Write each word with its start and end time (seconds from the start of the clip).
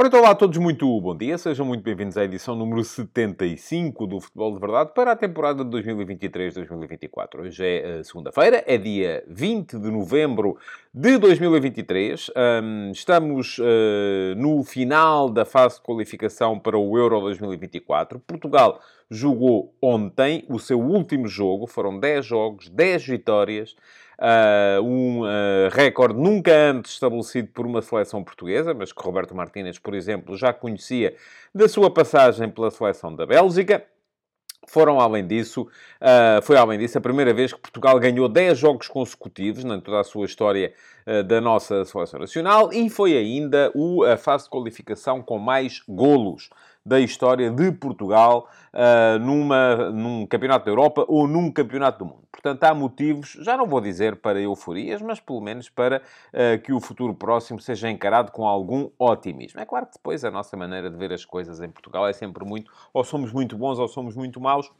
Ora, 0.00 0.08
então 0.08 0.20
olá 0.20 0.30
a 0.30 0.34
todos, 0.34 0.56
muito 0.56 0.98
bom 0.98 1.14
dia. 1.14 1.36
Sejam 1.36 1.66
muito 1.66 1.82
bem-vindos 1.82 2.16
à 2.16 2.24
edição 2.24 2.56
número 2.56 2.82
75 2.82 4.06
do 4.06 4.18
Futebol 4.18 4.54
de 4.54 4.58
Verdade 4.58 4.92
para 4.94 5.12
a 5.12 5.14
temporada 5.14 5.62
de 5.62 5.70
2023-2024. 5.76 7.40
Hoje 7.40 7.62
é 7.62 7.98
uh, 8.00 8.02
segunda-feira, 8.02 8.64
é 8.66 8.78
dia 8.78 9.22
20 9.28 9.78
de 9.78 9.90
novembro 9.90 10.56
de 10.94 11.18
2023. 11.18 12.30
Um, 12.30 12.92
estamos 12.92 13.58
uh, 13.58 14.34
no 14.38 14.64
final 14.64 15.28
da 15.28 15.44
fase 15.44 15.74
de 15.74 15.82
qualificação 15.82 16.58
para 16.58 16.78
o 16.78 16.96
Euro 16.96 17.20
2024. 17.20 18.20
Portugal 18.20 18.80
jogou 19.10 19.74
ontem 19.82 20.46
o 20.48 20.58
seu 20.58 20.80
último 20.80 21.28
jogo, 21.28 21.66
foram 21.66 22.00
10 22.00 22.24
jogos, 22.24 22.70
10 22.70 23.06
vitórias. 23.06 23.76
Uh, 24.20 24.82
um 24.82 25.22
uh, 25.22 25.70
recorde 25.70 26.20
nunca 26.20 26.52
antes 26.52 26.92
estabelecido 26.92 27.48
por 27.54 27.64
uma 27.64 27.80
seleção 27.80 28.22
portuguesa, 28.22 28.74
mas 28.74 28.92
que 28.92 29.02
Roberto 29.02 29.34
Martínez, 29.34 29.78
por 29.78 29.94
exemplo, 29.94 30.36
já 30.36 30.52
conhecia 30.52 31.16
da 31.54 31.66
sua 31.66 31.90
passagem 31.90 32.50
pela 32.50 32.70
seleção 32.70 33.16
da 33.16 33.24
Bélgica. 33.24 33.82
Foram 34.68 35.00
além 35.00 35.26
disso, 35.26 35.62
uh, 35.62 36.42
foi 36.42 36.58
além 36.58 36.78
disso 36.78 36.98
a 36.98 37.00
primeira 37.00 37.32
vez 37.32 37.50
que 37.50 37.58
Portugal 37.58 37.98
ganhou 37.98 38.28
10 38.28 38.58
jogos 38.58 38.88
consecutivos 38.88 39.64
em 39.64 39.80
toda 39.80 40.00
a 40.00 40.04
sua 40.04 40.26
história 40.26 40.74
uh, 41.06 41.24
da 41.24 41.40
nossa 41.40 41.82
seleção 41.86 42.20
nacional 42.20 42.70
e 42.70 42.90
foi 42.90 43.16
ainda 43.16 43.72
o, 43.74 44.04
a 44.04 44.18
fase 44.18 44.44
de 44.44 44.50
qualificação 44.50 45.22
com 45.22 45.38
mais 45.38 45.82
golos 45.88 46.50
da 46.84 46.98
história 46.98 47.50
de 47.50 47.72
Portugal 47.72 48.48
uh, 48.72 49.18
numa, 49.18 49.90
num 49.90 50.26
campeonato 50.26 50.64
da 50.64 50.70
Europa 50.70 51.04
ou 51.08 51.26
num 51.26 51.50
campeonato 51.50 51.98
do 51.98 52.04
mundo. 52.06 52.22
Portanto, 52.32 52.64
há 52.64 52.74
motivos, 52.74 53.36
já 53.42 53.56
não 53.56 53.66
vou 53.66 53.80
dizer 53.80 54.16
para 54.16 54.40
euforias, 54.40 55.02
mas 55.02 55.20
pelo 55.20 55.40
menos 55.40 55.68
para 55.68 55.98
uh, 55.98 56.60
que 56.62 56.72
o 56.72 56.80
futuro 56.80 57.14
próximo 57.14 57.60
seja 57.60 57.90
encarado 57.90 58.32
com 58.32 58.46
algum 58.46 58.88
otimismo. 58.98 59.60
É 59.60 59.66
claro 59.66 59.86
que 59.86 59.92
depois 59.94 60.24
a 60.24 60.30
nossa 60.30 60.56
maneira 60.56 60.90
de 60.90 60.96
ver 60.96 61.12
as 61.12 61.24
coisas 61.24 61.60
em 61.60 61.68
Portugal 61.68 62.06
é 62.06 62.12
sempre 62.12 62.44
muito, 62.44 62.72
ou 62.94 63.04
somos 63.04 63.32
muito 63.32 63.56
bons 63.56 63.78
ou 63.78 63.88
somos 63.88 64.16
muito 64.16 64.40
maus. 64.40 64.70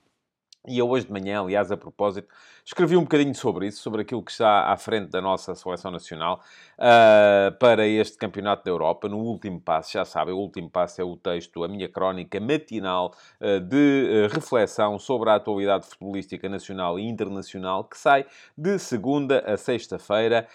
E 0.68 0.78
eu 0.78 0.90
hoje 0.90 1.06
de 1.06 1.12
manhã, 1.12 1.40
aliás, 1.40 1.72
a 1.72 1.76
propósito, 1.76 2.28
escrevi 2.62 2.94
um 2.94 3.02
bocadinho 3.02 3.34
sobre 3.34 3.66
isso, 3.66 3.80
sobre 3.80 4.02
aquilo 4.02 4.22
que 4.22 4.30
está 4.30 4.70
à 4.70 4.76
frente 4.76 5.08
da 5.08 5.20
nossa 5.20 5.54
seleção 5.54 5.90
nacional 5.90 6.42
uh, 6.76 7.56
para 7.58 7.86
este 7.86 8.18
Campeonato 8.18 8.64
da 8.64 8.70
Europa. 8.70 9.08
No 9.08 9.20
último 9.20 9.58
passo, 9.58 9.92
já 9.92 10.04
sabem, 10.04 10.34
o 10.34 10.36
último 10.36 10.68
passo 10.68 11.00
é 11.00 11.04
o 11.04 11.16
texto, 11.16 11.64
a 11.64 11.68
minha 11.68 11.88
crónica 11.88 12.38
matinal 12.38 13.14
uh, 13.40 13.58
de 13.58 14.26
uh, 14.28 14.34
reflexão 14.34 14.98
sobre 14.98 15.30
a 15.30 15.36
atualidade 15.36 15.86
futebolística 15.86 16.46
nacional 16.46 16.98
e 16.98 17.08
internacional, 17.08 17.82
que 17.84 17.96
sai 17.96 18.26
de 18.56 18.78
segunda 18.78 19.40
a 19.40 19.56
sexta-feira, 19.56 20.46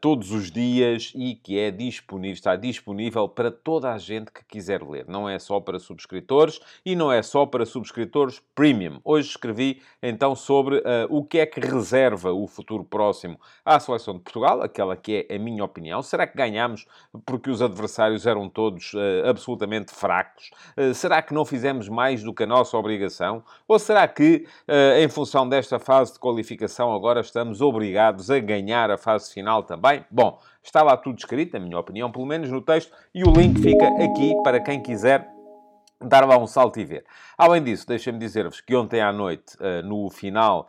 todos 0.00 0.30
os 0.30 0.50
dias, 0.50 1.12
e 1.14 1.34
que 1.34 1.58
é 1.58 1.70
disponível, 1.70 2.34
está 2.34 2.56
disponível 2.56 3.28
para 3.28 3.50
toda 3.50 3.92
a 3.92 3.98
gente 3.98 4.30
que 4.30 4.44
quiser 4.44 4.82
ler. 4.82 5.06
Não 5.08 5.28
é 5.28 5.38
só 5.38 5.60
para 5.60 5.78
subscritores 5.78 6.60
e 6.84 6.94
não 6.94 7.10
é 7.10 7.22
só 7.22 7.46
para 7.46 7.64
subscritores 7.64 8.42
premium. 8.54 9.00
Hoje 9.04 9.17
hoje 9.18 9.28
escrevi 9.28 9.82
então 10.02 10.34
sobre 10.34 10.78
uh, 10.78 10.82
o 11.08 11.24
que 11.24 11.38
é 11.38 11.46
que 11.46 11.60
reserva 11.60 12.32
o 12.32 12.46
futuro 12.46 12.84
próximo 12.84 13.38
à 13.64 13.78
seleção 13.78 14.14
de 14.14 14.20
Portugal, 14.20 14.62
aquela 14.62 14.96
que 14.96 15.26
é 15.28 15.34
a 15.34 15.38
minha 15.38 15.64
opinião. 15.64 16.02
Será 16.02 16.26
que 16.26 16.36
ganhamos 16.36 16.86
porque 17.26 17.50
os 17.50 17.60
adversários 17.60 18.26
eram 18.26 18.48
todos 18.48 18.94
uh, 18.94 19.28
absolutamente 19.28 19.92
fracos? 19.92 20.50
Uh, 20.76 20.94
será 20.94 21.20
que 21.20 21.34
não 21.34 21.44
fizemos 21.44 21.88
mais 21.88 22.22
do 22.22 22.32
que 22.32 22.44
a 22.44 22.46
nossa 22.46 22.76
obrigação? 22.76 23.42
Ou 23.66 23.78
será 23.78 24.06
que, 24.08 24.46
em 24.96 25.08
função 25.08 25.48
desta 25.48 25.78
fase 25.78 26.14
de 26.14 26.18
qualificação, 26.18 26.94
agora 26.94 27.20
estamos 27.20 27.60
obrigados 27.60 28.30
a 28.30 28.38
ganhar 28.38 28.90
a 28.90 28.96
fase 28.96 29.32
final 29.32 29.62
também? 29.62 30.04
Bom, 30.10 30.38
está 30.62 30.82
lá 30.82 30.96
tudo 30.96 31.18
escrito, 31.18 31.56
a 31.56 31.60
minha 31.60 31.78
opinião, 31.78 32.10
pelo 32.10 32.26
menos 32.26 32.50
no 32.50 32.60
texto, 32.60 32.92
e 33.14 33.24
o 33.24 33.32
link 33.32 33.60
fica 33.60 33.86
aqui 34.02 34.34
para 34.42 34.60
quem 34.60 34.80
quiser 34.80 35.37
dar 36.00 36.26
lá 36.26 36.38
um 36.38 36.46
salto 36.46 36.78
e 36.78 36.84
ver. 36.84 37.04
Além 37.36 37.62
disso, 37.62 37.86
deixem-me 37.86 38.18
dizer-vos 38.18 38.60
que 38.60 38.74
ontem 38.74 39.00
à 39.00 39.12
noite, 39.12 39.56
uh, 39.56 39.86
no 39.86 40.08
final 40.10 40.68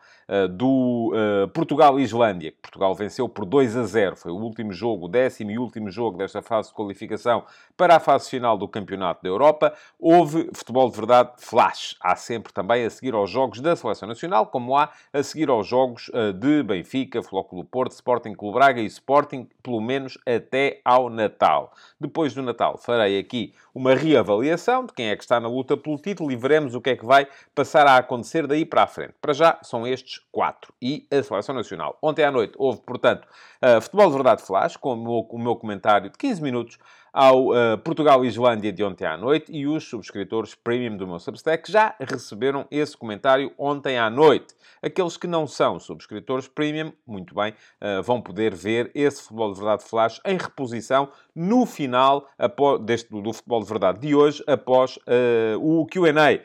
do 0.50 1.12
uh, 1.13 1.47
Portugal-Islândia, 1.50 2.51
que 2.51 2.57
Portugal 2.62 2.94
venceu 2.94 3.28
por 3.28 3.45
2 3.45 3.75
a 3.75 3.84
0, 3.84 4.16
foi 4.16 4.31
o 4.31 4.35
último 4.35 4.72
jogo, 4.72 5.06
o 5.06 5.07
décimo 5.07 5.51
e 5.51 5.57
último 5.57 5.90
jogo 5.90 6.17
desta 6.17 6.41
fase 6.41 6.69
de 6.69 6.75
qualificação 6.75 7.44
para 7.75 7.95
a 7.95 8.00
fase 8.00 8.29
final 8.29 8.57
do 8.57 8.67
Campeonato 8.67 9.23
da 9.23 9.29
Europa, 9.29 9.73
houve 10.00 10.50
futebol 10.53 10.90
de 10.90 10.95
verdade 10.95 11.31
flash. 11.38 11.95
Há 12.00 12.16
sempre 12.16 12.53
também 12.53 12.85
a 12.85 12.90
seguir 12.90 13.13
aos 13.13 13.29
jogos 13.29 13.59
da 13.59 13.75
Seleção 13.75 14.07
Nacional, 14.07 14.47
como 14.47 14.78
há 14.78 14.91
a 15.12 15.23
seguir 15.23 15.50
aos 15.50 15.66
jogos 15.66 16.12
de 16.40 16.63
Benfica, 16.63 17.23
Flóculo 17.23 17.63
Porto, 17.63 17.94
Sporting 17.94 18.34
Clube 18.34 18.56
Braga 18.56 18.81
e 18.81 18.85
Sporting, 18.85 19.47
pelo 19.63 19.81
menos 19.81 20.17
até 20.25 20.81
ao 20.84 21.09
Natal. 21.09 21.72
Depois 22.00 22.34
do 22.34 22.44
Natal 22.44 22.78
farei 22.78 23.17
aqui 23.17 23.53
uma 23.73 23.96
reavaliação 23.96 24.85
de 24.85 24.94
quem 24.94 25.09
é 25.09 25.16
que 25.16 25.23
está 25.23 25.40
na 25.40 25.47
luta 25.47 25.78
pelo 25.78 25.97
título 25.97 26.31
e 26.31 26.35
veremos 26.35 26.75
o 26.75 26.81
que 26.81 26.91
é 26.91 26.96
que 26.96 27.06
vai 27.06 27.28
passar 27.56 27.88
a 27.88 27.97
acontecer 27.97 28.46
daí 28.46 28.66
para 28.66 28.84
a 28.84 28.88
frente. 28.88 29.13
Para 29.22 29.34
já, 29.34 29.57
são 29.61 29.88
estes 29.88 30.19
quatro. 30.31 30.74
E 30.81 31.07
a 31.12 31.22
Seleção 31.24 31.56
Nacional. 31.56 31.97
Ontem 32.02 32.24
à 32.24 32.31
noite 32.31 32.53
houve, 32.57 32.81
portanto, 32.81 33.28
uh, 33.63 33.81
Futebol 33.81 34.07
de 34.07 34.13
Verdade 34.13 34.41
Flash, 34.44 34.78
com 34.78 34.94
o 34.94 34.96
meu, 34.96 35.28
o 35.30 35.40
meu 35.40 35.56
comentário 35.56 36.09
de 36.09 36.18
15 36.18 36.41
minutos 36.41 36.78
ao 37.14 37.47
uh, 37.47 37.78
Portugal 37.84 38.24
e 38.24 38.28
Islândia 38.28 38.72
de 38.72 38.84
ontem 38.84 39.06
à 39.06 39.18
noite 39.18 39.52
e 39.52 39.68
os 39.68 39.84
subscritores 39.84 40.56
premium 40.56 40.97
do 40.97 41.08
meu 41.08 41.20
Substack 41.20 41.72
já 41.72 41.96
receberam 42.00 42.68
esse 42.70 42.96
comentário 42.96 43.52
ontem 43.58 43.97
à 43.97 44.09
noite. 44.09 44.53
Aqueles 44.81 45.18
que 45.18 45.28
não 45.28 45.46
são 45.46 45.80
subscritores 45.80 46.47
premium, 46.47 46.94
muito 47.06 47.36
bem, 47.36 47.53
uh, 47.81 48.02
vão 48.03 48.22
poder 48.22 48.53
ver 48.53 48.92
esse 48.94 49.22
Futebol 49.24 49.53
de 49.53 49.59
Verdade 49.59 49.84
Flash 49.84 50.22
em 50.25 50.38
reposição 50.38 51.09
no 51.36 51.66
final 51.66 52.28
após, 52.38 52.80
deste, 52.81 53.09
do 53.09 53.34
Futebol 53.34 53.62
de 53.62 53.68
Verdade 53.70 54.00
de 54.00 54.16
hoje, 54.16 54.44
após 54.47 54.97
uh, 54.97 55.59
o 55.59 55.86
Q&A 55.86 56.40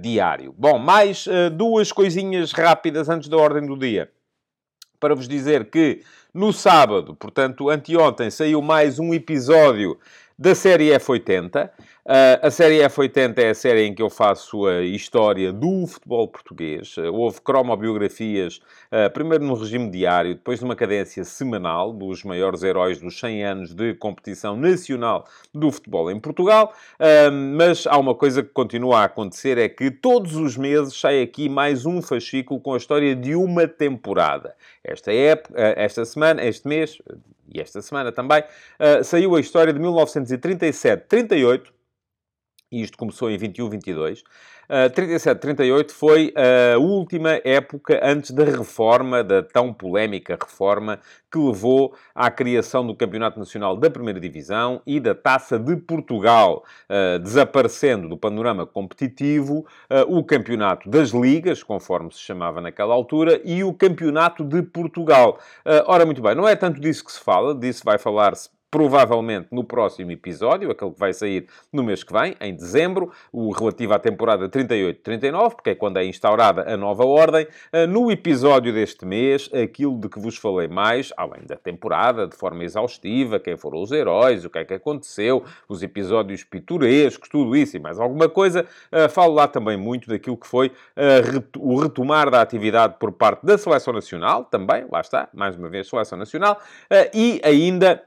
diário. 0.00 0.54
Bom, 0.56 0.78
mais 0.78 1.26
duas 1.52 1.92
coisinhas 1.92 2.52
rápidas 2.52 3.08
antes 3.08 3.28
da 3.28 3.36
ordem 3.36 3.66
do 3.66 3.76
dia. 3.76 4.10
Para 4.98 5.14
vos 5.14 5.26
dizer 5.26 5.70
que 5.70 6.02
no 6.32 6.52
sábado, 6.52 7.14
portanto, 7.14 7.68
anteontem, 7.68 8.30
saiu 8.30 8.62
mais 8.62 8.98
um 8.98 9.12
episódio 9.12 9.98
da 10.38 10.54
série 10.54 10.88
F80. 10.90 11.70
Uh, 12.06 12.40
a 12.46 12.50
série 12.50 12.78
F80 12.78 13.38
é 13.38 13.50
a 13.50 13.54
série 13.54 13.82
em 13.84 13.94
que 13.94 14.00
eu 14.00 14.08
faço 14.08 14.66
a 14.66 14.80
história 14.80 15.52
do 15.52 15.86
futebol 15.86 16.26
português. 16.26 16.96
Uh, 16.96 17.12
houve 17.12 17.42
cromobiografias, 17.42 18.56
uh, 18.90 19.10
primeiro 19.12 19.44
no 19.44 19.52
regime 19.52 19.90
diário, 19.90 20.34
depois 20.34 20.62
numa 20.62 20.74
cadência 20.74 21.22
semanal 21.24 21.92
dos 21.92 22.24
maiores 22.24 22.62
heróis 22.62 22.98
dos 22.98 23.18
100 23.20 23.44
anos 23.44 23.74
de 23.74 23.92
competição 23.94 24.56
nacional 24.56 25.26
do 25.54 25.70
futebol 25.70 26.10
em 26.10 26.18
Portugal. 26.18 26.72
mas 27.56 27.86
há 27.86 27.98
uma 27.98 28.14
coisa 28.14 28.42
que 28.42 28.48
continua 28.48 29.00
a 29.00 29.04
acontecer, 29.04 29.58
é 29.58 29.68
que 29.68 29.90
todos 29.90 30.36
os 30.36 30.56
meses 30.56 30.98
sai 30.98 31.20
aqui 31.22 31.48
mais 31.48 31.84
um 31.84 32.00
fascículo 32.00 32.60
com 32.60 32.74
a 32.74 32.76
história 32.76 33.14
de 33.14 33.34
uma 33.34 33.66
temporada. 33.68 34.54
Esta 34.82 35.12
época, 35.12 35.54
esta 35.76 36.04
semana, 36.04 36.42
este 36.44 36.66
mês, 36.66 36.98
e 37.52 37.60
esta 37.60 37.82
semana 37.82 38.10
também, 38.12 38.42
saiu 39.02 39.36
a 39.36 39.40
história 39.40 39.72
de 39.72 39.80
1937-38, 39.80 41.70
e 42.70 42.82
isto 42.82 42.96
começou 42.96 43.30
em 43.30 43.38
21-22. 43.38 44.22
Uh, 44.68 44.88
37-38 44.94 45.90
foi 45.90 46.32
a 46.36 46.78
última 46.78 47.40
época 47.44 48.00
antes 48.02 48.30
da 48.30 48.44
reforma, 48.44 49.24
da 49.24 49.42
tão 49.42 49.72
polémica 49.72 50.38
reforma, 50.40 51.00
que 51.30 51.38
levou 51.38 51.94
à 52.14 52.30
criação 52.30 52.86
do 52.86 52.94
Campeonato 52.94 53.38
Nacional 53.38 53.76
da 53.76 53.90
Primeira 53.90 54.20
Divisão 54.20 54.82
e 54.86 54.98
da 54.98 55.14
Taça 55.14 55.58
de 55.58 55.76
Portugal, 55.76 56.64
uh, 56.88 57.18
desaparecendo 57.18 58.08
do 58.08 58.16
panorama 58.16 58.66
competitivo 58.66 59.66
uh, 59.90 60.16
o 60.16 60.24
Campeonato 60.24 60.88
das 60.88 61.10
Ligas, 61.10 61.62
conforme 61.62 62.12
se 62.12 62.20
chamava 62.20 62.60
naquela 62.60 62.94
altura, 62.94 63.40
e 63.44 63.62
o 63.64 63.72
Campeonato 63.72 64.44
de 64.44 64.62
Portugal. 64.62 65.38
Uh, 65.64 65.82
ora, 65.86 66.04
muito 66.04 66.22
bem, 66.22 66.34
não 66.34 66.48
é 66.48 66.56
tanto 66.56 66.80
disso 66.80 67.04
que 67.04 67.12
se 67.12 67.20
fala, 67.20 67.54
disso 67.54 67.82
vai 67.84 67.98
falar-se 67.98 68.48
provavelmente 68.70 69.48
no 69.50 69.64
próximo 69.64 70.12
episódio, 70.12 70.70
aquele 70.70 70.92
que 70.92 70.98
vai 70.98 71.12
sair 71.12 71.46
no 71.72 71.82
mês 71.82 72.04
que 72.04 72.12
vem, 72.12 72.36
em 72.40 72.54
dezembro, 72.54 73.10
o 73.32 73.50
relativo 73.50 73.94
à 73.94 73.98
temporada 73.98 74.48
38-39, 74.48 75.54
porque 75.56 75.70
é 75.70 75.74
quando 75.74 75.96
é 75.96 76.04
instaurada 76.04 76.72
a 76.72 76.76
nova 76.76 77.04
ordem. 77.04 77.46
Ah, 77.72 77.86
no 77.86 78.10
episódio 78.10 78.72
deste 78.72 79.04
mês, 79.04 79.50
aquilo 79.52 79.98
de 79.98 80.08
que 80.08 80.20
vos 80.20 80.36
falei 80.36 80.68
mais, 80.68 81.12
além 81.16 81.42
da 81.46 81.56
temporada, 81.56 82.26
de 82.28 82.36
forma 82.36 82.62
exaustiva, 82.62 83.40
quem 83.40 83.56
foram 83.56 83.82
os 83.82 83.90
heróis, 83.90 84.44
o 84.44 84.50
que 84.50 84.58
é 84.58 84.64
que 84.64 84.74
aconteceu, 84.74 85.44
os 85.68 85.82
episódios 85.82 86.44
pitorescos, 86.44 87.28
tudo 87.28 87.56
isso 87.56 87.76
e 87.76 87.80
mais 87.80 87.98
alguma 87.98 88.28
coisa, 88.28 88.66
ah, 88.92 89.08
falo 89.08 89.34
lá 89.34 89.48
também 89.48 89.76
muito 89.76 90.08
daquilo 90.08 90.36
que 90.36 90.46
foi 90.46 90.70
ah, 90.96 91.42
o 91.58 91.76
retomar 91.80 92.30
da 92.30 92.40
atividade 92.40 92.94
por 93.00 93.10
parte 93.10 93.44
da 93.44 93.58
Seleção 93.58 93.92
Nacional, 93.92 94.44
também, 94.44 94.86
lá 94.90 95.00
está, 95.00 95.28
mais 95.34 95.56
uma 95.56 95.68
vez, 95.68 95.88
Seleção 95.88 96.16
Nacional, 96.16 96.60
e 97.12 97.40
ainda 97.42 98.02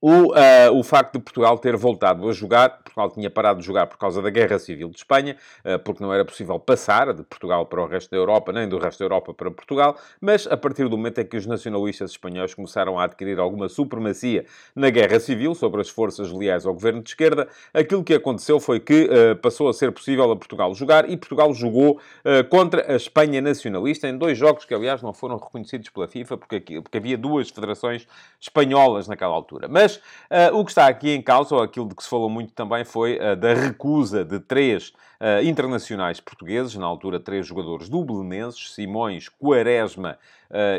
o, 0.00 0.32
uh, 0.32 0.78
o 0.78 0.82
facto 0.82 1.14
de 1.14 1.18
Portugal 1.20 1.58
ter 1.58 1.76
voltado 1.76 2.28
a 2.28 2.32
jogar, 2.32 2.78
Portugal 2.82 3.10
tinha 3.10 3.28
parado 3.28 3.60
de 3.60 3.66
jogar 3.66 3.86
por 3.86 3.98
causa 3.98 4.22
da 4.22 4.30
Guerra 4.30 4.58
Civil 4.58 4.88
de 4.88 4.96
Espanha, 4.96 5.36
uh, 5.64 5.78
porque 5.80 6.02
não 6.02 6.12
era 6.12 6.24
possível 6.24 6.58
passar 6.58 7.12
de 7.12 7.22
Portugal 7.22 7.66
para 7.66 7.82
o 7.82 7.86
resto 7.86 8.10
da 8.10 8.16
Europa, 8.16 8.52
nem 8.52 8.68
do 8.68 8.78
resto 8.78 9.00
da 9.00 9.04
Europa 9.04 9.34
para 9.34 9.50
Portugal, 9.50 9.98
mas 10.20 10.46
a 10.46 10.56
partir 10.56 10.88
do 10.88 10.96
momento 10.96 11.20
em 11.20 11.26
que 11.26 11.36
os 11.36 11.46
nacionalistas 11.46 12.12
espanhóis 12.12 12.54
começaram 12.54 12.98
a 12.98 13.04
adquirir 13.04 13.38
alguma 13.38 13.68
supremacia 13.68 14.46
na 14.74 14.88
Guerra 14.88 15.20
Civil 15.20 15.54
sobre 15.54 15.82
as 15.82 15.90
forças 15.90 16.32
leais 16.32 16.64
ao 16.64 16.72
governo 16.72 17.02
de 17.02 17.10
esquerda, 17.10 17.46
aquilo 17.74 18.02
que 18.02 18.14
aconteceu 18.14 18.58
foi 18.58 18.80
que 18.80 19.04
uh, 19.04 19.36
passou 19.36 19.68
a 19.68 19.74
ser 19.74 19.92
possível 19.92 20.30
a 20.30 20.36
Portugal 20.36 20.74
jogar 20.74 21.10
e 21.10 21.16
Portugal 21.16 21.52
jogou 21.52 22.00
contra 22.48 22.92
a 22.92 22.96
Espanha 22.96 23.40
nacionalista 23.40 24.08
em 24.08 24.16
dois 24.16 24.36
jogos 24.36 24.64
que, 24.64 24.74
aliás, 24.74 25.02
não 25.02 25.12
foram 25.12 25.36
reconhecidos 25.36 25.88
pela 25.88 26.06
FIFA, 26.06 26.36
porque, 26.36 26.56
aqui, 26.56 26.80
porque 26.80 26.98
havia 26.98 27.16
duas 27.16 27.50
federações 27.50 28.06
espanholas 28.40 29.08
naquela 29.08 29.34
altura. 29.34 29.68
Mas 29.68 29.89
mas 29.90 30.50
uh, 30.52 30.56
o 30.56 30.64
que 30.64 30.70
está 30.70 30.86
aqui 30.86 31.10
em 31.10 31.22
causa, 31.22 31.54
ou 31.54 31.62
aquilo 31.62 31.88
de 31.88 31.94
que 31.94 32.02
se 32.02 32.08
falou 32.08 32.28
muito 32.28 32.52
também, 32.52 32.84
foi 32.84 33.18
uh, 33.18 33.34
da 33.34 33.54
recusa 33.54 34.24
de 34.24 34.38
três 34.38 34.88
uh, 35.20 35.42
internacionais 35.44 36.20
portugueses, 36.20 36.74
na 36.76 36.86
altura 36.86 37.18
três 37.18 37.46
jogadores 37.46 37.88
dublinenses, 37.88 38.72
Simões, 38.74 39.28
Quaresma 39.28 40.18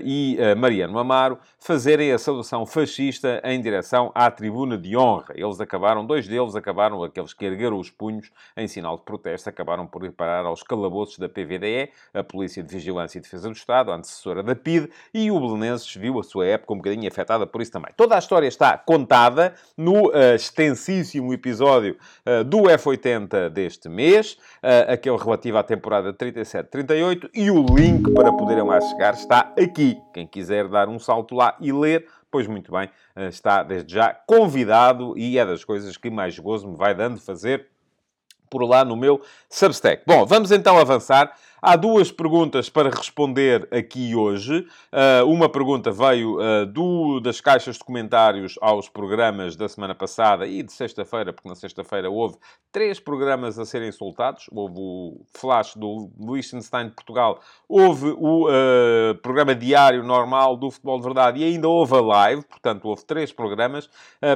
e 0.03 0.37
uh, 0.39 0.57
Mariano 0.57 0.97
Amaro, 0.99 1.37
fazerem 1.57 2.11
a 2.11 2.17
saudação 2.17 2.65
fascista 2.65 3.41
em 3.43 3.61
direção 3.61 4.11
à 4.13 4.29
tribuna 4.29 4.77
de 4.77 4.97
honra. 4.97 5.33
Eles 5.35 5.61
acabaram, 5.61 6.05
dois 6.05 6.27
deles 6.27 6.55
acabaram, 6.55 7.03
aqueles 7.03 7.33
que 7.33 7.45
ergueram 7.45 7.77
os 7.77 7.89
punhos 7.89 8.31
em 8.57 8.67
sinal 8.67 8.97
de 8.97 9.03
protesto, 9.03 9.49
acabaram 9.49 9.85
por 9.85 10.03
ir 10.03 10.11
parar 10.11 10.45
aos 10.45 10.63
calabouços 10.63 11.17
da 11.17 11.29
PVDE, 11.29 11.91
a 12.13 12.23
Polícia 12.23 12.63
de 12.63 12.73
Vigilância 12.73 13.19
e 13.19 13.21
Defesa 13.21 13.47
do 13.47 13.55
Estado, 13.55 13.91
a 13.91 13.95
antecessora 13.95 14.43
da 14.43 14.55
PIDE, 14.55 14.89
e 15.13 15.31
o 15.31 15.39
Belenenses 15.39 15.93
viu 15.95 16.19
a 16.19 16.23
sua 16.23 16.47
época 16.47 16.73
um 16.73 16.77
bocadinho 16.77 17.07
afetada 17.07 17.45
por 17.45 17.61
isso 17.61 17.71
também. 17.71 17.91
Toda 17.95 18.15
a 18.15 18.19
história 18.19 18.47
está 18.47 18.77
contada 18.77 19.53
no 19.77 20.09
uh, 20.09 20.35
extensíssimo 20.35 21.33
episódio 21.33 21.97
uh, 22.25 22.43
do 22.43 22.63
F80 22.63 23.49
deste 23.49 23.87
mês, 23.87 24.33
uh, 24.63 24.91
aquele 24.91 25.17
relativo 25.17 25.57
à 25.57 25.63
temporada 25.63 26.13
37-38, 26.13 27.29
e 27.33 27.51
o 27.51 27.65
link 27.65 28.11
para 28.13 28.31
poderem 28.33 28.63
lá 28.63 28.81
chegar 28.81 29.13
está 29.13 29.53
aqui. 29.63 30.01
Quem 30.13 30.27
quiser 30.27 30.67
dar 30.67 30.89
um 30.89 30.99
salto 30.99 31.35
lá 31.35 31.55
e 31.59 31.71
ler, 31.71 32.07
pois 32.29 32.47
muito 32.47 32.71
bem, 32.71 32.89
eh, 33.15 33.27
está 33.27 33.63
desde 33.63 33.93
já 33.93 34.13
convidado 34.13 35.17
e 35.17 35.37
é 35.37 35.45
das 35.45 35.63
coisas 35.63 35.97
que 35.97 36.09
mais 36.09 36.37
gozo 36.37 36.67
me 36.67 36.75
vai 36.75 36.93
dando 36.93 37.19
fazer 37.19 37.67
por 38.49 38.63
lá 38.63 38.83
no 38.83 38.95
meu 38.97 39.21
Substack. 39.49 40.03
Bom, 40.05 40.25
vamos 40.25 40.51
então 40.51 40.77
avançar 40.77 41.35
Há 41.63 41.75
duas 41.75 42.11
perguntas 42.11 42.69
para 42.69 42.89
responder 42.89 43.67
aqui 43.71 44.15
hoje. 44.15 44.67
Uh, 44.91 45.23
uma 45.27 45.47
pergunta 45.47 45.91
veio 45.91 46.39
uh, 46.39 46.65
do, 46.65 47.19
das 47.19 47.39
caixas 47.39 47.77
de 47.77 47.83
comentários 47.83 48.55
aos 48.59 48.89
programas 48.89 49.55
da 49.55 49.69
semana 49.69 49.93
passada 49.93 50.47
e 50.47 50.63
de 50.63 50.71
sexta-feira, 50.71 51.31
porque 51.31 51.47
na 51.47 51.53
sexta-feira 51.53 52.09
houve 52.09 52.35
três 52.71 52.99
programas 52.99 53.59
a 53.59 53.65
serem 53.65 53.91
soltados. 53.91 54.49
Houve 54.51 54.73
o 54.75 55.21
Flash 55.37 55.75
do 55.75 56.09
Liechtenstein 56.19 56.87
de 56.87 56.95
Portugal, 56.95 57.39
houve 57.69 58.07
o 58.17 58.47
uh, 58.47 59.13
programa 59.21 59.53
diário 59.53 60.03
normal 60.03 60.57
do 60.57 60.71
Futebol 60.71 60.97
de 60.97 61.03
Verdade 61.03 61.41
e 61.41 61.43
ainda 61.43 61.67
houve 61.69 61.93
a 61.93 62.01
live, 62.01 62.41
portanto 62.41 62.85
houve 62.85 63.05
três 63.05 63.31
programas, 63.31 63.87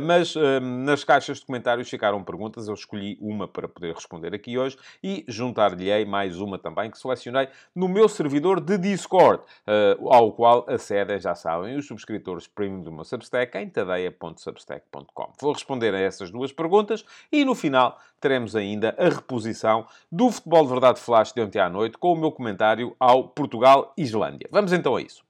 mas 0.04 0.36
nas 0.62 1.04
caixas 1.04 1.40
de 1.40 1.46
comentários 1.46 1.90
ficaram 1.90 2.24
perguntas. 2.24 2.68
Eu 2.68 2.74
escolhi 2.76 3.18
uma 3.20 3.48
para 3.48 3.68
poder 3.68 3.96
responder 3.96 4.36
aqui 4.36 4.58
hoje 4.58 4.78
e 5.04 5.26
juntar-lhe 5.28 6.06
mais 6.06 6.40
uma 6.40 6.60
também 6.60 6.92
que 6.92 6.98
selecionei 6.98 7.15
selecionei 7.16 7.48
no 7.74 7.88
meu 7.88 8.08
servidor 8.08 8.60
de 8.60 8.78
Discord, 8.78 9.44
uh, 9.68 10.14
ao 10.14 10.32
qual 10.32 10.66
acedem, 10.68 11.20
já 11.20 11.34
sabem, 11.34 11.76
os 11.76 11.88
subscritores 11.88 12.48
premium 12.48 12.82
do 12.82 12.92
meu 12.92 13.04
Substack 13.04 13.58
em 13.58 13.70
tadeia.substack.com. 13.70 15.34
Vou 15.40 15.54
responder 15.54 15.94
a 15.94 16.00
essas 16.00 16.30
duas 16.30 16.52
perguntas 16.52 17.06
e 17.32 17.44
no 17.44 17.56
final 17.56 18.00
teremos 18.20 18.56
ainda 18.56 18.96
a 18.98 19.06
reposição 19.06 19.88
do 20.12 20.32
Futebol 20.32 20.64
de 20.64 20.72
Verdade 20.72 21.00
Flash 21.00 21.34
de 21.34 21.42
ontem 21.42 21.60
à 21.60 21.70
noite 21.70 21.98
com 21.98 22.14
o 22.14 22.16
meu 22.16 22.32
comentário 22.32 22.96
ao 23.00 23.28
Portugal-Islândia. 23.30 24.48
Vamos 24.52 24.74
então 24.74 24.96
a 24.96 25.02
isso. 25.02 25.24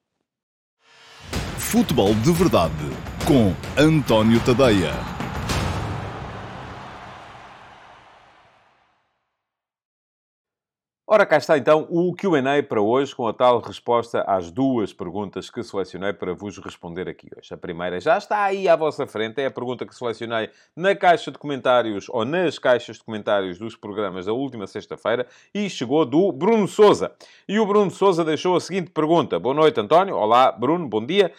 Futebol 1.57 2.13
de 2.15 2.31
Verdade 2.31 2.73
com 3.25 3.53
António 3.81 4.39
Tadeia. 4.43 5.14
Ora, 11.07 11.23
cá 11.23 11.37
está 11.37 11.55
então 11.55 11.85
o 11.91 12.15
QA 12.15 12.63
para 12.67 12.81
hoje, 12.81 13.15
com 13.15 13.27
a 13.27 13.33
tal 13.33 13.59
resposta 13.59 14.23
às 14.25 14.49
duas 14.49 14.91
perguntas 14.91 15.51
que 15.51 15.61
selecionei 15.61 16.13
para 16.13 16.33
vos 16.33 16.57
responder 16.57 17.07
aqui 17.07 17.29
hoje. 17.37 17.53
A 17.53 17.57
primeira 17.57 18.01
já 18.01 18.17
está 18.17 18.43
aí 18.43 18.67
à 18.67 18.75
vossa 18.75 19.05
frente, 19.05 19.39
é 19.39 19.45
a 19.45 19.51
pergunta 19.51 19.85
que 19.85 19.93
selecionei 19.93 20.49
na 20.75 20.95
caixa 20.95 21.31
de 21.31 21.37
comentários 21.37 22.09
ou 22.09 22.25
nas 22.25 22.57
caixas 22.57 22.97
de 22.97 23.03
comentários 23.03 23.59
dos 23.59 23.75
programas 23.75 24.25
da 24.25 24.33
última 24.33 24.65
sexta-feira 24.65 25.27
e 25.53 25.69
chegou 25.69 26.07
do 26.07 26.31
Bruno 26.31 26.67
Souza. 26.67 27.11
E 27.47 27.59
o 27.59 27.67
Bruno 27.67 27.91
Souza 27.91 28.25
deixou 28.25 28.55
a 28.55 28.59
seguinte 28.59 28.89
pergunta: 28.89 29.37
Boa 29.37 29.53
noite, 29.53 29.79
António. 29.79 30.15
Olá, 30.15 30.51
Bruno, 30.51 30.87
bom 30.87 31.05
dia. 31.05 31.31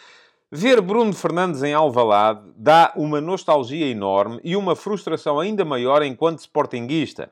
Ver 0.49 0.79
Bruno 0.79 1.11
Fernandes 1.11 1.61
em 1.61 1.73
Alvalade 1.73 2.39
dá 2.55 2.93
uma 2.95 3.19
nostalgia 3.19 3.87
enorme 3.87 4.39
e 4.45 4.55
uma 4.55 4.77
frustração 4.77 5.41
ainda 5.41 5.65
maior 5.65 6.01
enquanto 6.03 6.39
sportinguista 6.39 7.29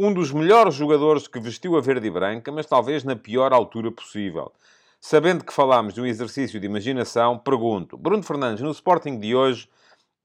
um 0.00 0.14
dos 0.14 0.30
melhores 0.30 0.76
jogadores 0.76 1.26
que 1.26 1.40
vestiu 1.40 1.76
a 1.76 1.80
verde 1.80 2.06
e 2.06 2.10
branca, 2.10 2.52
mas 2.52 2.66
talvez 2.66 3.02
na 3.02 3.16
pior 3.16 3.52
altura 3.52 3.90
possível. 3.90 4.52
Sabendo 5.00 5.42
que 5.42 5.52
falámos 5.52 5.92
de 5.92 6.00
um 6.00 6.06
exercício 6.06 6.60
de 6.60 6.66
imaginação, 6.66 7.36
pergunto: 7.36 7.96
Bruno 7.96 8.22
Fernandes, 8.22 8.62
no 8.62 8.70
Sporting 8.70 9.18
de 9.18 9.34
hoje, 9.34 9.68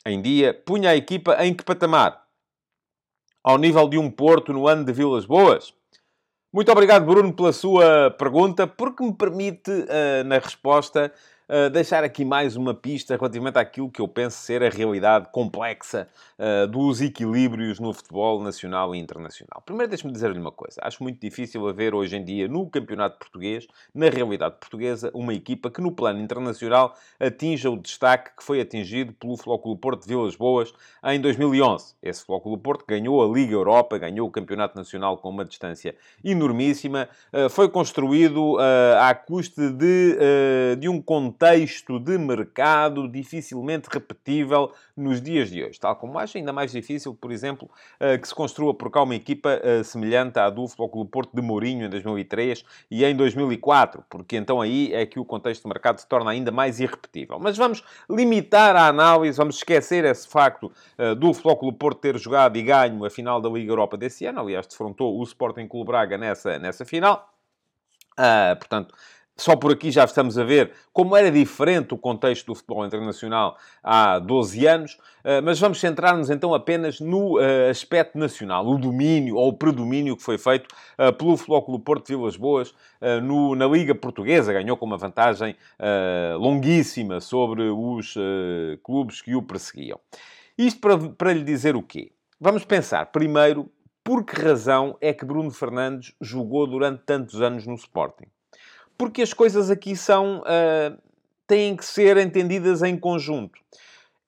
em 0.06 0.22
dia, 0.22 0.54
punha 0.54 0.92
a 0.92 0.96
equipa 0.96 1.44
em 1.44 1.56
que 1.56 1.64
patamar? 1.64 2.24
Ao 3.44 3.58
nível 3.58 3.90
de 3.90 3.98
um 3.98 4.12
Porto 4.12 4.54
no 4.54 4.68
ano 4.68 4.86
de 4.86 4.94
Vilas 4.94 5.26
Boas? 5.26 5.74
Muito 6.54 6.72
obrigado, 6.72 7.08
Bruno, 7.08 7.34
pela 7.34 7.52
sua 7.52 8.12
pergunta, 8.12 8.68
porque 8.68 9.04
me 9.04 9.14
permite, 9.14 9.72
uh, 9.72 10.24
na 10.24 10.38
resposta, 10.38 11.12
uh, 11.50 11.70
deixar 11.70 12.04
aqui 12.04 12.24
mais 12.24 12.56
uma 12.56 12.74
pista 12.74 13.16
relativamente 13.16 13.58
àquilo 13.58 13.90
que 13.90 14.02
eu 14.02 14.08
penso 14.08 14.38
ser 14.38 14.64
a 14.64 14.70
realidade 14.70 15.28
complexa 15.32 16.08
uh, 16.38 16.68
dos 16.68 17.02
equilíbrios 17.02 17.80
no 17.80 17.94
futebol 17.94 18.42
nacional 18.42 18.96
e 18.96 19.00
internacional. 19.00 19.62
Primeiro, 19.66 19.90
deixe-me 19.90 20.12
dizer-lhe 20.12 20.40
uma 20.40 20.52
coisa. 20.52 20.80
Acho 20.82 21.04
muito 21.04 21.20
difícil 21.20 21.68
haver 21.68 21.94
hoje 21.94 22.16
em 22.16 22.24
dia, 22.24 22.48
no 22.48 22.70
campeonato 22.70 23.18
português, 23.18 23.68
na 23.94 24.10
realidade 24.10 24.56
portuguesa, 24.60 25.12
uma 25.14 25.34
equipa 25.34 25.70
que 25.70 25.82
no 25.82 25.92
plano 25.92 26.20
internacional 26.20 26.96
atinja 27.20 27.70
o 27.70 27.78
destaque 27.78 28.32
que 28.38 28.44
foi 28.44 28.62
atingido 28.62 29.14
pelo 29.14 29.38
Flóculo 29.38 29.78
Porto 29.78 30.02
de 30.02 30.08
Vilas 30.08 30.36
Boas 30.36 30.74
em 31.06 31.20
2011. 31.20 31.96
Esse 32.02 32.26
Flóculo 32.26 32.58
Porto 32.58 32.86
ganhou 32.88 33.24
a 33.24 33.34
Liga 33.34 33.54
Europa, 33.54 33.98
ganhou 33.98 34.28
o 34.28 34.32
Campeonato 34.32 34.78
Nacional 34.78 35.18
com 35.18 35.30
uma 35.30 35.46
distância 35.46 35.96
enormíssima, 36.24 37.10
uh, 37.32 37.50
foi 37.50 37.70
construído 37.70 38.58
à 39.00 39.14
custa 39.14 39.72
de, 39.72 40.18
de 40.80 40.90
um 40.90 41.02
contexto 41.02 41.33
contexto 41.34 42.00
de 42.00 42.16
mercado 42.18 43.08
dificilmente 43.08 43.90
repetível 43.92 44.72
nos 44.96 45.20
dias 45.20 45.50
de 45.50 45.64
hoje. 45.64 45.80
Tal 45.80 45.96
como 45.96 46.20
acho 46.20 46.38
ainda 46.38 46.54
mais 46.54 46.72
difícil, 46.72 47.16
por 47.16 47.32
exemplo, 47.32 47.70
eh, 48.00 48.20
que 48.20 48.28
se 48.28 48.36
construa 48.36 48.74
por 48.74 48.92
cá 48.92 49.02
uma 49.02 49.16
equipa 49.16 49.60
eh, 49.64 49.82
semelhante 49.82 50.38
à 50.38 50.50
do 50.50 50.68
Futebol 50.68 50.90
Clube 50.90 51.12
Porto 51.12 51.36
de 51.36 51.42
Mourinho 51.42 51.88
em 51.88 51.90
2003 51.90 52.64
e 52.92 53.04
em 53.04 53.16
2004, 53.16 54.04
porque 54.08 54.38
então 54.38 54.62
aí 54.62 54.94
é 54.94 55.06
que 55.08 55.20
o 55.20 55.26
contexto 55.26 55.64
de 55.64 55.70
mercado 55.70 56.00
se 56.00 56.08
torna 56.08 56.30
ainda 56.30 56.52
mais 56.52 56.80
irrepetível. 56.80 57.40
Mas 57.40 57.58
vamos 57.58 57.84
limitar 58.08 58.76
a 58.76 58.88
análise, 58.88 59.36
vamos 59.36 59.56
esquecer 59.58 60.06
esse 60.06 60.28
facto 60.28 60.72
eh, 61.00 61.16
do 61.16 61.34
Futebol 61.34 61.58
Clube 61.58 61.78
Porto 61.80 62.00
ter 62.00 62.18
jogado 62.20 62.58
e 62.58 62.62
ganho 62.62 63.04
a 63.04 63.10
final 63.10 63.42
da 63.42 63.50
Liga 63.50 63.72
Europa 63.72 63.98
desse 63.98 64.26
ano. 64.26 64.40
Aliás, 64.40 64.68
defrontou 64.68 65.20
o 65.20 65.24
Sporting 65.24 65.68
Clube 65.68 65.88
Braga 65.88 66.16
nessa, 66.16 66.60
nessa 66.60 66.86
final. 66.86 67.30
Uh, 68.14 68.56
portanto, 68.60 68.94
só 69.36 69.56
por 69.56 69.72
aqui 69.72 69.92
já 69.92 70.04
estamos 70.04 70.38
a 70.38 70.44
ver 70.44 70.72
como 70.92 71.18
era 71.18 71.32
diferente 71.32 71.94
o 71.94 71.98
contexto 71.98 72.48
do 72.48 72.56
futebol 72.56 72.86
internacional 72.86 73.58
há 73.84 74.20
12 74.20 74.66
anos, 74.68 74.98
eh, 75.24 75.42
mas 75.42 75.60
vamos 75.60 75.80
centrar-nos 75.80 76.30
então 76.30 76.54
apenas 76.54 77.00
no 77.00 77.40
eh, 77.40 77.70
aspecto 77.70 78.18
nacional, 78.18 78.68
o 78.68 78.78
domínio 78.78 79.36
ou 79.36 79.50
o 79.50 79.54
predomínio 79.54 80.16
que 80.16 80.22
foi 80.22 80.38
feito 80.38 80.68
eh, 80.98 81.12
pelo 81.12 81.36
Futebol 81.36 81.80
Porto 81.80 82.06
de 82.06 82.14
Vilas 82.14 82.38
Boas 82.38 82.74
na 83.02 83.66
Liga 83.68 83.94
Portuguesa. 83.94 84.54
Ganhou 84.54 84.78
com 84.78 84.86
uma 84.86 84.98
vantagem 84.98 85.58
longuíssima 86.40 87.20
sobre 87.20 87.64
os 87.64 88.16
clubes 88.82 89.22
que 89.22 89.36
o 89.36 89.42
perseguiam. 89.42 90.00
Isto 90.58 90.80
para, 90.80 90.98
para 91.10 91.34
lhe 91.34 91.44
dizer 91.44 91.76
o 91.76 91.84
quê? 91.84 92.14
Vamos 92.40 92.64
pensar 92.64 93.08
primeiro 93.08 93.70
por 94.04 94.24
que 94.24 94.40
razão 94.42 94.98
é 95.02 95.12
que 95.12 95.26
Bruno 95.26 95.52
Fernandes 95.52 96.16
jogou 96.22 96.66
durante 96.66 97.04
tantos 97.04 97.42
anos 97.42 97.68
no 97.68 97.76
Sporting 97.76 98.33
porque 99.04 99.22
as 99.22 99.34
coisas 99.34 99.70
aqui 99.70 99.96
são. 99.96 100.42
Uh, 100.42 100.98
têm 101.46 101.76
que 101.76 101.86
ser 101.86 102.18
entendidas 102.18 102.82
em 102.82 102.98
conjunto. 102.98 103.60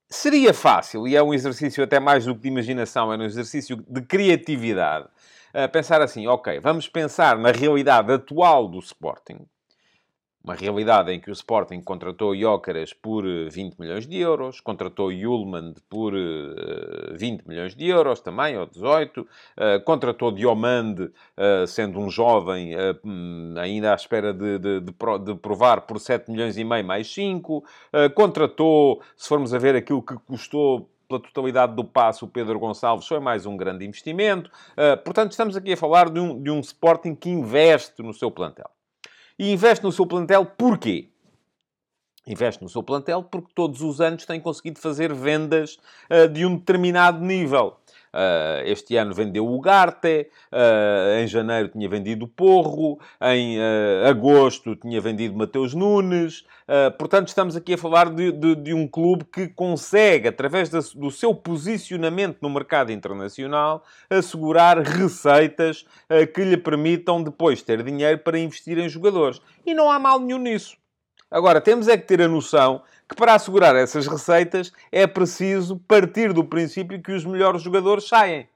Seria 0.08 0.54
fácil, 0.54 1.08
e 1.08 1.16
é 1.16 1.22
um 1.22 1.34
exercício 1.34 1.82
até 1.82 1.98
mais 1.98 2.24
do 2.24 2.34
que 2.34 2.42
de 2.42 2.48
imaginação, 2.48 3.12
é 3.12 3.16
um 3.16 3.22
exercício 3.24 3.76
de 3.88 4.02
criatividade, 4.02 5.06
uh, 5.54 5.68
pensar 5.72 6.00
assim: 6.00 6.26
ok, 6.26 6.60
vamos 6.60 6.88
pensar 6.88 7.38
na 7.38 7.50
realidade 7.50 8.12
atual 8.12 8.68
do 8.68 8.78
Sporting. 8.78 9.40
Uma 10.46 10.54
realidade 10.54 11.10
em 11.10 11.18
que 11.18 11.28
o 11.28 11.32
Sporting 11.32 11.80
contratou 11.80 12.32
Jócaras 12.32 12.92
por 12.92 13.24
20 13.24 13.72
eh, 13.72 13.76
milhões 13.80 14.06
de 14.06 14.16
euros, 14.16 14.60
contratou 14.60 15.10
Yulman 15.10 15.74
por 15.90 16.14
uh, 16.14 17.16
20 17.16 17.48
milhões 17.48 17.74
de 17.74 17.88
euros 17.88 18.20
também, 18.20 18.56
ou 18.56 18.64
18, 18.64 19.22
uh, 19.22 19.26
contratou 19.84 20.30
Diomande, 20.30 21.10
sendo 21.66 21.98
um 21.98 22.08
jovem 22.08 22.76
hum, 23.04 23.54
ainda 23.58 23.90
à 23.90 23.96
espera 23.96 24.32
de, 24.32 24.56
de, 24.60 24.80
de, 24.80 25.34
provar, 25.34 25.80
por 25.80 25.98
7 25.98 26.30
milhões 26.30 26.56
e 26.56 26.62
meio 26.62 26.84
mais 26.84 27.12
5, 27.12 27.64
contratou, 28.14 29.02
se 29.16 29.28
formos 29.28 29.52
a 29.52 29.58
ver 29.58 29.74
aquilo 29.74 30.00
que 30.00 30.14
custou 30.18 30.88
pela 31.08 31.20
totalidade 31.20 31.74
do 31.74 31.84
passo, 31.84 32.24
o 32.24 32.28
Pedro 32.28 32.58
Gonçalves 32.60 33.06
foi 33.06 33.18
mais 33.18 33.46
um 33.46 33.56
grande 33.56 33.84
investimento. 33.84 34.50
Portanto, 35.04 35.32
estamos 35.32 35.56
aqui 35.56 35.72
a 35.72 35.76
falar 35.76 36.08
de 36.08 36.20
um, 36.20 36.40
de 36.40 36.50
um 36.50 36.60
Sporting 36.60 37.14
que 37.14 37.30
investe 37.30 38.02
no 38.02 38.14
seu 38.14 38.30
plantel. 38.30 38.75
E 39.38 39.52
investe 39.52 39.84
no 39.84 39.92
seu 39.92 40.06
plantel 40.06 40.46
porquê? 40.46 41.10
Investe 42.26 42.62
no 42.62 42.68
seu 42.68 42.82
plantel 42.82 43.22
porque 43.22 43.52
todos 43.54 43.82
os 43.82 44.00
anos 44.00 44.26
tem 44.26 44.40
conseguido 44.40 44.80
fazer 44.80 45.12
vendas 45.12 45.78
uh, 46.10 46.28
de 46.28 46.44
um 46.44 46.56
determinado 46.56 47.24
nível. 47.24 47.76
Uh, 48.16 48.64
este 48.64 48.96
ano 48.96 49.12
vendeu 49.12 49.46
o 49.46 49.60
Garte, 49.60 50.30
uh, 50.50 51.20
em 51.20 51.26
janeiro 51.26 51.68
tinha 51.68 51.86
vendido 51.86 52.24
o 52.24 52.28
Porro, 52.28 52.98
em 53.20 53.58
uh, 53.58 54.06
agosto 54.08 54.74
tinha 54.74 54.98
vendido 55.02 55.36
Mateus 55.36 55.74
Nunes. 55.74 56.46
portanto, 56.98 57.28
estamos 57.28 57.54
aqui 57.54 57.74
a 57.74 57.78
falar 57.78 58.08
de, 58.08 58.32
de, 58.32 58.54
de 58.54 58.72
um 58.72 58.88
clube 58.88 59.26
que 59.26 59.48
consegue, 59.48 60.28
através 60.28 60.70
da, 60.70 60.80
do 60.94 61.10
seu 61.10 61.34
posicionamento 61.34 62.38
no 62.40 62.48
mercado 62.48 62.90
internacional, 62.90 63.84
assegurar 64.08 64.78
receitas 64.78 65.84
que 66.34 66.42
lhe 66.42 66.56
permitam 66.56 67.22
depois 67.22 67.60
ter 67.60 67.82
dinheiro 67.82 68.18
para 68.20 68.38
investir 68.38 68.78
em 68.78 68.88
jogadores. 68.88 69.42
E 69.66 69.74
não 69.74 69.90
há 69.90 69.98
mal 69.98 70.18
nenhum 70.18 70.38
nisso. 70.38 70.76
Agora, 71.30 71.60
temos 71.60 71.88
é 71.88 71.96
que 71.96 72.06
ter 72.06 72.22
a 72.22 72.28
noção 72.28 72.82
que 73.08 73.14
para 73.14 73.34
assegurar 73.34 73.76
essas 73.76 74.06
receitas 74.06 74.72
é 74.90 75.06
preciso 75.06 75.78
partir 75.86 76.32
do 76.32 76.44
princípio 76.44 77.00
que 77.00 77.12
os 77.12 77.24
melhores 77.24 77.62
jogadores 77.62 78.08
saem. 78.08 78.48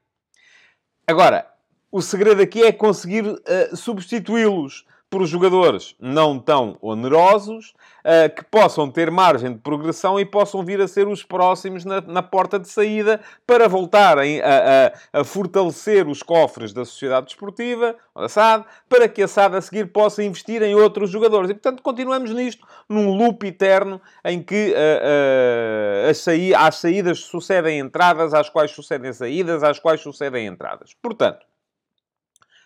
Agora, 1.07 1.49
o 1.91 2.01
segredo 2.01 2.43
aqui 2.43 2.63
é 2.63 2.73
conseguir 2.73 3.25
uh, 3.27 3.77
substituí-los 3.77 4.85
por 5.11 5.27
jogadores 5.27 5.97
não 5.99 6.39
tão 6.39 6.79
onerosos, 6.81 7.75
uh, 8.05 8.33
que 8.33 8.45
possam 8.45 8.89
ter 8.89 9.11
margem 9.11 9.53
de 9.53 9.59
progressão 9.59 10.21
e 10.21 10.25
possam 10.25 10.63
vir 10.65 10.81
a 10.81 10.87
ser 10.87 11.09
os 11.09 11.25
próximos 11.25 11.85
na, 11.85 12.01
na 12.01 12.23
porta 12.23 12.61
de 12.61 12.69
saída 12.69 13.21
para 13.45 13.69
voltarem 13.69 14.41
a, 14.41 14.93
a, 15.13 15.21
a, 15.21 15.25
fortalecer 15.25 16.07
os 16.07 16.23
cofres 16.23 16.73
da 16.73 16.85
sociedade 16.85 17.27
desportiva, 17.27 17.97
da 18.15 18.29
SAD, 18.29 18.65
para 18.89 19.09
que 19.09 19.21
a 19.23 19.27
SAD 19.29 19.57
a 19.57 19.61
seguir 19.61 19.87
possa 19.87 20.23
investir 20.23 20.63
em 20.63 20.77
outros 20.77 21.11
jogadores. 21.11 21.51
E, 21.51 21.55
portanto, 21.55 21.83
continuamos 21.83 22.31
nisto, 22.31 22.65
num 22.89 23.11
loop 23.11 23.45
eterno 23.45 24.01
em 24.25 24.41
que 24.41 24.71
uh, 24.71 26.07
uh, 26.07 26.11
as, 26.11 26.19
saí 26.19 26.55
as 26.55 26.77
saídas 26.77 27.19
sucedem 27.19 27.81
entradas, 27.81 28.33
às 28.33 28.49
quais 28.49 28.71
sucedem 28.71 29.13
saídas, 29.13 29.65
às 29.65 29.81
quais 29.81 30.01
sucedem 30.01 30.47
entradas. 30.47 30.95
Portanto, 30.95 31.45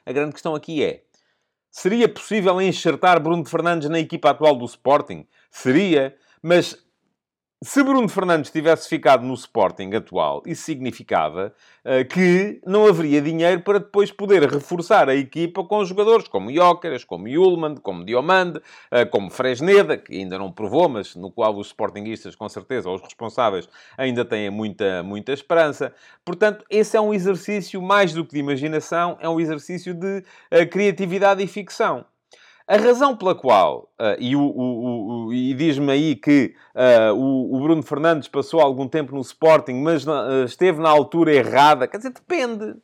a 0.05 0.13
grande 0.13 0.33
questão 0.33 0.55
aqui 0.55 0.85
é 0.85 1.04
Seria 1.77 2.09
possível 2.09 2.63
enxertar 2.63 3.19
Bruno 3.19 3.45
Fernandes 3.45 3.91
na 3.91 3.99
equipa 3.99 4.31
atual 4.31 4.55
do 4.55 4.65
Sporting? 4.65 5.27
Seria, 5.51 6.15
mas 6.41 6.79
se 7.63 7.83
Bruno 7.83 8.09
Fernandes 8.09 8.51
tivesse 8.51 8.89
ficado 8.89 9.25
no 9.25 9.33
Sporting 9.33 9.91
atual, 9.95 10.43
isso 10.47 10.65
significava 10.65 11.55
uh, 11.85 12.07
que 12.07 12.61
não 12.67 12.87
haveria 12.87 13.23
dinheiro 13.23 13.63
para 13.63 13.79
depois 13.79 14.11
poder 14.11 14.43
reforçar 14.51 15.09
a 15.09 15.15
equipa 15.15 15.65
com 15.65 15.83
jogadores 15.85 16.29
como 16.29 16.53
Jóqueras, 16.53 17.05
como 17.05 17.27
Yulman, 17.27 17.77
como 17.77 18.05
Diomande, 18.05 18.59
uh, 18.59 19.09
como 19.11 19.31
Fresneda, 19.31 19.97
que 19.97 20.15
ainda 20.15 20.39
não 20.39 20.53
provou, 20.53 20.91
mas 20.91 21.17
no 21.17 21.31
qual 21.31 21.57
os 21.57 21.69
Sportingistas, 21.69 22.37
com 22.37 22.49
certeza, 22.51 22.89
ou 22.89 22.97
os 22.97 23.03
responsáveis, 23.03 23.67
ainda 23.97 24.27
têm 24.27 24.51
muita, 24.51 25.03
muita 25.03 25.33
esperança. 25.33 25.95
Portanto, 26.23 26.65
esse 26.69 26.97
é 26.97 27.01
um 27.01 27.15
exercício 27.15 27.81
mais 27.81 28.13
do 28.13 28.27
que 28.27 28.35
de 28.35 28.41
imaginação, 28.41 29.17
é 29.21 29.29
um 29.29 29.41
exercício 29.41 29.95
de 29.95 30.19
uh, 30.19 30.69
criatividade 30.71 31.43
e 31.43 31.47
ficção. 31.47 32.05
A 32.67 32.77
razão 32.79 33.15
pela 33.15 33.35
qual, 33.35 33.91
uh, 34.01 34.17
e, 34.19 35.51
e 35.51 35.55
diz-me 35.55 35.93
aí 35.93 36.17
que 36.17 36.55
uh, 36.75 37.15
o, 37.15 37.57
o, 37.57 37.61
Bruno 37.61 37.83
Fernandes 37.83 38.27
passou 38.27 38.59
algum 38.59 38.89
tempo 38.89 39.15
no 39.15 39.21
Sporting, 39.21 39.83
mas 39.83 40.07
uh, 40.07 40.45
esteve 40.47 40.81
na 40.81 40.89
altura 40.89 41.35
errada, 41.35 41.87
quer 41.87 41.99
dizer, 41.99 42.11
depende 42.11 42.75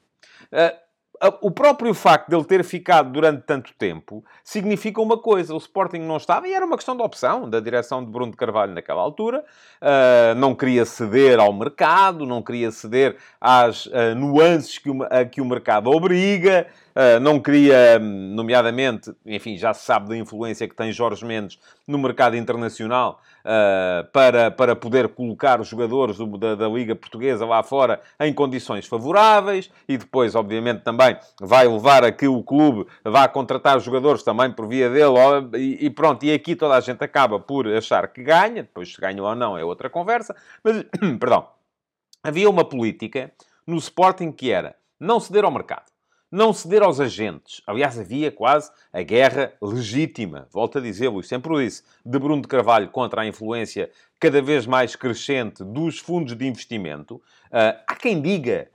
o 1.43 1.51
próprio 1.51 1.93
facto 1.93 2.31
de 2.31 2.35
ele 2.35 2.45
ter 2.45 2.65
ficado 2.65 3.13
durante 3.13 3.43
tanto 3.43 3.75
tempo 3.75 4.25
significa 4.43 5.03
uma 5.03 5.19
coisa. 5.19 5.55
O 5.55 5.59
Sporting 5.59 5.99
não 5.99 6.17
estava 6.17 6.49
e 6.49 6.55
era 6.55 6.65
uma 6.65 6.77
questão 6.77 6.97
de 6.97 7.03
opção 7.03 7.49
da 7.49 7.61
direção 7.61 8.03
de 8.03 8.11
Bruno 8.11 8.33
de 8.33 8.39
Carvalho 8.39 8.73
naquela 8.73 9.03
altura. 9.03 9.45
Não 10.39 10.55
queria 10.55 10.87
ceder 10.87 11.39
ao 11.39 11.53
mercado, 11.53 12.25
não 12.25 12.43
queria 12.43 12.71
ceder 12.71 13.19
às 13.39 13.87
nuances 14.17 14.79
que 14.79 14.89
o, 14.89 15.03
a 15.03 15.25
que 15.27 15.43
o 15.43 15.45
mercado 15.45 15.91
obriga. 15.91 16.67
Uh, 16.91 17.21
não 17.21 17.41
queria, 17.41 17.99
nomeadamente, 17.99 19.13
enfim, 19.25 19.57
já 19.57 19.73
se 19.73 19.85
sabe 19.85 20.09
da 20.09 20.17
influência 20.17 20.69
que 20.69 20.75
tem 20.75 20.93
Jorge 20.93 21.25
Mendes 21.25 21.59
no 21.87 21.99
mercado 21.99 22.37
internacional 22.37 23.21
uh, 23.41 24.11
para, 24.13 24.51
para 24.51 24.75
poder 24.75 25.09
colocar 25.09 25.61
os 25.61 25.69
jogadores 25.69 26.17
do, 26.17 26.27
da, 26.37 26.55
da, 26.55 26.69
Liga 26.69 26.97
Portuguesa 26.97 27.47
lá 27.47 27.63
fora 27.63 28.01
em 28.19 28.33
condições 28.33 28.87
favoráveis 28.87 29.71
e 29.89 29.97
depois, 29.97 30.35
obviamente, 30.35 30.83
também 30.83 31.17
vai 31.41 31.69
levar 31.69 32.05
a 32.05 32.11
que 32.11 32.27
o 32.27 32.43
clube 32.43 32.87
vá 33.05 33.29
contratar 33.29 33.79
jogadores 33.81 34.23
também 34.23 34.51
por 34.51 34.67
via 34.67 34.91
dele 34.91 35.15
e, 35.57 35.87
e 35.87 35.91
pronto, 35.91 36.25
e 36.25 36.33
aqui 36.33 36.57
toda 36.57 36.75
a 36.75 36.81
gente 36.81 37.03
acaba 37.05 37.39
por 37.39 37.69
achar 37.69 38.09
que 38.09 38.23
ganha, 38.23 38.63
depois 38.63 38.93
se 38.93 39.01
ganha 39.01 39.23
ou 39.23 39.35
não 39.35 39.57
é 39.57 39.65
outra 39.65 39.89
conversa, 39.89 40.35
mas, 40.63 40.85
perdão, 41.21 41.47
havia 42.23 42.51
uma 42.51 42.65
política 42.65 43.33
no 43.67 43.77
Sporting 43.77 44.33
que 44.33 44.51
era 44.51 44.75
não 44.99 45.21
ceder 45.21 45.45
ao 45.45 45.51
mercado 45.51 45.91
não 46.31 46.53
ceder 46.53 46.83
aos 46.83 47.01
agentes. 47.01 47.61
Aliás, 47.67 47.99
havia 47.99 48.31
quase 48.31 48.71
a 48.93 49.03
guerra 49.03 49.53
legítima, 49.61 50.47
volto 50.51 50.79
a 50.79 50.81
dizê-lo, 50.81 51.23
sempre 51.23 51.53
o 51.53 51.61
disse, 51.61 51.83
de 52.05 52.19
Bruno 52.19 52.43
de 52.43 52.49
Carvalho 52.49 52.89
contra 52.89 53.23
a 53.23 53.27
influência 53.27 53.91
cada 54.19 54.41
vez 54.41 54.67
mais 54.67 54.95
crescente 54.95 55.65
dos 55.65 55.99
fundos 55.99 56.37
de 56.37 56.47
investimento. 56.47 57.17
Uh, 57.17 57.77
há 57.87 57.97
quem 57.97 58.21
diga 58.21 58.69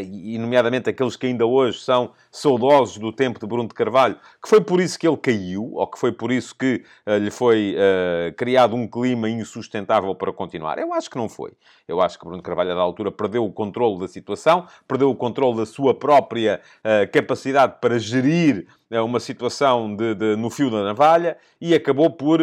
e 0.00 0.38
nomeadamente 0.38 0.88
aqueles 0.88 1.16
que 1.16 1.26
ainda 1.26 1.44
hoje 1.44 1.80
são 1.80 2.12
saudosos 2.30 2.98
do 2.98 3.12
tempo 3.12 3.40
de 3.40 3.46
Bruno 3.46 3.68
de 3.68 3.74
Carvalho, 3.74 4.16
que 4.40 4.48
foi 4.48 4.60
por 4.60 4.80
isso 4.80 4.98
que 4.98 5.08
ele 5.08 5.16
caiu, 5.16 5.72
ou 5.74 5.86
que 5.86 5.98
foi 5.98 6.12
por 6.12 6.30
isso 6.30 6.54
que 6.54 6.84
uh, 7.06 7.16
lhe 7.16 7.30
foi 7.30 7.74
uh, 7.74 8.32
criado 8.36 8.76
um 8.76 8.86
clima 8.86 9.28
insustentável 9.28 10.14
para 10.14 10.32
continuar. 10.32 10.78
Eu 10.78 10.92
acho 10.92 11.10
que 11.10 11.16
não 11.16 11.28
foi. 11.28 11.52
Eu 11.88 12.00
acho 12.00 12.18
que 12.18 12.24
Bruno 12.24 12.38
de 12.38 12.44
Carvalho, 12.44 12.70
da 12.70 12.80
altura, 12.80 13.10
perdeu 13.10 13.44
o 13.44 13.52
controle 13.52 13.98
da 13.98 14.06
situação, 14.06 14.66
perdeu 14.86 15.10
o 15.10 15.16
controle 15.16 15.56
da 15.56 15.66
sua 15.66 15.94
própria 15.94 16.60
uh, 16.78 17.10
capacidade 17.10 17.74
para 17.80 17.98
gerir 17.98 18.66
uma 19.04 19.20
situação 19.20 19.94
de, 19.94 20.16
de, 20.16 20.36
no 20.36 20.50
fio 20.50 20.68
da 20.68 20.82
navalha 20.82 21.36
e 21.60 21.76
acabou 21.76 22.10
por 22.10 22.40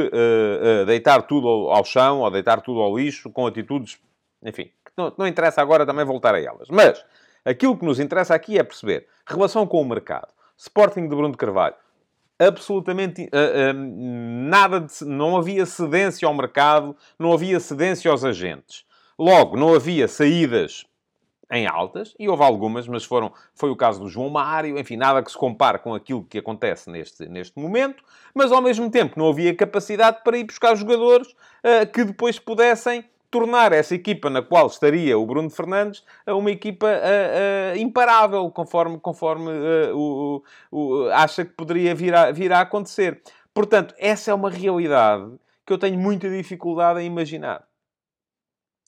deitar 0.86 1.24
tudo 1.24 1.46
ao, 1.46 1.72
ao 1.72 1.84
chão, 1.84 2.22
ou 2.22 2.32
deitar 2.32 2.62
tudo 2.62 2.80
ao 2.80 2.98
lixo, 2.98 3.30
com 3.30 3.46
atitudes, 3.46 4.00
enfim, 4.42 4.72
não, 4.98 5.14
não 5.18 5.28
interessa 5.28 5.62
agora 5.62 5.86
também 5.86 6.04
voltar 6.04 6.34
a 6.34 6.42
elas. 6.42 6.68
Mas 6.70 7.06
aquilo 7.46 7.78
que 7.78 7.86
nos 7.86 8.00
interessa 8.00 8.34
aqui 8.34 8.58
é 8.58 8.64
perceber 8.64 9.08
relação 9.26 9.68
com 9.68 9.82
o 9.82 9.86
mercado. 9.86 10.28
Sporting 10.58 11.04
de 11.04 11.16
Bruno 11.16 11.32
de 11.32 11.38
Carvalho. 11.38 11.76
Absolutamente 12.40 13.24
uh, 13.24 13.28
uh, 13.28 13.74
nada 13.74 14.82
de, 14.82 15.06
não 15.06 15.38
havia 15.38 15.66
cedência 15.66 16.28
ao 16.28 16.34
mercado, 16.34 16.96
não 17.18 17.32
havia 17.32 17.60
cedência 17.60 18.12
aos 18.12 18.24
agentes. 18.24 18.86
Logo, 19.18 19.58
não 19.58 19.74
havia 19.74 20.08
saídas 20.08 20.86
em 21.52 21.66
altas, 21.66 22.14
e 22.20 22.28
houve 22.28 22.44
algumas, 22.44 22.88
mas 22.88 23.06
foram, 23.06 23.32
foi 23.56 23.70
o 23.70 23.76
caso 23.76 24.02
do 24.02 24.10
João 24.10 24.30
Mário, 24.30 24.78
enfim, 24.78 24.98
nada 24.98 25.24
que 25.24 25.32
se 25.32 25.38
compare 25.38 25.80
com 25.80 25.96
aquilo 25.96 26.24
que 26.24 26.38
acontece 26.38 26.90
neste, 26.90 27.26
neste 27.28 27.58
momento, 27.58 28.04
mas 28.34 28.52
ao 28.52 28.62
mesmo 28.62 28.92
tempo 28.92 29.18
não 29.18 29.30
havia 29.30 29.56
capacidade 29.56 30.24
para 30.24 30.38
ir 30.38 30.44
buscar 30.44 30.76
jogadores 30.76 31.28
uh, 31.30 31.90
que 31.92 32.04
depois 32.04 32.38
pudessem 32.38 33.06
tornar 33.30 33.74
essa 33.74 33.94
equipa 33.94 34.30
na 34.30 34.42
qual 34.42 34.68
estaria 34.68 35.18
o 35.18 35.26
Bruno 35.26 35.50
Fernandes 35.50 36.04
uma 36.28 36.50
equipa 36.50 36.88
imparável, 37.78 38.50
conforme, 38.52 39.00
conforme 39.00 39.52
uh, 39.52 39.98
o, 39.98 40.44
o, 40.72 41.10
acha 41.10 41.46
que 41.46 41.52
poderia 41.52 41.94
vir 41.94 42.14
a, 42.14 42.32
vir 42.32 42.52
a 42.52 42.62
acontecer. 42.62 43.22
Portanto, 43.54 43.94
essa 43.98 44.32
é 44.32 44.34
uma 44.34 44.50
realidade 44.50 45.34
que 45.66 45.74
eu 45.74 45.78
tenho 45.78 46.00
muita 46.00 46.30
dificuldade 46.30 47.02
em 47.02 47.06
imaginar. 47.06 47.68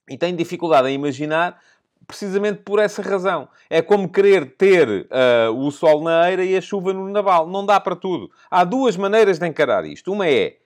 E 0.10 0.18
tenho 0.18 0.36
dificuldade 0.36 0.88
em 0.90 0.94
imaginar 0.94 1.60
precisamente 2.08 2.62
por 2.64 2.80
essa 2.80 3.02
razão. 3.02 3.48
É 3.70 3.82
como 3.82 4.10
querer 4.10 4.56
ter 4.56 4.88
uh, 4.90 5.54
o 5.56 5.70
sol 5.70 6.04
na 6.04 6.30
eira 6.30 6.44
e 6.44 6.58
a 6.58 6.62
chuva 6.62 6.94
no 6.94 7.08
naval. 7.10 7.48
Não 7.48 7.66
dá 7.66 7.80
para 7.80 7.96
tudo. 7.96 8.32
Há 8.50 8.64
duas 8.64 8.98
maneiras 8.98 9.38
de 9.38 9.48
encarar 9.48 9.86
isto. 9.86 10.12
Uma 10.12 10.28
é 10.28 10.58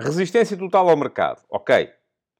resistência 0.00 0.56
total 0.56 0.88
ao 0.88 0.96
mercado. 0.96 1.42
Ok, 1.48 1.88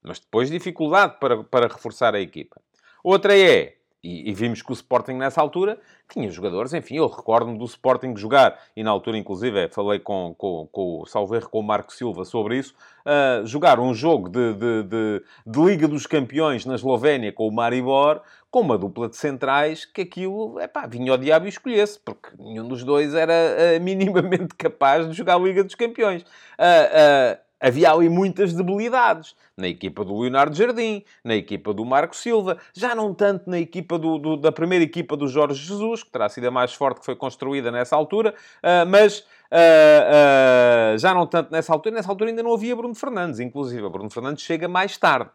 mas 0.02 0.18
depois 0.18 0.50
dificuldade 0.50 1.16
para, 1.21 1.44
para 1.44 1.68
reforçar 1.68 2.14
a 2.14 2.21
equipa. 2.21 2.61
Outra 3.02 3.37
é 3.37 3.76
E, 4.04 4.30
e, 4.30 4.35
vimos 4.35 4.62
que 4.62 4.73
o 4.73 4.75
Sporting, 4.75 5.12
nessa 5.12 5.40
altura, 5.40 5.78
tinha 6.12 6.28
jogadores, 6.28 6.75
enfim, 6.75 6.97
eu 6.97 7.06
recordo-me 7.06 7.56
do 7.56 7.64
Sporting 7.64 8.16
jogar, 8.16 8.59
e 8.76 8.82
na 8.82 8.90
altura, 8.90 9.16
inclusive, 9.16 9.68
falei 9.68 10.00
com, 10.00 10.35
com, 10.37 10.68
com 10.73 11.02
o 11.02 11.06
Salver, 11.06 11.49
com 11.49 11.61
o 11.61 11.62
Marco 11.62 11.92
Silva 11.92 12.25
sobre 12.25 12.59
isso, 12.59 12.75
uh, 13.06 13.47
jogar 13.47 13.78
um 13.78 13.94
jogo 13.94 14.28
de, 14.28 14.54
de, 14.54 14.82
de, 14.82 15.23
de, 15.47 15.61
Liga 15.61 15.87
dos 15.87 16.04
Campeões 16.04 16.66
na 16.66 16.75
Eslovénia 16.75 17.32
com 17.32 17.47
o 17.47 17.52
Maribor, 17.52 18.23
com 18.50 18.61
uma 18.62 18.76
dupla 18.76 19.09
de 19.09 19.16
centrais, 19.16 19.85
que 19.85 20.00
aquilo, 20.00 20.59
é 20.59 20.66
pá, 20.66 20.85
vinha 20.85 21.12
ao 21.12 21.16
diabo 21.16 21.47
e 21.47 21.50
escolhesse, 21.50 22.00
porque 22.00 22.30
nenhum 22.40 22.66
dos 22.66 22.82
dois 22.82 23.14
era 23.14 23.32
uh, 23.32 23.78
minimamente 23.80 24.56
capaz 24.56 25.09
de 25.09 25.14
jogar 25.14 25.37
a 25.37 25.38
Liga 25.38 25.62
dos 25.62 25.76
Campeões. 25.76 26.23
Uh, 26.23 27.38
havia 27.62 27.92
ali 27.92 28.09
muitas 28.09 28.52
debilidades. 28.52 29.37
Na 29.57 29.69
equipa 29.69 30.04
do 30.04 30.19
Leonardo 30.19 30.57
Jardim, 30.57 31.04
na 31.23 31.37
equipa 31.37 31.73
do 31.73 31.85
Marco 31.85 32.16
Silva, 32.16 32.59
já 32.75 32.95
não 32.95 33.14
tanto 33.14 33.49
na 33.49 33.59
equipa 33.59 33.97
do, 33.99 34.19
do, 34.19 34.37
da 34.37 34.50
primeira 34.50 34.85
equipa 34.85 35.16
do 35.16 35.28
Jorge 35.28 35.64
Jesus, 35.64 36.02
que 36.02 36.11
terá 36.11 36.28
sido 36.28 36.49
a 36.49 36.50
mais 36.50 36.75
forte 36.75 36.99
que 36.99 37.07
foi 37.07 37.14
construída 37.14 37.71
nessa 37.71 37.95
altura, 37.95 38.35
uh, 38.62 38.87
mas 38.88 39.21
uh, 39.21 40.95
uh, 40.95 40.99
já 40.99 41.14
não 41.14 41.26
tanto 41.26 41.52
nessa 41.52 41.73
altura. 41.73 41.95
Nessa 41.95 42.11
altura 42.11 42.31
ainda 42.31 42.42
não 42.42 42.52
havia 42.52 42.75
Bruno 42.75 42.95
Fernandes, 42.95 43.38
inclusive. 43.38 43.88
Bruno 43.88 44.11
Fernandes 44.11 44.42
chega 44.42 44.66
mais 44.66 44.99
tarde. 44.99 45.31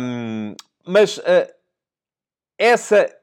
Um, 0.00 0.54
mas 0.86 1.20
essa 2.58 3.19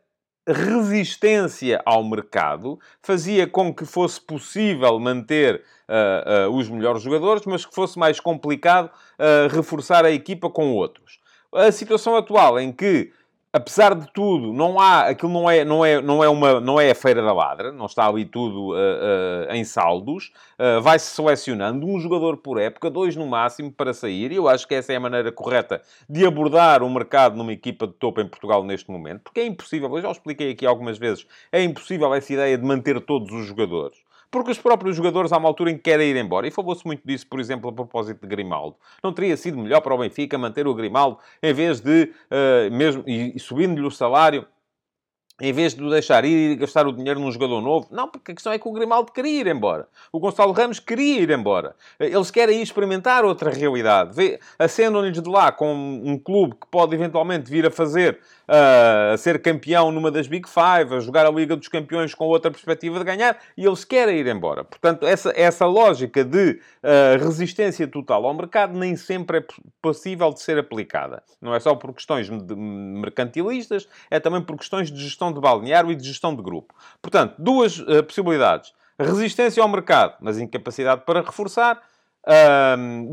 resistência 0.47 1.81
ao 1.85 2.03
mercado 2.03 2.79
fazia 3.01 3.45
com 3.45 3.73
que 3.73 3.85
fosse 3.85 4.19
possível 4.21 4.97
manter 4.99 5.63
uh, 5.87 6.49
uh, 6.49 6.55
os 6.55 6.69
melhores 6.69 7.01
jogadores, 7.01 7.45
mas 7.45 7.65
que 7.65 7.75
fosse 7.75 7.99
mais 7.99 8.19
complicado 8.19 8.87
uh, 8.87 9.53
reforçar 9.53 10.05
a 10.05 10.11
equipa 10.11 10.49
com 10.49 10.73
outros. 10.73 11.19
A 11.53 11.71
situação 11.71 12.15
atual 12.15 12.59
em 12.59 12.71
que 12.71 13.11
apesar 13.51 13.95
de 13.95 14.11
tudo, 14.11 14.53
não 14.53 14.79
há, 14.79 15.07
aquilo 15.07 15.31
não 15.31 15.49
é, 15.49 15.63
não 15.63 15.85
é, 15.85 16.01
não 16.01 16.23
é, 16.23 16.29
uma, 16.29 16.59
não 16.59 16.79
é 16.79 16.91
a 16.91 16.95
feira 16.95 17.21
da 17.21 17.33
ladra, 17.33 17.71
não 17.71 17.85
está 17.85 18.07
ali 18.07 18.25
tudo 18.25 18.71
uh, 18.71 19.49
uh, 19.49 19.53
em 19.53 19.63
saldos, 19.63 20.31
uh, 20.59 20.81
vai-se 20.81 21.07
selecionando 21.07 21.87
um 21.87 21.99
jogador 21.99 22.37
por 22.37 22.59
época, 22.59 22.89
dois 22.89 23.15
no 23.15 23.25
máximo, 23.25 23.71
para 23.71 23.93
sair, 23.93 24.31
e 24.31 24.35
eu 24.35 24.47
acho 24.47 24.67
que 24.67 24.75
essa 24.75 24.93
é 24.93 24.97
a 24.97 24.99
maneira 24.99 25.31
correta 25.31 25.81
de 26.09 26.25
abordar 26.25 26.83
o 26.83 26.89
mercado 26.89 27.35
numa 27.35 27.53
equipa 27.53 27.87
de 27.87 27.93
topo 27.93 28.21
em 28.21 28.27
Portugal 28.27 28.63
neste 28.63 28.91
momento, 28.91 29.21
porque 29.23 29.39
é 29.39 29.45
impossível, 29.45 29.95
eu 29.95 30.01
já 30.01 30.11
expliquei 30.11 30.51
aqui 30.51 30.65
algumas 30.65 30.97
vezes, 30.97 31.25
é 31.51 31.63
impossível 31.63 32.13
essa 32.13 32.31
ideia 32.33 32.57
de 32.57 32.65
manter 32.65 32.99
todos 33.01 33.31
os 33.31 33.45
jogadores. 33.45 34.06
Porque 34.29 34.51
os 34.51 34.57
próprios 34.57 34.95
jogadores, 34.95 35.31
há 35.31 35.37
uma 35.37 35.47
altura 35.47 35.71
em 35.71 35.77
que 35.77 35.83
querem 35.83 36.09
ir 36.09 36.17
embora. 36.17 36.47
E 36.47 36.51
falou-se 36.51 36.85
muito 36.85 37.01
disso, 37.05 37.25
por 37.27 37.39
exemplo, 37.39 37.69
a 37.69 37.73
propósito 37.73 38.21
de 38.21 38.27
Grimaldo. 38.27 38.75
Não 39.03 39.13
teria 39.13 39.37
sido 39.37 39.57
melhor 39.57 39.81
para 39.81 39.95
o 39.95 39.97
Benfica 39.97 40.37
manter 40.37 40.67
o 40.67 40.73
Grimaldo 40.73 41.17
em 41.41 41.53
vez 41.53 41.79
de, 41.79 42.11
uh, 42.31 42.75
mesmo, 42.75 43.03
e, 43.07 43.35
e 43.35 43.39
subindo-lhe 43.39 43.87
o 43.87 43.91
salário, 43.91 44.45
em 45.39 45.53
vez 45.53 45.75
de 45.75 45.83
o 45.83 45.89
deixar 45.89 46.25
ir 46.25 46.51
e 46.51 46.55
gastar 46.55 46.87
o 46.87 46.91
dinheiro 46.91 47.19
num 47.19 47.31
jogador 47.31 47.61
novo. 47.61 47.87
Não, 47.91 48.07
porque 48.07 48.31
a 48.31 48.35
questão 48.35 48.51
é 48.51 48.57
que 48.57 48.67
o 48.67 48.71
Grimaldo 48.71 49.11
queria 49.11 49.41
ir 49.41 49.47
embora. 49.47 49.87
O 50.11 50.19
Gonçalo 50.19 50.51
Ramos 50.51 50.79
queria 50.79 51.21
ir 51.21 51.29
embora. 51.29 51.75
Eles 51.99 52.31
querem 52.31 52.59
ir 52.59 52.63
experimentar 52.63 53.23
outra 53.23 53.51
realidade. 53.51 54.39
Acendam-lhes 54.57 55.21
de 55.21 55.29
lá 55.29 55.51
com 55.51 55.71
um 55.73 56.17
clube 56.17 56.55
que 56.55 56.67
pode 56.71 56.95
eventualmente 56.95 57.51
vir 57.51 57.67
a 57.67 57.71
fazer 57.71 58.19
a 58.47 59.17
ser 59.17 59.41
campeão 59.41 59.91
numa 59.91 60.09
das 60.09 60.27
Big 60.27 60.47
Five, 60.47 60.95
a 60.95 60.99
jogar 60.99 61.25
a 61.25 61.29
Liga 61.29 61.55
dos 61.55 61.67
Campeões 61.67 62.13
com 62.13 62.25
outra 62.25 62.49
perspectiva 62.49 62.97
de 62.97 63.03
ganhar, 63.03 63.37
e 63.57 63.65
eles 63.65 63.83
querem 63.83 64.19
ir 64.19 64.27
embora. 64.27 64.63
Portanto, 64.63 65.05
essa, 65.05 65.33
essa 65.35 65.65
lógica 65.65 66.23
de 66.23 66.59
uh, 66.83 67.23
resistência 67.23 67.87
total 67.87 68.25
ao 68.25 68.33
mercado 68.33 68.77
nem 68.77 68.95
sempre 68.95 69.39
é 69.39 69.45
possível 69.81 70.31
de 70.31 70.41
ser 70.41 70.57
aplicada. 70.57 71.21
Não 71.41 71.53
é 71.53 71.59
só 71.59 71.75
por 71.75 71.93
questões 71.93 72.29
mercantilistas, 72.29 73.87
é 74.09 74.19
também 74.19 74.41
por 74.41 74.57
questões 74.57 74.89
de 74.91 75.01
gestão 75.01 75.33
de 75.33 75.41
balneário 75.41 75.91
e 75.91 75.95
de 75.95 76.07
gestão 76.07 76.35
de 76.35 76.41
grupo. 76.41 76.73
Portanto, 77.01 77.35
duas 77.37 77.79
uh, 77.79 78.03
possibilidades. 78.03 78.73
Resistência 78.99 79.61
ao 79.61 79.69
mercado, 79.69 80.15
mas 80.21 80.39
incapacidade 80.39 81.01
para 81.05 81.21
reforçar. 81.21 81.79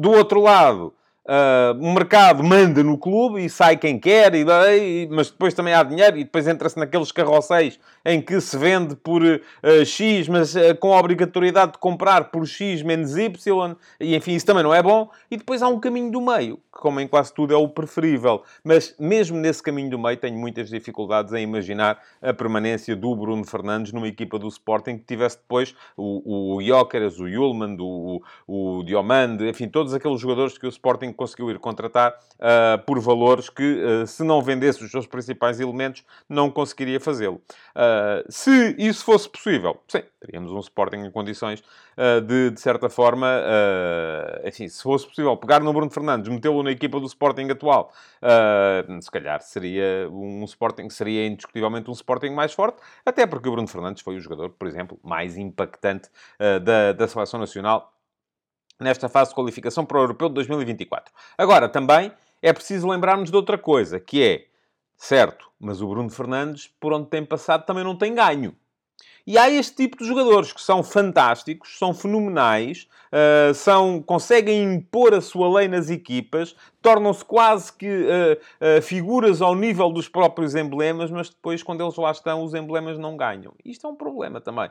Do 0.00 0.10
outro 0.10 0.40
lado, 0.40 0.92
Uh, 1.26 1.72
o 1.80 1.94
mercado 1.94 2.44
manda 2.44 2.82
no 2.82 2.98
clube 2.98 3.42
e 3.42 3.48
sai 3.48 3.78
quem 3.78 3.98
quer, 3.98 4.34
e, 4.34 4.44
e, 4.44 5.08
mas 5.10 5.30
depois 5.30 5.54
também 5.54 5.72
há 5.72 5.82
dinheiro 5.82 6.18
e 6.18 6.24
depois 6.24 6.46
entra-se 6.46 6.78
naqueles 6.78 7.10
carrosséis 7.10 7.80
em 8.04 8.20
que 8.20 8.38
se 8.42 8.58
vende 8.58 8.94
por 8.94 9.22
uh, 9.22 9.84
X, 9.86 10.28
mas 10.28 10.54
uh, 10.54 10.76
com 10.78 10.92
a 10.92 11.00
obrigatoriedade 11.00 11.72
de 11.72 11.78
comprar 11.78 12.24
por 12.24 12.46
X 12.46 12.82
menos 12.82 13.16
Y, 13.16 13.74
e 13.98 14.14
enfim, 14.14 14.32
isso 14.32 14.44
também 14.44 14.62
não 14.62 14.74
é 14.74 14.82
bom. 14.82 15.08
E 15.30 15.38
depois 15.38 15.62
há 15.62 15.68
um 15.68 15.80
caminho 15.80 16.10
do 16.10 16.20
meio, 16.20 16.56
que 16.56 16.80
como 16.80 17.00
em 17.00 17.08
quase 17.08 17.32
tudo 17.32 17.54
é 17.54 17.56
o 17.56 17.68
preferível. 17.68 18.42
Mas 18.62 18.94
mesmo 19.00 19.38
nesse 19.38 19.62
caminho 19.62 19.88
do 19.88 19.98
meio 19.98 20.18
tenho 20.18 20.36
muitas 20.36 20.68
dificuldades 20.68 21.32
em 21.32 21.42
imaginar 21.42 21.98
a 22.20 22.34
permanência 22.34 22.94
do 22.94 23.16
Bruno 23.16 23.44
Fernandes 23.44 23.92
numa 23.92 24.08
equipa 24.08 24.38
do 24.38 24.48
Sporting 24.48 24.98
que 24.98 25.04
tivesse 25.04 25.38
depois 25.38 25.74
o, 25.96 26.56
o 26.56 26.62
Jóqueras, 26.62 27.18
o 27.18 27.26
Yulman, 27.26 27.78
o, 27.80 28.20
o 28.46 28.82
Diomande, 28.84 29.48
enfim, 29.48 29.68
todos 29.68 29.94
aqueles 29.94 30.20
jogadores 30.20 30.58
que 30.58 30.66
o 30.66 30.68
Sporting 30.68 31.13
conseguiu 31.14 31.50
ir 31.50 31.58
contratar 31.58 32.12
uh, 32.34 32.84
por 32.84 33.00
valores 33.00 33.48
que, 33.48 33.62
uh, 33.62 34.06
se 34.06 34.22
não 34.22 34.42
vendesse 34.42 34.84
os 34.84 34.90
seus 34.90 35.06
principais 35.06 35.60
elementos, 35.60 36.04
não 36.28 36.50
conseguiria 36.50 37.00
fazê-lo. 37.00 37.40
Uh, 37.74 38.24
se 38.28 38.74
isso 38.78 39.04
fosse 39.04 39.28
possível, 39.28 39.80
sim, 39.88 40.02
teríamos 40.20 40.52
um 40.52 40.60
Sporting 40.60 40.98
em 40.98 41.10
condições 41.10 41.62
de, 42.26 42.50
de 42.50 42.60
certa 42.60 42.88
forma, 42.88 43.28
enfim, 44.44 44.66
se 44.66 44.82
fosse 44.82 45.06
possível 45.06 45.36
pegar 45.36 45.60
no 45.60 45.72
Bruno 45.72 45.88
Fernandes, 45.88 46.28
metê-lo 46.28 46.60
na 46.64 46.72
equipa 46.72 46.98
do 46.98 47.06
Sporting 47.06 47.48
atual, 47.50 47.92
se 49.00 49.08
calhar 49.12 49.40
seria 49.40 50.08
um 50.10 50.42
Sporting, 50.42 50.90
seria 50.90 51.24
indiscutivelmente 51.24 51.88
um 51.88 51.92
Sporting 51.92 52.30
mais 52.30 52.52
forte, 52.52 52.78
até 53.06 53.28
porque 53.28 53.48
o 53.48 53.52
Bruno 53.52 53.68
Fernandes 53.68 54.02
foi 54.02 54.16
o 54.16 54.20
jogador, 54.20 54.50
por 54.50 54.66
exemplo, 54.66 54.98
mais 55.04 55.36
impactante 55.36 56.08
da, 56.64 56.92
da 56.92 57.06
seleção 57.06 57.38
nacional 57.38 57.93
nesta 58.80 59.08
fase 59.08 59.30
de 59.30 59.34
qualificação 59.34 59.84
para 59.84 59.98
o 59.98 60.02
Europeu 60.02 60.28
de 60.28 60.34
2024. 60.34 61.12
Agora, 61.38 61.68
também 61.68 62.12
é 62.42 62.52
preciso 62.52 62.88
lembrarmos 62.88 63.30
de 63.30 63.36
outra 63.36 63.56
coisa, 63.56 63.98
que 63.98 64.22
é, 64.22 64.46
certo, 64.96 65.50
mas 65.58 65.80
o 65.80 65.88
Bruno 65.88 66.10
Fernandes, 66.10 66.70
por 66.80 66.92
onde 66.92 67.08
tem 67.08 67.24
passado, 67.24 67.64
também 67.64 67.84
não 67.84 67.96
tem 67.96 68.14
ganho. 68.14 68.54
E 69.26 69.38
há 69.38 69.48
este 69.48 69.74
tipo 69.74 69.96
de 69.96 70.04
jogadores 70.04 70.52
que 70.52 70.60
são 70.60 70.82
fantásticos, 70.82 71.78
são 71.78 71.94
fenomenais, 71.94 72.86
uh, 73.10 73.54
são, 73.54 74.02
conseguem 74.02 74.74
impor 74.74 75.14
a 75.14 75.20
sua 75.22 75.48
lei 75.58 75.66
nas 75.66 75.88
equipas, 75.88 76.54
tornam-se 76.82 77.24
quase 77.24 77.72
que 77.72 77.86
uh, 77.88 78.78
uh, 78.78 78.82
figuras 78.82 79.40
ao 79.40 79.54
nível 79.54 79.90
dos 79.90 80.10
próprios 80.10 80.54
emblemas, 80.54 81.10
mas 81.10 81.30
depois, 81.30 81.62
quando 81.62 81.82
eles 81.82 81.96
lá 81.96 82.10
estão, 82.10 82.44
os 82.44 82.52
emblemas 82.52 82.98
não 82.98 83.16
ganham. 83.16 83.54
Isto 83.64 83.86
é 83.86 83.90
um 83.90 83.96
problema 83.96 84.42
também, 84.42 84.70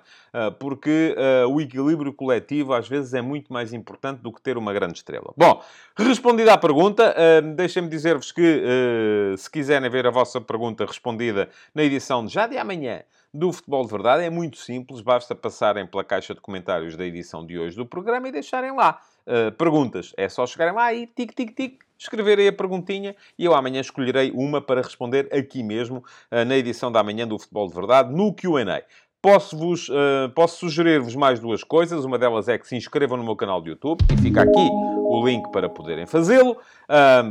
porque 0.60 1.16
o 1.50 1.60
equilíbrio 1.60 2.14
coletivo 2.14 2.74
às 2.74 2.88
vezes 2.88 3.14
é 3.14 3.22
muito 3.22 3.52
mais 3.52 3.74
importante 3.74 4.22
do 4.22 4.32
que 4.32 4.42
ter 4.42 4.58
uma 4.58 4.72
grande 4.72 4.98
estrela. 4.98 5.34
Bom, 5.36 5.62
respondida 5.98 6.54
à 6.54 6.58
pergunta, 6.58 7.16
deixem-me 7.56 7.90
dizer-vos 7.90 8.32
que 8.32 8.64
se 9.38 9.50
quiserem 9.50 9.90
ver 9.90 10.06
a 10.06 10.12
vossa 10.12 10.40
pergunta 10.40 10.86
respondida 10.86 11.50
na 11.74 11.84
edição 11.84 12.26
de 12.26 12.34
já 12.34 12.48
de 12.48 12.58
amanhã 12.58 13.02
do 13.34 13.52
Futebol 13.52 13.84
de 13.84 13.92
Verdade. 13.92 14.24
É 14.24 14.30
muito 14.30 14.58
simples, 14.58 15.02
basta 15.02 15.34
passarem 15.34 15.88
pela 15.88 16.04
caixa 16.04 16.36
de 16.36 16.42
comentários 16.42 16.96
da 16.96 17.06
edição 17.06 17.46
de 17.46 17.58
hoje 17.58 17.76
do 17.76 17.86
programa 17.86 18.28
e 18.28 18.32
deixarem 18.32 18.72
lá 18.76 19.02
uh, 19.26 19.52
perguntas. 19.54 20.14
É 20.16 20.30
só 20.30 20.46
chegarem 20.46 20.74
lá 20.74 20.94
e 20.94 21.08
tic, 21.08 21.34
tic, 21.34 21.56
tic, 21.56 21.84
escreverem 21.98 22.48
a 22.48 22.54
perguntinha 22.54 23.16
e 23.38 23.46
eu 23.46 23.56
amanhã 23.56 23.82
escolherei 23.82 24.32
uma 24.32 24.62
para 24.62 24.82
responder 24.82 25.34
aqui 25.34 25.64
mesmo, 25.64 26.04
uh, 26.32 26.46
na 26.46 26.56
edição 26.56 26.92
da 26.92 27.04
manhã 27.04 27.28
do 27.28 27.40
Futebol 27.40 27.68
de 27.68 27.74
Verdade, 27.74 28.14
no 28.14 28.34
Q&A. 28.34 28.84
Posso-vos, 29.24 29.88
uh, 29.88 30.30
posso 30.36 30.58
sugerir-vos 30.58 31.16
mais 31.16 31.40
duas 31.40 31.64
coisas. 31.64 32.04
Uma 32.04 32.20
delas 32.20 32.50
é 32.50 32.58
que 32.58 32.68
se 32.68 32.76
inscrevam 32.76 33.18
no 33.18 33.24
meu 33.24 33.38
canal 33.38 33.62
de 33.62 33.70
YouTube 33.70 34.02
e 34.12 34.22
fica 34.22 34.42
aqui 34.42 34.70
o 35.06 35.26
link 35.26 35.50
para 35.50 35.70
poderem 35.70 36.06
fazê-lo. 36.06 36.58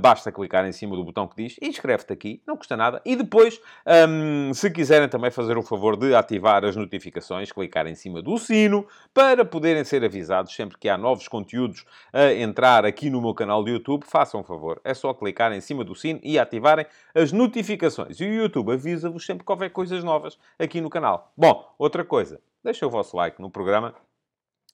Basta 0.01 0.33
clicar 0.33 0.67
em 0.67 0.73
cima 0.73 0.97
do 0.97 1.05
botão 1.05 1.29
que 1.29 1.37
diz 1.37 1.57
inscreve-te 1.61 2.11
aqui, 2.11 2.43
não 2.47 2.57
custa 2.57 2.79
nada. 2.79 3.03
E 3.05 3.15
depois, 3.15 3.61
um, 4.09 4.55
se 4.55 4.71
quiserem 4.71 5.07
também 5.07 5.31
fazer 5.31 5.59
o 5.59 5.63
favor 5.63 5.95
de 5.97 6.15
ativar 6.15 6.65
as 6.65 6.75
notificações, 6.75 7.53
clicar 7.53 7.87
em 7.87 7.95
cima 7.95 8.23
do 8.23 8.39
sino 8.39 8.87
para 9.13 9.45
poderem 9.45 9.85
ser 9.85 10.03
avisados 10.03 10.55
sempre 10.55 10.79
que 10.79 10.89
há 10.89 10.97
novos 10.97 11.29
conteúdos 11.29 11.85
a 12.11 12.33
entrar 12.33 12.87
aqui 12.87 13.11
no 13.11 13.21
meu 13.21 13.35
canal 13.35 13.63
de 13.63 13.71
YouTube, 13.71 14.05
façam 14.07 14.41
um 14.41 14.45
favor. 14.45 14.81
É 14.83 14.95
só 14.95 15.13
clicar 15.13 15.53
em 15.53 15.61
cima 15.61 15.85
do 15.85 15.95
sino 15.95 16.19
e 16.23 16.39
ativarem 16.39 16.87
as 17.15 17.33
notificações. 17.33 18.19
E 18.19 18.25
o 18.25 18.33
YouTube 18.33 18.73
avisa-vos 18.73 19.27
sempre 19.27 19.45
que 19.45 19.53
houver 19.53 19.71
coisas 19.71 20.03
novas 20.03 20.39
aqui 20.59 20.81
no 20.81 20.89
canal. 20.89 21.31
Bom, 21.37 21.71
outra 21.83 22.05
coisa, 22.05 22.41
deixem 22.63 22.87
o 22.87 22.91
vosso 22.91 23.17
like 23.17 23.41
no 23.41 23.51
programa 23.51 23.95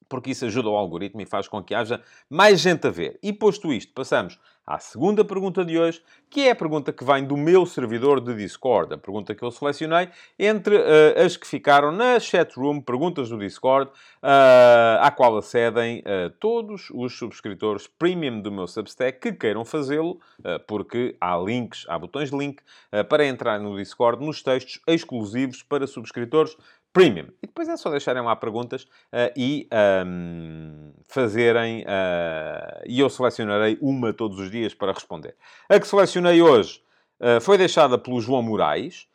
porque 0.08 0.30
isso 0.30 0.46
ajuda 0.46 0.68
o 0.68 0.76
algoritmo 0.76 1.20
e 1.20 1.26
faz 1.26 1.46
com 1.46 1.62
que 1.62 1.74
haja 1.74 2.00
mais 2.30 2.60
gente 2.60 2.86
a 2.86 2.90
ver. 2.90 3.18
E 3.22 3.32
posto 3.32 3.72
isto, 3.72 3.92
passamos 3.92 4.38
à 4.66 4.78
segunda 4.78 5.24
pergunta 5.24 5.64
de 5.64 5.78
hoje, 5.78 6.02
que 6.28 6.42
é 6.42 6.50
a 6.50 6.54
pergunta 6.54 6.92
que 6.92 7.02
vem 7.02 7.24
do 7.24 7.38
meu 7.38 7.64
servidor 7.64 8.20
de 8.20 8.34
Discord, 8.34 8.92
a 8.92 8.98
pergunta 8.98 9.34
que 9.34 9.42
eu 9.42 9.50
selecionei 9.50 10.10
entre 10.38 10.76
uh, 10.76 11.24
as 11.24 11.38
que 11.38 11.46
ficaram 11.46 11.90
na 11.90 12.20
chatroom, 12.20 12.78
perguntas 12.82 13.30
do 13.30 13.38
Discord, 13.38 13.90
uh, 13.90 15.00
à 15.00 15.10
qual 15.10 15.38
acedem 15.38 16.00
uh, 16.00 16.28
todos 16.38 16.90
os 16.90 17.16
subscritores 17.16 17.86
premium 17.86 18.42
do 18.42 18.52
meu 18.52 18.66
Substack 18.66 19.20
que 19.20 19.32
queiram 19.32 19.64
fazê-lo, 19.64 20.20
porque 20.66 21.16
há 21.20 21.36
links, 21.36 21.86
há 21.88 21.98
botões 21.98 22.30
de 22.30 22.36
link 22.36 22.62
para 23.08 23.26
entrar 23.26 23.58
no 23.58 23.76
Discord 23.76 24.24
nos 24.24 24.42
textos 24.42 24.80
exclusivos 24.86 25.62
para 25.62 25.86
subscritores 25.86 26.56
Premium. 26.92 27.26
E 27.42 27.46
depois 27.46 27.68
é 27.68 27.76
só 27.76 27.90
deixarem 27.90 28.22
lá 28.22 28.34
perguntas 28.34 28.82
uh, 28.82 29.32
e 29.36 29.68
um, 30.06 30.92
fazerem. 31.06 31.82
Uh, 31.82 32.82
e 32.86 32.98
eu 32.98 33.10
selecionarei 33.10 33.78
uma 33.80 34.12
todos 34.12 34.38
os 34.38 34.50
dias 34.50 34.74
para 34.74 34.92
responder. 34.92 35.36
A 35.68 35.78
que 35.78 35.86
selecionei 35.86 36.42
hoje 36.42 36.82
uh, 37.20 37.40
foi 37.40 37.58
deixada 37.58 37.98
pelo 37.98 38.20
João 38.20 38.42
Moraes. 38.42 39.06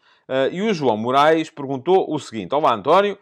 e 0.51 0.61
o 0.61 0.73
João 0.73 0.97
Moraes 0.97 1.49
perguntou 1.49 2.13
o 2.13 2.19
seguinte: 2.19 2.53
Olá, 2.53 2.73
António. 2.73 3.17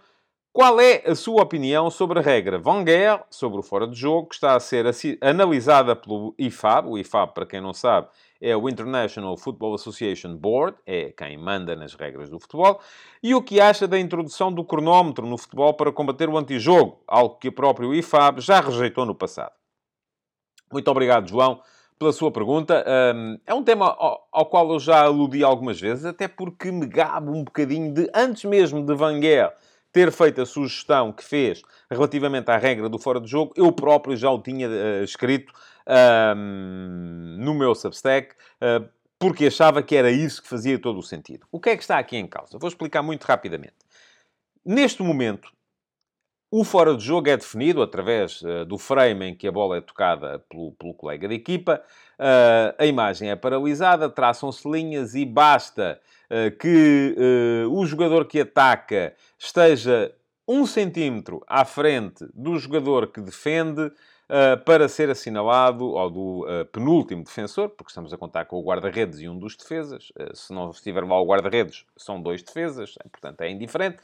Qual 0.54 0.82
é 0.82 1.02
a 1.06 1.16
sua 1.16 1.44
opinião 1.44 1.90
sobre 1.90 2.20
a 2.20 2.22
regra 2.22 2.62
Wenger, 2.64 3.24
sobre 3.30 3.62
o 3.62 3.64
fora 3.64 3.88
de 3.88 3.96
jogo, 3.96 4.28
que 4.28 4.36
está 4.36 4.54
a 4.54 4.60
ser 4.60 4.86
analisada 5.22 5.96
pelo 5.96 6.36
IFAB? 6.38 6.90
O 6.90 6.98
IFAB, 6.98 7.34
para 7.34 7.46
quem 7.46 7.62
não 7.62 7.74
sabe, 7.74 8.10
é 8.42 8.58
o 8.58 8.68
International 8.68 9.38
Football 9.38 9.76
Association 9.76 10.36
Board, 10.36 10.76
é 10.86 11.12
quem 11.12 11.38
manda 11.38 11.76
nas 11.76 11.94
regras 11.94 12.30
do 12.30 12.40
futebol, 12.40 12.82
e 13.22 13.36
o 13.36 13.42
que 13.42 13.62
acha 13.62 13.88
da 13.88 14.00
introdução 14.00 14.52
do 14.52 14.64
cronómetro 14.64 15.28
no 15.28 15.38
futebol 15.38 15.74
para 15.76 15.92
combater 15.92 16.28
o 16.28 16.38
antijogo, 16.38 17.04
algo 17.08 17.36
que 17.38 17.50
o 17.50 17.52
próprio 17.52 17.94
IFAB 17.94 18.42
já 18.42 18.60
rejeitou 18.60 19.06
no 19.06 19.14
passado. 19.14 19.54
Muito 20.72 20.90
obrigado, 20.90 21.30
João, 21.30 21.62
pela 22.00 22.12
sua 22.12 22.32
pergunta. 22.32 22.84
é 23.46 23.54
um 23.54 23.64
tema 23.64 23.96
ao, 24.32 24.46
qual 24.48 24.72
eu 24.72 24.80
já 24.80 25.04
aludi 25.04 25.44
algumas 25.44 25.80
vezes, 25.80 26.04
até 26.04 26.28
porque 26.28 26.72
me 26.72 26.88
gabo 26.88 27.32
um 27.32 27.44
bocadinho 27.44 27.94
de, 27.94 28.10
antes 28.16 28.46
mesmo 28.46 28.84
de 28.84 28.94
Wenger 28.94 29.54
ter 29.92 30.12
feito 30.12 30.42
a 30.42 30.46
sugestão 30.46 31.12
que 31.12 31.24
fez 31.24 31.62
relativamente 31.90 32.50
à 32.50 32.58
regra 32.58 32.88
do 32.88 32.98
fora 32.98 33.20
de 33.20 33.30
jogo, 33.30 33.54
eu 33.56 33.72
próprio 33.72 34.16
já 34.16 34.32
o 34.32 34.42
tinha 34.42 34.68
uh, 34.68 35.04
escrito 35.04 35.54
um, 35.88 37.38
no 37.40 37.54
meu 37.54 37.74
Substack, 37.76 38.34
uh, 38.34 38.88
porque 39.20 39.48
achava 39.48 39.84
que 39.84 39.96
era 39.96 40.12
isso 40.12 40.42
que 40.42 40.48
fazia 40.48 40.80
todo 40.80 41.00
o 41.00 41.04
sentido. 41.04 41.46
O 41.52 41.60
que 41.60 41.70
é 41.70 41.76
que 41.76 41.84
está 41.84 42.00
aqui 42.00 42.18
em 42.18 42.28
causa? 42.28 42.58
Vou 42.58 42.68
explicar 42.68 43.02
muito 43.04 43.24
rapidamente. 43.26 43.76
Neste 44.66 45.04
momento, 45.04 45.52
o 46.54 46.66
fora 46.66 46.98
de 46.98 47.06
jogo 47.06 47.30
é 47.30 47.38
definido 47.38 47.82
através 47.82 48.42
uh, 48.42 48.66
do 48.66 48.78
frame 48.78 49.30
em 49.30 49.36
que 49.36 49.48
a 49.48 49.52
bola 49.52 49.78
é 49.78 49.82
tocada 49.82 50.40
pelo, 50.50 50.74
pelo 50.74 50.94
colega 50.94 51.28
de 51.28 51.36
equipa. 51.36 51.82
Uh, 52.20 52.76
a 52.78 52.86
imagem 52.86 53.30
é 53.30 53.36
paralisada, 53.38 54.10
traçam-se 54.10 54.70
linhas 54.70 55.16
e 55.16 55.26
basta 55.26 55.98
uh, 56.30 56.52
que 56.58 57.16
o 57.70 57.86
jogador 57.86 58.26
que 58.26 58.42
ataca 58.42 59.16
esteja 59.40 60.14
um 60.48 60.66
centímetro 60.66 61.44
à 61.48 61.64
frente 61.66 62.26
do 62.34 62.58
jogador 62.58 63.08
que 63.08 63.22
defende 63.22 63.82
uh, 63.86 64.64
para 64.66 64.88
ser 64.88 65.10
assinalado, 65.10 65.86
ou 65.86 66.10
do 66.10 66.46
uh, 66.46 66.66
penúltimo 66.66 67.24
defensor, 67.24 67.70
porque 67.70 67.92
estamos 67.92 68.14
a 68.14 68.18
contar 68.18 68.46
com 68.46 68.58
o 68.58 68.64
guarda-redes 68.64 69.20
e 69.20 69.28
um 69.28 69.38
dos 69.38 69.56
defesas. 69.56 70.12
Uh, 70.12 70.36
se 70.36 70.54
não 70.54 70.72
estiver 70.72 71.06
mal 71.06 71.24
o 71.24 71.28
guarda-redes, 71.28 71.86
são 71.98 72.22
dois 72.22 72.42
defesas, 72.42 72.96
portanto 73.12 73.42
é 73.42 73.50
indiferente 73.50 73.98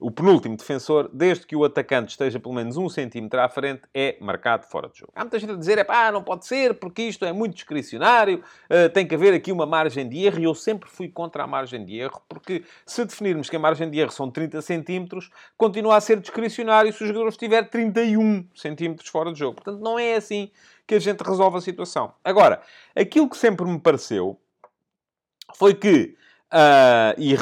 o 0.00 0.10
penúltimo 0.10 0.56
defensor, 0.56 1.10
desde 1.12 1.46
que 1.46 1.54
o 1.54 1.64
atacante 1.64 2.10
esteja 2.10 2.40
pelo 2.40 2.54
menos 2.54 2.76
um 2.76 2.88
centímetro 2.88 3.40
à 3.40 3.48
frente, 3.48 3.82
é 3.94 4.16
marcado 4.20 4.66
fora 4.66 4.88
de 4.88 4.98
jogo. 5.00 5.12
Há 5.14 5.20
muita 5.20 5.38
gente 5.38 5.52
a 5.52 5.56
dizer, 5.56 5.78
é 5.78 5.84
pá, 5.84 6.10
não 6.10 6.22
pode 6.22 6.46
ser, 6.46 6.74
porque 6.74 7.02
isto 7.02 7.24
é 7.24 7.32
muito 7.32 7.54
discricionário, 7.54 8.42
uh, 8.70 8.88
tem 8.92 9.06
que 9.06 9.14
haver 9.14 9.34
aqui 9.34 9.52
uma 9.52 9.66
margem 9.66 10.08
de 10.08 10.24
erro, 10.24 10.40
e 10.40 10.44
eu 10.44 10.54
sempre 10.54 10.88
fui 10.88 11.08
contra 11.08 11.44
a 11.44 11.46
margem 11.46 11.84
de 11.84 11.98
erro, 11.98 12.22
porque 12.28 12.64
se 12.86 13.04
definirmos 13.04 13.50
que 13.50 13.56
a 13.56 13.58
margem 13.58 13.90
de 13.90 13.98
erro 13.98 14.10
são 14.10 14.30
30 14.30 14.62
centímetros, 14.62 15.30
continua 15.56 15.96
a 15.96 16.00
ser 16.00 16.18
discricionário 16.18 16.92
se 16.92 17.04
o 17.04 17.06
jogador 17.06 17.28
estiver 17.28 17.68
31 17.68 18.46
centímetros 18.54 19.08
fora 19.08 19.32
de 19.32 19.38
jogo. 19.38 19.56
Portanto, 19.56 19.80
não 19.80 19.98
é 19.98 20.14
assim 20.14 20.50
que 20.86 20.94
a 20.94 20.98
gente 20.98 21.20
resolve 21.20 21.58
a 21.58 21.60
situação. 21.60 22.12
Agora, 22.24 22.62
aquilo 22.96 23.28
que 23.28 23.36
sempre 23.36 23.66
me 23.66 23.78
pareceu 23.78 24.40
foi 25.54 25.74
que 25.74 26.16
Uh, 26.52 27.14
e 27.16 27.36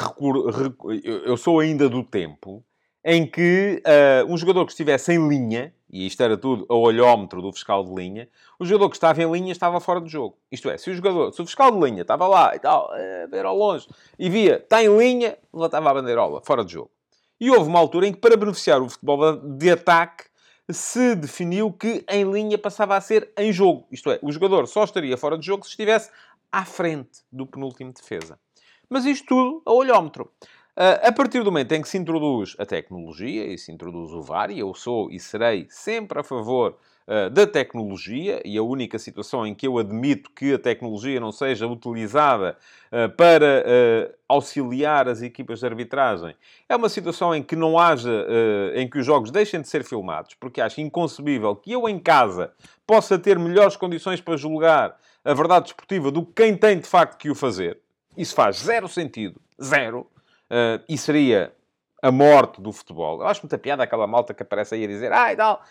eu 1.25 1.35
sou 1.35 1.59
ainda 1.59 1.89
do 1.89 2.03
tempo 2.03 2.63
em 3.03 3.25
que 3.25 3.81
uh, 3.83 4.31
um 4.31 4.37
jogador 4.37 4.65
que 4.65 4.71
estivesse 4.71 5.11
em 5.13 5.27
linha, 5.27 5.73
e 5.89 6.05
isto 6.05 6.21
era 6.21 6.37
tudo 6.37 6.65
a 6.69 6.75
olhómetro 6.75 7.41
do 7.41 7.51
fiscal 7.51 7.83
de 7.83 7.93
linha, 7.93 8.29
o 8.59 8.65
jogador 8.65 8.89
que 8.89 8.95
estava 8.95 9.23
em 9.23 9.31
linha 9.31 9.51
estava 9.51 9.79
fora 9.79 9.99
de 9.99 10.09
jogo. 10.09 10.37
Isto 10.51 10.69
é, 10.69 10.77
se 10.77 10.91
o 10.91 10.93
jogador, 10.93 11.33
se 11.33 11.41
o 11.41 11.45
fiscal 11.45 11.71
de 11.71 11.79
linha 11.79 12.03
estava 12.03 12.27
lá 12.27 12.55
e 12.55 12.59
tal, 12.59 12.91
a 12.91 13.25
ver 13.27 13.45
ao 13.45 13.57
longe, 13.57 13.87
e 14.17 14.29
via, 14.29 14.57
está 14.57 14.83
em 14.83 14.95
linha, 14.95 15.37
lá 15.51 15.65
estava 15.65 15.89
a 15.89 15.93
bandeirola, 15.93 16.41
fora 16.41 16.63
de 16.63 16.73
jogo. 16.73 16.91
E 17.39 17.49
houve 17.49 17.69
uma 17.69 17.79
altura 17.79 18.05
em 18.05 18.13
que, 18.13 18.19
para 18.19 18.35
beneficiar 18.35 18.81
o 18.81 18.89
futebol 18.89 19.37
de 19.37 19.71
ataque, 19.71 20.25
se 20.69 21.15
definiu 21.15 21.71
que 21.71 22.05
em 22.07 22.29
linha 22.29 22.57
passava 22.57 22.95
a 22.95 23.01
ser 23.01 23.31
em 23.37 23.51
jogo. 23.51 23.87
Isto 23.91 24.11
é, 24.11 24.19
o 24.21 24.31
jogador 24.31 24.67
só 24.67 24.83
estaria 24.83 25.17
fora 25.17 25.37
de 25.37 25.45
jogo 25.45 25.63
se 25.63 25.71
estivesse 25.71 26.11
à 26.51 26.65
frente 26.65 27.21
do 27.31 27.47
penúltimo 27.47 27.93
defesa. 27.93 28.37
Mas 28.89 29.05
isto 29.05 29.27
tudo 29.27 29.61
a 29.65 29.71
olhómetro. 29.71 30.31
Uh, 30.75 31.07
a 31.07 31.11
partir 31.11 31.43
do 31.43 31.51
momento 31.51 31.73
em 31.73 31.81
que 31.81 31.89
se 31.89 31.97
introduz 31.97 32.55
a 32.57 32.65
tecnologia 32.65 33.45
e 33.45 33.57
se 33.57 33.71
introduz 33.71 34.11
o 34.13 34.21
VAR, 34.21 34.49
e 34.49 34.59
eu 34.59 34.73
sou 34.73 35.11
e 35.11 35.19
serei 35.19 35.67
sempre 35.69 36.19
a 36.19 36.23
favor 36.23 36.77
uh, 37.05 37.29
da 37.29 37.45
tecnologia, 37.45 38.41
e 38.43 38.57
a 38.57 38.63
única 38.63 38.97
situação 38.97 39.45
em 39.45 39.53
que 39.53 39.67
eu 39.67 39.77
admito 39.77 40.31
que 40.31 40.53
a 40.53 40.57
tecnologia 40.57 41.19
não 41.19 41.31
seja 41.31 41.67
utilizada 41.67 42.57
uh, 42.91 43.15
para 43.15 43.63
auxiliar 44.27 45.07
as 45.07 45.21
equipas 45.21 45.59
de 45.59 45.65
arbitragem 45.65 46.35
é 46.67 46.75
uma 46.75 46.89
situação 46.89 47.35
em 47.35 47.43
que 47.43 47.55
não 47.55 47.77
haja, 47.77 48.25
em 48.75 48.87
que 48.89 48.99
os 48.99 49.05
jogos 49.05 49.31
deixem 49.31 49.59
de 49.59 49.67
ser 49.67 49.83
filmados, 49.83 50.33
porque 50.35 50.61
acho 50.61 50.79
inconcebível 50.81 51.55
que 51.55 51.71
eu 51.71 51.89
em 51.89 51.99
casa 51.99 52.53
possa 52.87 53.19
ter 53.19 53.37
melhores 53.37 53.75
condições 53.75 54.21
para 54.21 54.37
julgar 54.37 54.97
a 55.25 55.33
verdade 55.33 55.65
desportiva 55.65 56.11
do 56.11 56.23
que 56.23 56.43
quem 56.43 56.55
tem 56.55 56.79
de 56.79 56.87
facto 56.87 57.17
que 57.17 57.29
o 57.29 57.35
fazer. 57.35 57.79
Isso 58.19 58.35
faz 58.35 58.57
zero 58.57 58.89
sentido. 58.89 59.39
Zero. 59.61 60.01
Uh, 60.51 60.83
e 60.89 60.97
seria 60.97 61.53
a 62.01 62.11
morte 62.11 62.61
do 62.61 62.71
futebol. 62.73 63.21
Eu 63.21 63.27
acho 63.27 63.41
muita 63.41 63.57
piada 63.57 63.81
aquela 63.83 64.05
malta 64.05 64.33
que 64.33 64.43
aparece 64.43 64.75
aí 64.75 64.83
a 64.83 64.87
dizer 64.87 65.11
ah, 65.11 65.31
e 65.31 65.35
tal, 65.35 65.61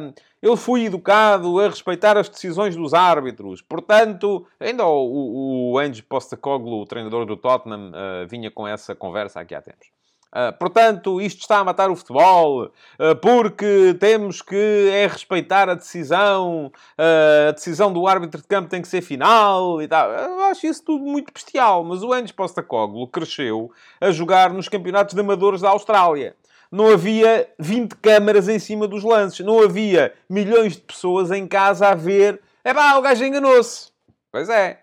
um, 0.00 0.12
eu 0.42 0.56
fui 0.56 0.86
educado 0.86 1.58
a 1.60 1.68
respeitar 1.68 2.16
as 2.16 2.28
decisões 2.28 2.76
dos 2.76 2.94
árbitros. 2.94 3.62
Portanto, 3.62 4.46
ainda 4.58 4.84
o, 4.84 5.06
o, 5.06 5.72
o 5.72 5.78
Ange 5.78 6.02
Postecoglou, 6.02 6.82
o 6.82 6.86
treinador 6.86 7.24
do 7.24 7.36
Tottenham, 7.36 7.90
uh, 7.90 8.28
vinha 8.28 8.50
com 8.50 8.66
essa 8.66 8.94
conversa 8.94 9.40
aqui 9.40 9.54
há 9.54 9.62
tempos. 9.62 9.97
Uh, 10.30 10.52
portanto, 10.58 11.20
isto 11.22 11.40
está 11.40 11.58
a 11.58 11.64
matar 11.64 11.90
o 11.90 11.96
futebol, 11.96 12.64
uh, 12.64 13.16
porque 13.22 13.96
temos 13.98 14.42
que 14.42 14.90
é 14.92 15.06
respeitar 15.06 15.70
a 15.70 15.74
decisão, 15.74 16.70
uh, 16.98 17.48
a 17.48 17.52
decisão 17.52 17.90
do 17.90 18.06
árbitro 18.06 18.42
de 18.42 18.46
campo 18.46 18.68
tem 18.68 18.82
que 18.82 18.88
ser 18.88 19.00
final 19.00 19.80
e 19.80 19.88
tal. 19.88 20.10
Eu 20.10 20.40
acho 20.44 20.66
isso 20.66 20.84
tudo 20.84 21.02
muito 21.04 21.32
bestial, 21.32 21.82
mas 21.82 22.02
o 22.02 22.12
Andes 22.12 22.32
Postacoglu 22.32 23.08
cresceu 23.08 23.72
a 23.98 24.10
jogar 24.10 24.52
nos 24.52 24.68
campeonatos 24.68 25.14
de 25.14 25.20
amadores 25.20 25.62
da 25.62 25.70
Austrália. 25.70 26.36
Não 26.70 26.90
havia 26.90 27.48
20 27.58 27.96
câmaras 27.96 28.48
em 28.48 28.58
cima 28.58 28.86
dos 28.86 29.02
lances, 29.02 29.44
não 29.44 29.62
havia 29.62 30.12
milhões 30.28 30.74
de 30.74 30.82
pessoas 30.82 31.30
em 31.30 31.46
casa 31.46 31.88
a 31.88 31.94
ver. 31.94 32.42
É 32.62 32.74
pá, 32.74 32.96
o 32.96 33.02
gajo 33.02 33.24
enganou-se. 33.24 33.90
Pois 34.30 34.50
é. 34.50 34.80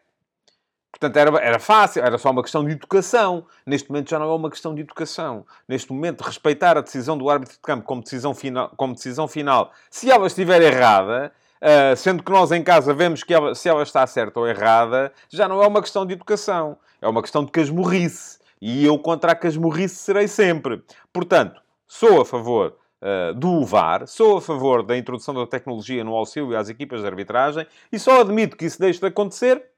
Portanto, 0.97 1.17
era, 1.17 1.37
era 1.39 1.59
fácil, 1.59 2.01
era 2.01 2.17
só 2.17 2.31
uma 2.31 2.41
questão 2.41 2.63
de 2.63 2.71
educação. 2.71 3.45
Neste 3.65 3.89
momento 3.89 4.09
já 4.09 4.17
não 4.17 4.31
é 4.31 4.33
uma 4.33 4.49
questão 4.49 4.73
de 4.73 4.79
educação. 4.79 5.45
Neste 5.67 5.91
momento, 5.91 6.21
respeitar 6.21 6.77
a 6.77 6.81
decisão 6.81 7.17
do 7.17 7.29
árbitro 7.29 7.55
de 7.55 7.61
campo 7.61 7.83
como 7.83 8.01
decisão 8.01 8.33
final, 8.33 8.71
como 8.77 8.93
decisão 8.93 9.27
final 9.27 9.73
se 9.89 10.09
ela 10.09 10.25
estiver 10.25 10.61
errada, 10.61 11.33
uh, 11.61 11.97
sendo 11.97 12.23
que 12.23 12.31
nós 12.31 12.49
em 12.53 12.63
casa 12.63 12.93
vemos 12.93 13.23
que 13.23 13.33
ela, 13.33 13.53
se 13.53 13.67
ela 13.67 13.83
está 13.83 14.07
certa 14.07 14.39
ou 14.39 14.47
errada, 14.47 15.11
já 15.29 15.49
não 15.49 15.61
é 15.61 15.67
uma 15.67 15.81
questão 15.81 16.05
de 16.05 16.13
educação. 16.13 16.77
É 17.01 17.07
uma 17.09 17.21
questão 17.21 17.43
de 17.43 17.51
casmurrice. 17.51 18.39
E 18.61 18.85
eu 18.85 18.97
contra 18.97 19.33
a 19.33 19.35
casmurrice 19.35 19.95
serei 19.95 20.29
sempre. 20.29 20.81
Portanto, 21.11 21.61
sou 21.85 22.21
a 22.21 22.25
favor 22.25 22.77
uh, 23.01 23.33
do 23.33 23.65
VAR, 23.65 24.07
sou 24.07 24.37
a 24.37 24.41
favor 24.41 24.81
da 24.81 24.97
introdução 24.97 25.33
da 25.33 25.45
tecnologia 25.45 26.05
no 26.05 26.15
auxílio 26.15 26.57
às 26.57 26.69
equipas 26.69 27.01
de 27.01 27.07
arbitragem 27.07 27.67
e 27.91 27.99
só 27.99 28.21
admito 28.21 28.55
que 28.55 28.65
isso 28.65 28.79
deixe 28.79 29.01
de 29.01 29.07
acontecer 29.07 29.74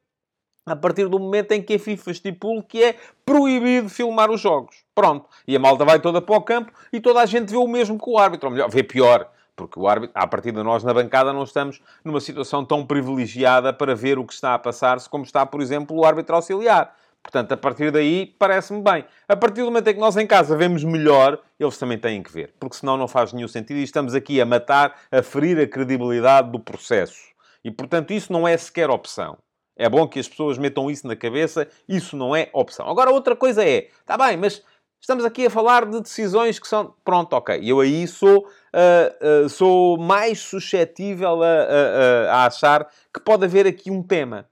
a 0.68 0.76
partir 0.76 1.08
do 1.08 1.18
momento 1.18 1.54
em 1.54 1.62
que 1.62 1.76
a 1.76 1.80
FIFA 1.80 2.12
estipula 2.12 2.62
que 2.62 2.84
é 2.84 2.96
proibido 3.26 3.90
filmar 3.90 4.30
os 4.30 4.42
jogos. 4.42 4.84
Pronto. 4.94 5.26
E 5.48 5.56
a 5.56 5.60
malta 5.60 5.86
vai 5.86 6.00
toda 6.00 6.22
para 6.22 6.36
o 6.36 6.42
campo 6.42 6.72
e 6.92 7.00
toda 7.00 7.22
a 7.22 7.26
gente 7.26 7.50
vê 7.50 7.58
o 7.58 7.68
mesmo 7.68 7.98
que 7.98 8.10
o 8.10 8.18
árbitro. 8.18 8.50
Ou 8.50 8.54
melhor, 8.54 8.70
vê 8.70 8.84
pior. 8.84 9.30
Porque 9.56 9.80
o 9.80 9.88
árbitro, 9.88 10.12
a 10.14 10.28
partir 10.28 10.52
de 10.52 10.62
nós 10.62 10.84
na 10.84 10.94
bancada, 10.94 11.32
não 11.34 11.44
estamos 11.44 11.82
numa 12.04 12.20
situação 12.20 12.64
tão 12.64 12.86
privilegiada 12.86 13.74
para 13.74 13.96
ver 13.96 14.20
o 14.20 14.26
que 14.26 14.34
está 14.34 14.54
a 14.54 14.60
passar-se 14.60 15.10
como 15.10 15.24
está, 15.24 15.46
por 15.46 15.62
exemplo, 15.62 15.98
o 15.98 16.06
árbitro 16.06 16.36
auxiliar. 16.36 16.94
Portanto, 17.24 17.54
a 17.54 17.58
partir 17.58 17.92
daí, 17.92 18.36
parece-me 18.38 18.82
bem. 18.82 19.04
A 19.28 19.36
partir 19.36 19.62
do 19.62 19.66
momento 19.66 19.88
em 19.88 19.94
que 19.96 20.00
nós 20.00 20.16
em 20.16 20.28
casa 20.28 20.56
vemos 20.56 20.84
melhor, 20.84 21.40
eles 21.60 21.78
também 21.78 21.98
têm 21.98 22.22
que 22.22 22.32
ver. 22.32 22.54
Porque 22.60 22.76
senão 22.76 22.98
não 22.98 23.08
faz 23.08 23.34
nenhum 23.34 23.48
sentido 23.48 23.78
e 23.78 23.84
estamos 23.84 24.14
aqui 24.14 24.40
a 24.40 24.46
matar, 24.46 24.96
a 25.12 25.24
ferir 25.24 25.60
a 25.60 25.68
credibilidade 25.68 26.52
do 26.52 26.60
processo. 26.60 27.28
E, 27.64 27.72
portanto, 27.72 28.12
isso 28.12 28.32
não 28.32 28.48
é 28.48 28.56
sequer 28.56 28.90
opção. 28.90 29.38
É 29.78 29.88
bom 29.88 30.08
que 30.08 30.20
as 30.20 30.28
pessoas 30.28 30.58
metam 30.58 30.90
isso 30.90 31.08
na 31.08 31.16
cabeça. 31.16 31.68
Isso 31.88 32.18
não 32.18 32.36
é 32.36 32.50
opção. 32.54 32.90
Agora, 32.90 33.12
outra 33.12 33.36
coisa 33.36 33.64
é... 33.64 33.90
Está 34.00 34.18
bem, 34.18 34.36
mas 34.36 34.64
estamos 35.00 35.24
aqui 35.24 35.46
a 35.46 35.50
falar 35.50 35.86
de 35.86 36.02
decisões 36.02 36.60
que 36.60 36.68
são... 36.68 36.94
Pronto, 37.06 37.34
ok. 37.34 37.60
Eu 37.64 37.80
aí 37.80 38.08
sou, 38.08 38.40
uh, 38.40 39.46
uh, 39.46 39.50
sou 39.50 39.98
mais 39.98 40.40
suscetível 40.40 41.44
a, 41.44 41.48
a, 41.48 42.32
a 42.32 42.46
achar 42.48 42.90
que 43.14 43.20
pode 43.20 43.46
haver 43.46 43.68
aqui 43.68 43.92
um 43.92 44.02
tema. 44.02 44.50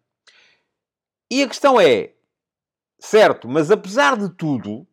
E 1.31 1.41
a 1.41 1.47
questão 1.47 1.81
é 1.81 2.11
Certo, 3.05 3.47
mas 3.47 3.69
apesar 3.69 4.17
de 4.17 4.29
tudo, 4.29 4.87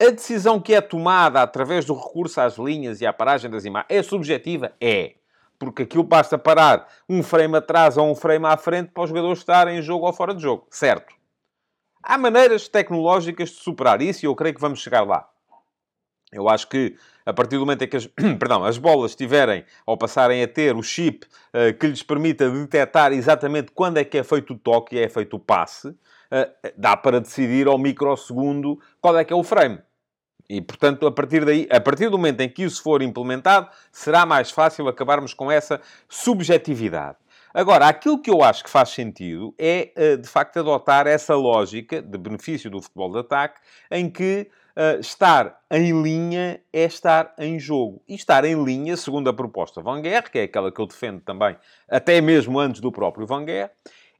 a 0.00 0.10
decisão 0.10 0.60
que 0.60 0.72
é 0.72 0.80
tomada 0.80 1.42
através 1.42 1.84
do 1.84 1.92
recurso 1.92 2.40
às 2.40 2.56
linhas 2.56 3.00
e 3.00 3.06
à 3.06 3.12
paragem 3.12 3.50
das 3.50 3.64
imagens 3.64 3.90
é 3.90 4.02
subjetiva? 4.04 4.72
É. 4.80 5.16
Porque 5.58 5.82
aquilo 5.82 6.04
basta 6.04 6.38
parar 6.38 6.86
um 7.08 7.22
frame 7.22 7.56
atrás 7.56 7.96
ou 7.96 8.08
um 8.10 8.14
frame 8.14 8.46
à 8.46 8.56
frente 8.56 8.92
para 8.92 9.02
os 9.02 9.08
jogadores 9.10 9.38
estarem 9.38 9.78
em 9.78 9.82
jogo 9.82 10.06
ou 10.06 10.12
fora 10.12 10.34
de 10.34 10.42
jogo. 10.42 10.66
Certo. 10.70 11.14
Há 12.02 12.16
maneiras 12.16 12.68
tecnológicas 12.68 13.50
de 13.50 13.56
superar 13.56 14.00
isso 14.00 14.24
e 14.24 14.26
eu 14.26 14.36
creio 14.36 14.54
que 14.54 14.60
vamos 14.60 14.80
chegar 14.80 15.02
lá. 15.02 15.28
Eu 16.32 16.48
acho 16.48 16.68
que 16.68 16.94
a 17.28 17.32
partir 17.32 17.56
do 17.56 17.60
momento 17.60 17.82
em 17.82 17.88
que 17.88 17.96
as, 17.96 18.06
perdão, 18.38 18.64
as 18.64 18.78
bolas 18.78 19.14
tiverem 19.14 19.64
ou 19.84 19.96
passarem 19.96 20.42
a 20.42 20.48
ter 20.48 20.74
o 20.74 20.82
chip 20.82 21.26
uh, 21.26 21.76
que 21.78 21.86
lhes 21.86 22.02
permita 22.02 22.50
detectar 22.50 23.12
exatamente 23.12 23.70
quando 23.72 23.98
é 23.98 24.04
que 24.04 24.16
é 24.16 24.24
feito 24.24 24.54
o 24.54 24.58
toque 24.58 24.96
e 24.96 24.98
é 24.98 25.08
feito 25.08 25.36
o 25.36 25.38
passe, 25.38 25.88
uh, 25.88 25.96
dá 26.76 26.96
para 26.96 27.20
decidir 27.20 27.66
ao 27.66 27.76
microsegundo 27.76 28.80
qual 29.00 29.18
é 29.18 29.24
que 29.24 29.32
é 29.32 29.36
o 29.36 29.42
frame. 29.42 29.78
E, 30.48 30.60
portanto, 30.62 31.06
a 31.06 31.12
partir 31.12 31.44
daí, 31.44 31.68
a 31.70 31.80
partir 31.80 32.08
do 32.08 32.16
momento 32.16 32.40
em 32.40 32.48
que 32.48 32.62
isso 32.62 32.82
for 32.82 33.02
implementado, 33.02 33.68
será 33.92 34.24
mais 34.24 34.50
fácil 34.50 34.88
acabarmos 34.88 35.34
com 35.34 35.52
essa 35.52 35.80
subjetividade. 36.08 37.18
Agora, 37.52 37.86
aquilo 37.86 38.20
que 38.20 38.30
eu 38.30 38.42
acho 38.42 38.62
que 38.64 38.70
faz 38.70 38.90
sentido 38.90 39.54
é, 39.58 39.90
eh, 39.96 40.16
de 40.16 40.28
facto, 40.28 40.58
adotar 40.58 41.06
essa 41.06 41.34
lógica 41.34 42.00
de 42.00 42.16
benefício 42.16 42.70
do 42.70 42.80
futebol 42.80 43.10
de 43.10 43.18
ataque, 43.18 43.60
em 43.90 44.08
que 44.08 44.48
uh, 44.76 45.00
estar 45.00 45.58
em 45.70 46.02
linha 46.02 46.60
é 46.72 46.84
estar 46.84 47.34
em 47.38 47.58
jogo. 47.58 48.02
E 48.08 48.14
estar 48.14 48.44
em 48.44 48.62
linha, 48.62 48.96
segundo 48.96 49.28
a 49.28 49.34
proposta 49.34 49.82
Van 49.82 50.00
Guerre, 50.00 50.30
que 50.30 50.38
é 50.38 50.42
aquela 50.44 50.70
que 50.70 50.80
eu 50.80 50.86
defendo 50.86 51.20
também, 51.20 51.56
até 51.90 52.20
mesmo 52.20 52.58
antes 52.58 52.80
do 52.80 52.92
próprio 52.92 53.26
Van 53.26 53.44
Guerre, 53.44 53.70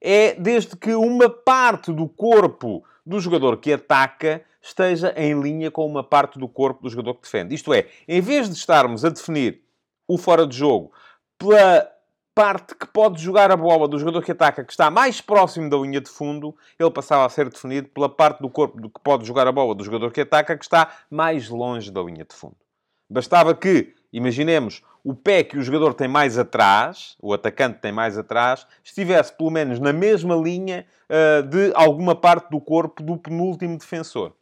é 0.01 0.35
desde 0.35 0.77
que 0.77 0.95
uma 0.95 1.29
parte 1.29 1.93
do 1.93 2.09
corpo 2.09 2.85
do 3.05 3.21
jogador 3.21 3.59
que 3.59 3.73
ataca 3.73 4.43
esteja 4.63 5.13
em 5.17 5.41
linha 5.41 5.71
com 5.71 5.87
uma 5.87 6.03
parte 6.03 6.39
do 6.39 6.49
corpo 6.49 6.83
do 6.83 6.91
jogador 6.91 7.15
que 7.15 7.23
defende. 7.23 7.55
Isto 7.55 7.73
é, 7.73 7.87
em 8.07 8.21
vez 8.21 8.49
de 8.49 8.57
estarmos 8.57 9.05
a 9.05 9.09
definir 9.09 9.63
o 10.07 10.17
fora 10.19 10.47
de 10.47 10.57
jogo 10.57 10.93
pela 11.39 11.89
parte 12.35 12.75
que 12.77 12.87
pode 12.87 13.21
jogar 13.21 13.51
a 13.51 13.57
bola 13.57 13.89
do 13.89 13.99
jogador 13.99 14.23
que 14.23 14.31
ataca, 14.31 14.65
que 14.65 14.71
está 14.71 14.91
mais 14.93 15.21
próximo 15.21 15.69
da 15.69 15.77
linha 15.77 16.01
de 16.01 16.09
fundo, 16.09 16.55
ele 16.79 16.91
passava 16.91 17.27
a 17.27 17.29
ser 17.29 17.51
definido 17.51 17.89
pela 17.89 18.09
parte 18.09 18.41
do 18.41 18.49
corpo 18.49 18.81
que 18.81 19.01
pode 19.03 19.27
jogar 19.27 19.49
a 19.49 19.53
bola 19.53 19.75
do 19.75 19.83
jogador 19.83 20.13
que 20.13 20.21
ataca, 20.21 20.57
que 20.57 20.65
está 20.65 20.89
mais 21.11 21.49
longe 21.49 21.91
da 21.91 22.01
linha 22.01 22.25
de 22.25 22.35
fundo. 22.35 22.57
Bastava 23.11 23.57
que, 23.57 23.93
imaginemos, 24.13 24.85
o 25.03 25.15
pé 25.15 25.43
que 25.43 25.59
o 25.59 25.63
jogador 25.63 25.95
tem 25.95 26.07
mais 26.07 26.39
atrás, 26.39 27.17
o 27.21 27.33
atacante 27.33 27.81
tem 27.81 27.91
mais 27.91 28.17
atrás, 28.17 28.67
estivesse 28.85 29.33
pelo 29.37 29.51
menos 29.51 29.81
na 29.81 29.93
mesma 29.93 30.37
linha 30.37 30.87
uh, 31.09 31.43
de 31.43 31.73
alguma 31.75 32.15
parte 32.15 32.51
do 32.51 32.61
corpo 32.61 33.03
do 33.03 33.17
penúltimo 33.17 33.77
defensor. 33.77 34.33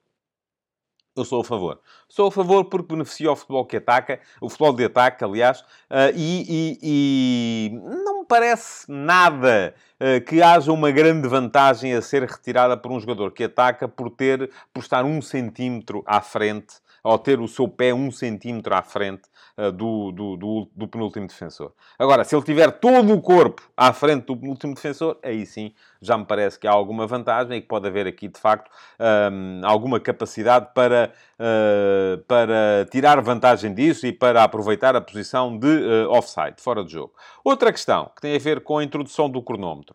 Eu 1.16 1.24
sou 1.24 1.40
a 1.40 1.44
favor. 1.44 1.80
Sou 2.08 2.28
a 2.28 2.30
favor 2.30 2.66
porque 2.66 2.92
beneficia 2.92 3.32
o 3.32 3.36
futebol 3.36 3.64
que 3.64 3.78
ataca, 3.78 4.20
o 4.38 4.50
futebol 4.50 4.74
de 4.74 4.84
ataque, 4.84 5.24
aliás, 5.24 5.60
uh, 5.60 6.12
e, 6.14 6.44
e, 6.46 6.78
e, 6.82 7.80
não 8.04 8.20
me 8.20 8.26
parece 8.26 8.84
nada 8.90 9.74
uh, 9.98 10.22
que 10.26 10.42
haja 10.42 10.70
uma 10.70 10.90
grande 10.90 11.26
vantagem 11.26 11.94
a 11.94 12.02
ser 12.02 12.22
retirada 12.22 12.76
por 12.76 12.92
um 12.92 13.00
jogador 13.00 13.32
que 13.32 13.44
ataca 13.44 13.88
por 13.88 14.10
ter, 14.10 14.50
por 14.74 14.80
estar 14.80 15.06
um 15.06 15.22
centímetro 15.22 16.04
à 16.06 16.20
frente 16.20 16.76
ao 17.06 17.18
ter 17.18 17.38
o 17.40 17.46
seu 17.46 17.68
pé 17.68 17.94
um 17.94 18.10
centímetro 18.10 18.74
à 18.74 18.82
frente 18.82 19.22
uh, 19.56 19.70
do, 19.70 20.10
do, 20.10 20.36
do, 20.36 20.68
do, 20.74 20.88
penúltimo 20.88 21.28
defensor. 21.28 21.72
Agora, 21.96 22.24
se 22.24 22.34
ele 22.34 22.44
tiver 22.44 22.72
todo 22.72 23.14
o 23.14 23.20
corpo 23.20 23.62
à 23.76 23.92
frente 23.92 24.26
do 24.26 24.36
penúltimo 24.36 24.74
defensor, 24.74 25.16
aí 25.22 25.46
sim 25.46 25.72
já 26.02 26.18
me 26.18 26.24
parece 26.24 26.58
que 26.58 26.66
há 26.66 26.72
alguma 26.72 27.06
vantagem 27.06 27.58
e 27.58 27.60
que 27.60 27.68
pode 27.68 27.86
haver 27.86 28.08
aqui, 28.08 28.26
de 28.26 28.40
facto, 28.40 28.68
um, 29.32 29.60
alguma 29.64 30.00
capacidade 30.00 30.70
para, 30.74 31.12
uh, 31.38 32.18
para 32.24 32.86
tirar 32.90 33.20
vantagem 33.20 33.72
disso 33.72 34.04
e 34.04 34.12
para 34.12 34.42
aproveitar 34.42 34.96
a 34.96 35.00
posição 35.00 35.56
de 35.56 35.68
uh, 35.68 36.10
offside, 36.10 36.56
fora 36.58 36.84
de 36.84 36.92
jogo. 36.92 37.14
Outra 37.44 37.70
questão 37.70 38.10
que 38.16 38.20
tem 38.20 38.34
a 38.34 38.38
ver 38.38 38.62
com 38.62 38.78
a 38.78 38.84
introdução 38.84 39.30
do 39.30 39.40
cronómetro. 39.40 39.94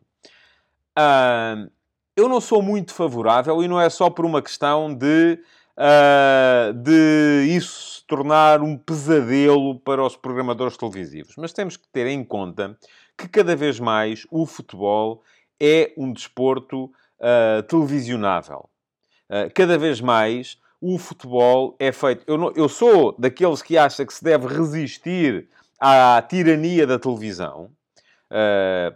Uh, 0.98 1.70
eu 2.16 2.30
não 2.30 2.40
sou 2.40 2.62
muito 2.62 2.94
favorável 2.94 3.64
e 3.64 3.68
não 3.68 3.80
é 3.80 3.90
só 3.90 4.10
por 4.10 4.26
uma 4.26 4.42
questão 4.42 4.94
de 4.94 5.40
uh, 5.78 6.74
de 6.74 7.46
isso 7.56 8.00
se 8.00 8.08
tornar 8.08 8.62
um 8.62 8.78
pesadelo 8.78 9.80
para 9.80 10.04
os 10.04 10.16
programadores 10.16 10.78
televisivos. 10.78 11.36
Mas 11.38 11.54
temos 11.54 11.78
que 11.78 11.88
ter 11.88 12.08
em 12.08 12.24
conta 12.24 12.78
que 13.18 13.28
cada 13.28 13.56
vez 13.56 13.80
mais 13.80 14.26
o 14.32 14.46
futebol 14.46 15.24
é 15.60 15.94
um 15.98 16.12
desporto 16.12 16.86
uh, 16.86 17.64
televisionável. 17.68 18.70
Uh, 19.30 19.52
cada 19.54 19.78
vez 19.78 20.02
mais 20.02 20.60
o 20.82 20.98
futebol 20.98 21.76
é 21.80 21.92
feito. 21.92 22.24
Eu, 22.26 22.38
não, 22.38 22.52
eu 22.56 22.68
sou 22.68 23.16
daqueles 23.18 23.62
que 23.62 23.78
acha 23.78 24.06
que 24.06 24.14
se 24.14 24.24
deve 24.24 24.48
resistir 24.48 25.48
à 25.80 26.22
tirania 26.28 26.88
da 26.88 26.98
televisão. 26.98 27.70
Uh, 28.32 28.96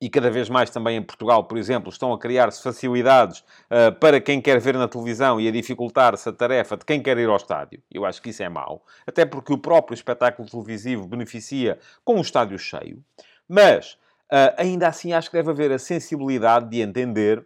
e 0.00 0.08
cada 0.08 0.30
vez 0.30 0.48
mais 0.48 0.70
também 0.70 0.96
em 0.96 1.02
Portugal, 1.02 1.44
por 1.44 1.58
exemplo, 1.58 1.90
estão 1.90 2.12
a 2.12 2.18
criar-se 2.18 2.62
facilidades 2.62 3.40
uh, 3.40 3.92
para 3.98 4.20
quem 4.20 4.40
quer 4.40 4.60
ver 4.60 4.74
na 4.76 4.86
televisão 4.86 5.40
e 5.40 5.48
a 5.48 5.50
dificultar-se 5.50 6.28
a 6.28 6.32
tarefa 6.32 6.76
de 6.76 6.84
quem 6.84 7.02
quer 7.02 7.18
ir 7.18 7.28
ao 7.28 7.36
estádio. 7.36 7.82
Eu 7.92 8.04
acho 8.04 8.22
que 8.22 8.30
isso 8.30 8.42
é 8.42 8.48
mau, 8.48 8.84
até 9.06 9.26
porque 9.26 9.52
o 9.52 9.58
próprio 9.58 9.94
espetáculo 9.94 10.48
televisivo 10.48 11.06
beneficia 11.06 11.78
com 12.04 12.18
o 12.18 12.20
estádio 12.20 12.58
cheio. 12.58 13.02
Mas, 13.48 13.94
uh, 14.32 14.54
ainda 14.56 14.86
assim, 14.86 15.12
acho 15.12 15.30
que 15.30 15.36
deve 15.36 15.50
haver 15.50 15.72
a 15.72 15.78
sensibilidade 15.78 16.70
de 16.70 16.80
entender 16.80 17.44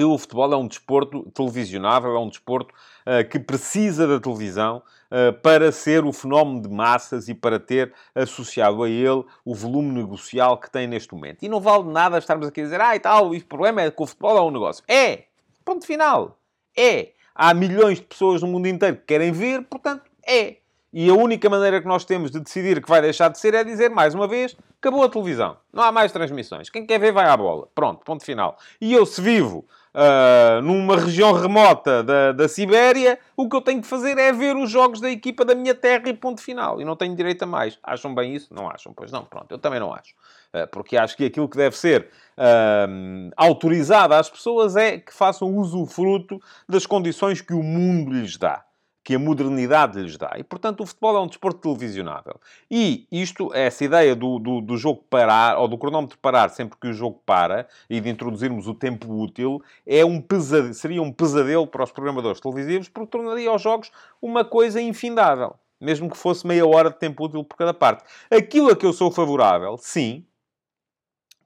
que 0.00 0.04
o 0.04 0.16
futebol 0.16 0.50
é 0.50 0.56
um 0.56 0.66
desporto 0.66 1.30
televisionável, 1.34 2.16
é 2.16 2.18
um 2.18 2.30
desporto 2.30 2.74
uh, 3.06 3.28
que 3.28 3.38
precisa 3.38 4.06
da 4.06 4.18
televisão 4.18 4.82
uh, 5.10 5.30
para 5.42 5.70
ser 5.70 6.06
o 6.06 6.12
fenómeno 6.12 6.62
de 6.62 6.70
massas 6.70 7.28
e 7.28 7.34
para 7.34 7.60
ter 7.60 7.92
associado 8.14 8.82
a 8.82 8.88
ele 8.88 9.22
o 9.44 9.54
volume 9.54 9.92
negocial 9.92 10.56
que 10.56 10.70
tem 10.70 10.86
neste 10.86 11.12
momento. 11.12 11.42
E 11.42 11.50
não 11.50 11.60
vale 11.60 11.84
nada 11.84 12.16
estarmos 12.16 12.48
aqui 12.48 12.62
a 12.62 12.64
dizer, 12.64 12.80
ah, 12.80 12.96
e 12.96 13.00
tal, 13.00 13.30
o 13.30 13.44
problema 13.44 13.82
é 13.82 13.90
que 13.90 14.02
o 14.02 14.06
futebol 14.06 14.38
é 14.38 14.40
um 14.40 14.50
negócio. 14.50 14.82
É! 14.88 15.24
Ponto 15.66 15.84
final. 15.84 16.38
É! 16.74 17.10
Há 17.34 17.52
milhões 17.52 17.98
de 17.98 18.06
pessoas 18.06 18.40
no 18.40 18.48
mundo 18.48 18.68
inteiro 18.68 18.96
que 18.96 19.04
querem 19.04 19.32
ver, 19.32 19.64
portanto, 19.64 20.04
é. 20.26 20.56
E 20.92 21.10
a 21.10 21.14
única 21.14 21.48
maneira 21.50 21.80
que 21.80 21.86
nós 21.86 22.06
temos 22.06 22.30
de 22.30 22.40
decidir 22.40 22.82
que 22.82 22.88
vai 22.88 23.02
deixar 23.02 23.28
de 23.28 23.38
ser 23.38 23.52
é 23.52 23.62
dizer, 23.62 23.90
mais 23.90 24.14
uma 24.14 24.26
vez, 24.26 24.56
acabou 24.78 25.04
a 25.04 25.10
televisão. 25.10 25.58
Não 25.72 25.82
há 25.82 25.92
mais 25.92 26.10
transmissões. 26.10 26.70
Quem 26.70 26.86
quer 26.86 26.98
ver 26.98 27.12
vai 27.12 27.26
à 27.26 27.36
bola. 27.36 27.68
Pronto, 27.74 28.02
ponto 28.02 28.24
final. 28.24 28.56
E 28.80 28.92
eu, 28.92 29.04
se 29.04 29.20
vivo 29.20 29.66
uh, 29.94 30.62
numa 30.62 30.96
região 30.96 31.32
remota 31.32 32.02
da, 32.02 32.32
da 32.32 32.48
Sibéria, 32.48 33.18
o 33.36 33.48
que 33.48 33.56
eu 33.56 33.60
tenho 33.60 33.80
que 33.80 33.86
fazer 33.86 34.18
é 34.18 34.32
ver 34.32 34.56
os 34.56 34.70
jogos 34.70 35.00
da 35.00 35.10
equipa 35.10 35.44
da 35.44 35.54
minha 35.54 35.74
terra 35.74 36.08
e 36.08 36.14
ponto 36.14 36.40
final. 36.40 36.80
E 36.80 36.84
não 36.84 36.96
tenho 36.96 37.14
direito 37.14 37.42
a 37.42 37.46
mais. 37.46 37.78
Acham 37.82 38.14
bem 38.14 38.34
isso? 38.34 38.52
Não 38.54 38.68
acham? 38.68 38.92
Pois 38.92 39.10
não, 39.10 39.24
pronto. 39.24 39.50
Eu 39.50 39.58
também 39.58 39.80
não 39.80 39.92
acho. 39.92 40.14
Uh, 40.54 40.66
porque 40.70 40.96
acho 40.96 41.16
que 41.16 41.24
aquilo 41.24 41.48
que 41.48 41.56
deve 41.56 41.76
ser 41.76 42.08
uh, 42.36 43.30
autorizado 43.36 44.14
às 44.14 44.28
pessoas 44.28 44.76
é 44.76 44.98
que 44.98 45.12
façam 45.12 45.56
usufruto 45.56 46.40
das 46.68 46.86
condições 46.86 47.40
que 47.40 47.54
o 47.54 47.62
mundo 47.62 48.12
lhes 48.12 48.36
dá 48.36 48.64
que 49.02 49.14
a 49.14 49.18
modernidade 49.18 50.00
lhes 50.00 50.16
dá. 50.16 50.32
E, 50.36 50.44
portanto, 50.44 50.82
o 50.82 50.86
futebol 50.86 51.16
é 51.16 51.20
um 51.20 51.26
desporto 51.26 51.60
televisionável. 51.60 52.38
E 52.70 53.06
isto, 53.10 53.52
essa 53.54 53.84
ideia 53.84 54.14
do, 54.14 54.38
do, 54.38 54.60
do, 54.60 54.76
jogo 54.76 55.04
parar, 55.08 55.58
ou 55.58 55.66
do 55.66 55.78
cronómetro 55.78 56.18
parar 56.18 56.50
sempre 56.50 56.78
que 56.78 56.88
o 56.88 56.92
jogo 56.92 57.20
para, 57.24 57.66
e 57.88 58.00
de 58.00 58.08
introduzirmos 58.10 58.68
o 58.68 58.74
tempo 58.74 59.12
útil, 59.12 59.62
é 59.86 60.04
um 60.04 60.20
pesadelo, 60.20 60.74
seria 60.74 61.02
um 61.02 61.12
pesadelo 61.12 61.66
para 61.66 61.84
os 61.84 61.90
programadores 61.90 62.40
televisivos, 62.40 62.88
porque 62.88 63.10
tornaria 63.10 63.52
os 63.52 63.62
jogos 63.62 63.90
uma 64.20 64.44
coisa 64.44 64.80
infindável. 64.80 65.54
Mesmo 65.80 66.10
que 66.10 66.16
fosse 66.16 66.46
meia 66.46 66.66
hora 66.66 66.90
de 66.90 66.98
tempo 66.98 67.24
útil 67.24 67.42
por 67.42 67.56
cada 67.56 67.72
parte. 67.72 68.04
Aquilo 68.30 68.70
a 68.70 68.76
que 68.76 68.84
eu 68.84 68.92
sou 68.92 69.10
favorável, 69.10 69.78
sim, 69.78 70.26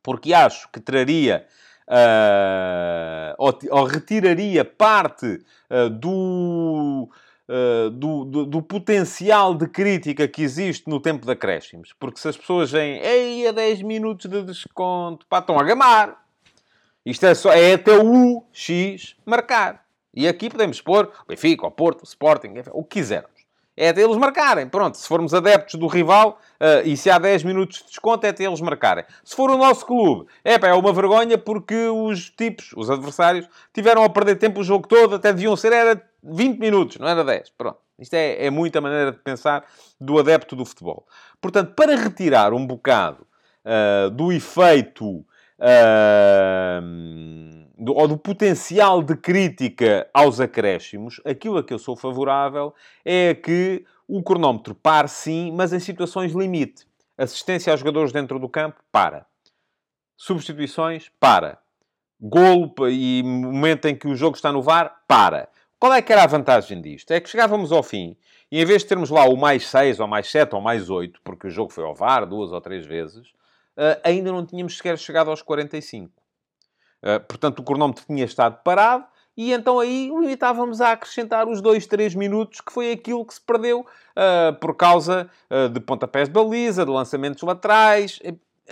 porque 0.02 0.34
acho 0.34 0.68
que 0.70 0.80
traria... 0.80 1.46
Uh, 1.86 3.36
ou, 3.36 3.58
ou, 3.72 3.84
retiraria 3.84 4.64
parte 4.64 5.44
uh, 5.70 5.90
do, 5.90 7.10
Uh, 7.46 7.90
do, 7.90 8.24
do, 8.24 8.46
do, 8.46 8.62
potencial 8.62 9.54
de 9.54 9.68
crítica 9.68 10.26
que 10.26 10.40
existe 10.42 10.88
no 10.88 10.98
tempo 10.98 11.26
de 11.26 11.32
acréscimos. 11.32 11.94
Porque 12.00 12.18
se 12.18 12.26
as 12.26 12.38
pessoas 12.38 12.72
vêm, 12.72 12.98
ei, 13.02 13.46
a 13.46 13.52
10 13.52 13.82
minutos 13.82 14.30
de 14.30 14.42
desconto, 14.42 15.26
pá, 15.26 15.40
estão 15.40 15.58
a 15.58 15.62
gamar. 15.62 16.24
Isto 17.04 17.26
é, 17.26 17.34
só, 17.34 17.52
é 17.52 17.74
até 17.74 17.98
o 17.98 18.42
X 18.50 19.14
marcar. 19.26 19.84
E 20.14 20.26
aqui 20.26 20.48
podemos 20.48 20.80
pôr 20.80 21.12
Benfica, 21.28 21.70
Porto, 21.70 22.04
Sporting, 22.04 22.54
o 22.72 22.82
que 22.82 23.00
quisermos. 23.00 23.33
É 23.76 23.88
até 23.88 24.02
eles 24.02 24.16
marcarem. 24.16 24.68
Pronto, 24.68 24.96
se 24.96 25.06
formos 25.08 25.34
adeptos 25.34 25.74
do 25.74 25.86
rival 25.86 26.38
uh, 26.60 26.86
e 26.86 26.96
se 26.96 27.10
há 27.10 27.18
10 27.18 27.42
minutos 27.42 27.78
de 27.78 27.86
desconto, 27.86 28.26
é 28.26 28.30
até 28.30 28.44
eles 28.44 28.60
marcarem. 28.60 29.04
Se 29.24 29.34
for 29.34 29.50
o 29.50 29.56
nosso 29.56 29.84
clube, 29.84 30.26
é, 30.44 30.58
pá, 30.58 30.68
é 30.68 30.74
uma 30.74 30.92
vergonha 30.92 31.36
porque 31.36 31.88
os 31.88 32.30
tipos, 32.30 32.72
os 32.76 32.88
adversários, 32.88 33.48
tiveram 33.72 34.04
a 34.04 34.08
perder 34.08 34.36
tempo 34.36 34.60
o 34.60 34.64
jogo 34.64 34.86
todo, 34.86 35.16
até 35.16 35.32
deviam 35.32 35.56
ser, 35.56 35.72
era 35.72 36.00
20 36.22 36.58
minutos, 36.58 36.98
não 36.98 37.08
era 37.08 37.24
10. 37.24 37.50
Pronto. 37.58 37.78
Isto 37.98 38.14
é, 38.14 38.46
é 38.46 38.50
muita 38.50 38.80
maneira 38.80 39.12
de 39.12 39.18
pensar 39.18 39.64
do 40.00 40.18
adepto 40.18 40.56
do 40.56 40.64
futebol. 40.64 41.06
Portanto, 41.40 41.74
para 41.74 41.96
retirar 41.96 42.52
um 42.52 42.66
bocado 42.66 43.26
uh, 43.64 44.10
do 44.10 44.32
efeito 44.32 45.06
uh, 45.08 45.24
do, 47.76 47.94
ou 47.94 48.08
do 48.08 48.16
potencial 48.16 49.02
de 49.02 49.16
crítica 49.16 50.08
aos 50.12 50.40
acréscimos, 50.40 51.20
aquilo 51.24 51.58
a 51.58 51.64
que 51.64 51.72
eu 51.72 51.78
sou 51.78 51.96
favorável 51.96 52.74
é 53.04 53.34
que 53.34 53.84
o 54.06 54.22
cronómetro 54.22 54.74
pare 54.74 55.08
sim, 55.08 55.52
mas 55.52 55.72
em 55.72 55.80
situações 55.80 56.32
limite. 56.32 56.86
Assistência 57.16 57.72
aos 57.72 57.80
jogadores 57.80 58.12
dentro 58.12 58.38
do 58.38 58.48
campo, 58.48 58.80
para. 58.90 59.26
Substituições, 60.16 61.10
para. 61.18 61.58
Golo 62.20 62.72
e 62.88 63.22
momento 63.24 63.86
em 63.86 63.96
que 63.96 64.08
o 64.08 64.14
jogo 64.14 64.36
está 64.36 64.52
no 64.52 64.62
VAR, 64.62 65.02
para. 65.06 65.48
Qual 65.78 65.92
é 65.92 66.00
que 66.00 66.12
era 66.12 66.22
a 66.22 66.26
vantagem 66.26 66.80
disto? 66.80 67.10
É 67.10 67.20
que 67.20 67.28
chegávamos 67.28 67.70
ao 67.70 67.82
fim 67.82 68.16
e 68.50 68.60
em 68.60 68.64
vez 68.64 68.82
de 68.82 68.88
termos 68.88 69.10
lá 69.10 69.24
o 69.24 69.36
mais 69.36 69.66
6, 69.66 70.00
ou 70.00 70.06
mais 70.06 70.30
7, 70.30 70.54
ou 70.54 70.60
mais 70.60 70.88
8, 70.88 71.20
porque 71.24 71.48
o 71.48 71.50
jogo 71.50 71.72
foi 71.72 71.84
ao 71.84 71.94
VAR 71.94 72.24
duas 72.24 72.52
ou 72.52 72.60
três 72.60 72.86
vezes, 72.86 73.28
uh, 73.76 73.98
ainda 74.04 74.30
não 74.30 74.46
tínhamos 74.46 74.76
sequer 74.76 74.96
chegado 74.96 75.28
aos 75.28 75.42
45. 75.42 76.12
Uh, 77.04 77.20
portanto, 77.28 77.58
o 77.58 77.62
cronómetro 77.62 78.02
tinha 78.06 78.24
estado 78.24 78.62
parado 78.64 79.04
e 79.36 79.52
então 79.52 79.78
aí 79.78 80.08
limitávamos 80.08 80.80
a 80.80 80.92
acrescentar 80.92 81.46
os 81.48 81.60
2, 81.60 81.86
3 81.86 82.14
minutos, 82.14 82.60
que 82.60 82.72
foi 82.72 82.92
aquilo 82.92 83.24
que 83.26 83.34
se 83.34 83.40
perdeu 83.40 83.80
uh, 83.80 84.54
por 84.58 84.74
causa 84.74 85.28
uh, 85.50 85.68
de 85.68 85.80
pontapés 85.80 86.28
de 86.28 86.32
baliza, 86.32 86.84
de 86.84 86.90
lançamentos 86.90 87.42
laterais. 87.42 88.20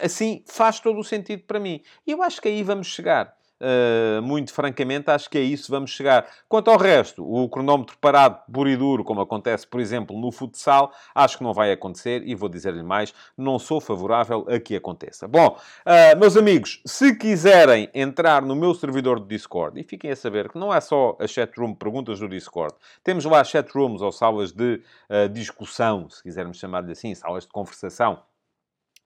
Assim, 0.01 0.43
faz 0.47 0.81
todo 0.81 0.99
o 0.99 1.05
sentido 1.05 1.43
para 1.43 1.61
mim. 1.61 1.83
E 2.07 2.13
eu 2.13 2.23
acho 2.23 2.41
que 2.41 2.49
aí 2.49 2.63
vamos 2.63 2.87
chegar. 2.87 3.37
Uh, 3.63 4.21
muito 4.23 4.53
francamente, 4.53 5.09
acho 5.09 5.31
que 5.31 5.39
é 5.39 5.41
isso 5.41 5.71
vamos 5.71 5.93
chegar. 5.93 6.27
Quanto 6.49 6.69
ao 6.69 6.77
resto, 6.77 7.25
o 7.25 7.49
cronómetro 7.49 7.97
parado 8.01 8.41
puro 8.53 8.69
e 8.69 8.77
duro, 8.77 9.05
como 9.05 9.21
acontece, 9.21 9.65
por 9.65 9.79
exemplo, 9.79 10.19
no 10.19 10.33
futsal, 10.33 10.93
acho 11.15 11.39
que 11.39 11.45
não 11.45 11.55
vai 11.55 11.71
acontecer 11.71 12.27
e 12.27 12.35
vou 12.35 12.49
dizer-lhe 12.49 12.83
mais, 12.83 13.15
não 13.39 13.61
sou 13.61 13.81
favorável 13.81 14.45
a 14.49 14.59
que 14.59 14.75
aconteça. 14.75 15.29
Bom, 15.29 15.57
uh, 15.87 16.19
meus 16.19 16.37
amigos, 16.37 16.83
se 16.85 17.15
quiserem 17.15 17.89
entrar 17.95 18.43
no 18.43 18.57
meu 18.57 18.75
servidor 18.75 19.21
de 19.21 19.29
Discord, 19.29 19.81
e 19.81 19.85
fiquem 19.85 20.11
a 20.11 20.17
saber 20.17 20.51
que 20.51 20.59
não 20.59 20.75
é 20.75 20.81
só 20.81 21.17
a 21.21 21.29
chatroom 21.29 21.73
perguntas 21.73 22.19
do 22.19 22.29
Discord, 22.29 22.75
temos 23.05 23.25
lá 23.25 23.45
chatrooms 23.45 24.03
ou 24.03 24.11
salas 24.11 24.51
de 24.51 24.83
uh, 25.09 25.29
discussão, 25.29 26.11
se 26.11 26.21
quisermos 26.21 26.59
chamar-lhe 26.59 26.91
assim, 26.91 27.15
salas 27.15 27.45
de 27.45 27.53
conversação, 27.53 28.21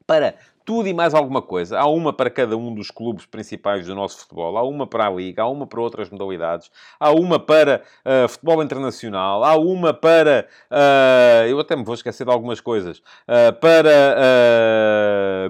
para 0.07 0.35
tudo 0.67 0.89
e 0.89 0.93
mais 0.93 1.15
alguma 1.15 1.41
coisa. 1.41 1.79
Há 1.79 1.87
uma 1.87 2.13
para 2.13 2.29
cada 2.29 2.57
um 2.57 2.75
dos 2.75 2.91
clubes 2.91 3.25
principais 3.25 3.87
do 3.87 3.95
nosso 3.95 4.19
futebol, 4.19 4.59
há 4.59 4.65
uma 4.65 4.85
para 4.85 5.07
a 5.07 5.11
Liga, 5.11 5.43
há 5.43 5.49
uma 5.49 5.65
para 5.65 5.81
outras 5.81 6.11
modalidades, 6.11 6.71
há 6.99 7.13
uma 7.13 7.39
para 7.39 7.83
uh, 8.05 8.29
futebol 8.29 8.61
internacional, 8.63 9.45
há 9.45 9.57
uma 9.57 9.95
para. 9.95 10.49
Uh, 10.69 11.47
eu 11.47 11.61
até 11.61 11.77
me 11.77 11.85
vou 11.85 11.95
esquecer 11.95 12.25
de 12.25 12.33
algumas 12.33 12.61
coisas. 12.61 12.99
Uh, 12.99 13.53
para 13.61 13.87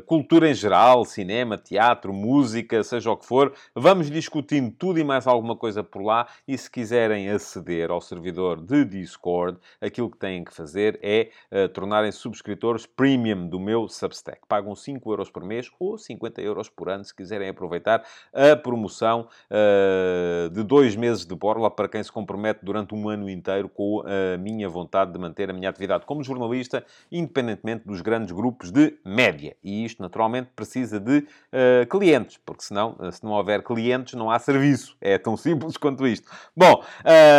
cultura 0.07 0.50
em 0.50 0.55
geral, 0.55 1.07
cinema, 1.07 1.57
teatro, 1.57 2.12
música, 2.12 2.85
seja 2.85 3.11
o 3.11 3.16
que 3.16 3.24
for. 3.24 3.55
Vamos 3.74 4.11
discutindo 4.11 4.70
tudo 4.70 5.00
e 5.00 5.05
mais 5.05 5.26
alguma 5.26 5.57
coisa 5.57 5.83
por 5.83 6.02
lá. 6.02 6.26
E 6.46 6.59
se 6.59 6.70
quiserem 6.70 7.31
aceder 7.31 7.90
ao 7.90 8.02
servidor 8.02 8.61
de 8.61 8.85
Discord, 8.85 9.59
aquilo 9.81 10.11
que 10.11 10.18
têm 10.18 10.44
que 10.44 10.52
fazer 10.52 10.98
é 11.02 11.31
tornarem-se 11.72 12.18
subscritores 12.18 12.85
premium 12.85 13.48
do 13.48 13.59
meu 13.59 13.88
Substack. 13.88 14.40
Pagam 14.46 14.74
5 14.74 15.05
5 15.06 15.12
euros 15.12 15.30
por 15.30 15.44
mês 15.44 15.70
ou 15.78 15.96
50 15.96 16.40
euros 16.42 16.68
por 16.68 16.88
ano, 16.88 17.04
se 17.04 17.14
quiserem 17.14 17.48
aproveitar 17.48 18.04
a 18.32 18.56
promoção 18.56 19.28
uh, 19.50 20.50
de 20.50 20.62
dois 20.64 20.96
meses 20.96 21.24
de 21.24 21.34
borla 21.34 21.70
para 21.70 21.88
quem 21.88 22.02
se 22.02 22.10
compromete 22.10 22.60
durante 22.62 22.94
um 22.94 23.08
ano 23.08 23.30
inteiro 23.30 23.68
com 23.68 24.02
a 24.02 24.36
minha 24.36 24.68
vontade 24.68 25.12
de 25.12 25.18
manter 25.18 25.50
a 25.50 25.52
minha 25.52 25.68
atividade 25.68 26.04
como 26.04 26.22
jornalista, 26.22 26.84
independentemente 27.10 27.86
dos 27.86 28.00
grandes 28.00 28.32
grupos 28.32 28.72
de 28.72 28.98
média. 29.04 29.56
E 29.62 29.84
isto, 29.84 30.02
naturalmente, 30.02 30.50
precisa 30.56 30.98
de 30.98 31.18
uh, 31.18 31.86
clientes, 31.88 32.38
porque 32.44 32.64
senão, 32.64 32.96
se 33.12 33.22
não 33.22 33.32
houver 33.32 33.62
clientes, 33.62 34.14
não 34.14 34.30
há 34.30 34.38
serviço. 34.38 34.96
É 35.00 35.18
tão 35.18 35.36
simples 35.36 35.76
quanto 35.76 36.06
isto. 36.06 36.28
Bom, 36.56 36.82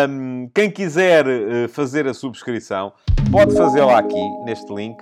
um, 0.10 0.50
quem 0.54 0.72
quiser 0.72 1.26
uh, 1.26 1.70
fazer 1.70 2.08
a 2.08 2.14
subscrição, 2.14 2.94
pode 3.32 3.56
fazê-la 3.56 4.00
aqui, 4.00 4.30
neste 4.46 4.74
link. 4.74 4.98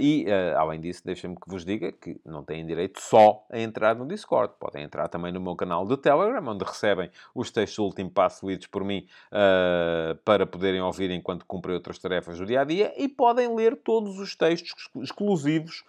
e, 0.00 0.26
além 0.56 0.80
disso, 0.80 1.02
deixem-me 1.04 1.36
que 1.36 1.48
vos 1.48 1.64
diga 1.64 1.77
diga 1.78 1.92
que 1.92 2.20
não 2.24 2.42
têm 2.42 2.66
direito 2.66 3.00
só 3.00 3.46
a 3.50 3.58
entrar 3.58 3.94
no 3.94 4.06
Discord. 4.06 4.54
Podem 4.58 4.82
entrar 4.82 5.08
também 5.08 5.32
no 5.32 5.40
meu 5.40 5.54
canal 5.54 5.86
de 5.86 5.96
Telegram, 5.96 6.44
onde 6.48 6.64
recebem 6.64 7.10
os 7.34 7.50
textos 7.50 7.76
do 7.76 7.84
último 7.84 8.10
passo 8.10 8.46
lidos 8.46 8.66
por 8.66 8.84
mim 8.84 9.06
uh, 9.32 10.16
para 10.24 10.46
poderem 10.46 10.80
ouvir 10.80 11.10
enquanto 11.10 11.46
cumprem 11.46 11.74
outras 11.74 11.98
tarefas 11.98 12.38
do 12.38 12.44
dia 12.44 12.62
a 12.62 12.64
dia 12.64 12.92
e 12.96 13.08
podem 13.08 13.54
ler 13.54 13.76
todos 13.76 14.18
os 14.18 14.34
textos 14.34 14.88
exclusivos 14.96 15.84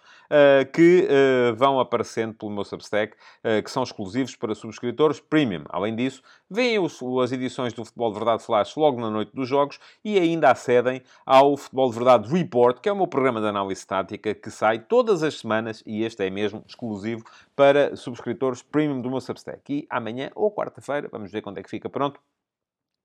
que 0.72 1.08
uh, 1.08 1.54
vão 1.56 1.80
aparecendo 1.80 2.34
pelo 2.34 2.52
meu 2.52 2.64
Substack, 2.64 3.16
que 3.64 3.70
são 3.70 3.82
exclusivos 3.82 4.36
para 4.36 4.54
subscritores 4.54 5.18
premium. 5.20 5.64
Além 5.68 5.94
disso, 5.94 6.22
veem 6.48 6.78
as 7.22 7.32
edições 7.32 7.72
do 7.72 7.84
Futebol 7.84 8.12
de 8.12 8.18
Verdade 8.18 8.44
Flash 8.44 8.76
logo 8.76 9.00
na 9.00 9.10
noite 9.10 9.34
dos 9.34 9.48
jogos 9.48 9.78
e 10.04 10.18
ainda 10.18 10.50
acedem 10.50 11.02
ao 11.26 11.56
Futebol 11.56 11.90
de 11.90 11.96
Verdade 11.96 12.28
Report, 12.28 12.80
que 12.80 12.88
é 12.88 12.92
o 12.92 12.96
meu 12.96 13.06
programa 13.06 13.40
de 13.40 13.46
análise 13.46 13.86
tática 13.86 14.34
que 14.34 14.50
sai 14.50 14.78
todas 14.78 15.22
as 15.22 15.38
semanas 15.38 15.82
e 15.86 16.04
este 16.04 16.24
é 16.24 16.30
mesmo 16.30 16.64
exclusivo 16.66 17.24
para 17.56 17.96
subscritores 17.96 18.62
premium 18.62 19.00
do 19.00 19.10
meu 19.10 19.20
Substack. 19.20 19.60
E 19.72 19.86
amanhã 19.90 20.30
ou 20.34 20.50
quarta-feira, 20.50 21.08
vamos 21.10 21.30
ver 21.30 21.42
quando 21.42 21.58
é 21.58 21.62
que 21.62 21.70
fica 21.70 21.88
pronto, 21.88 22.20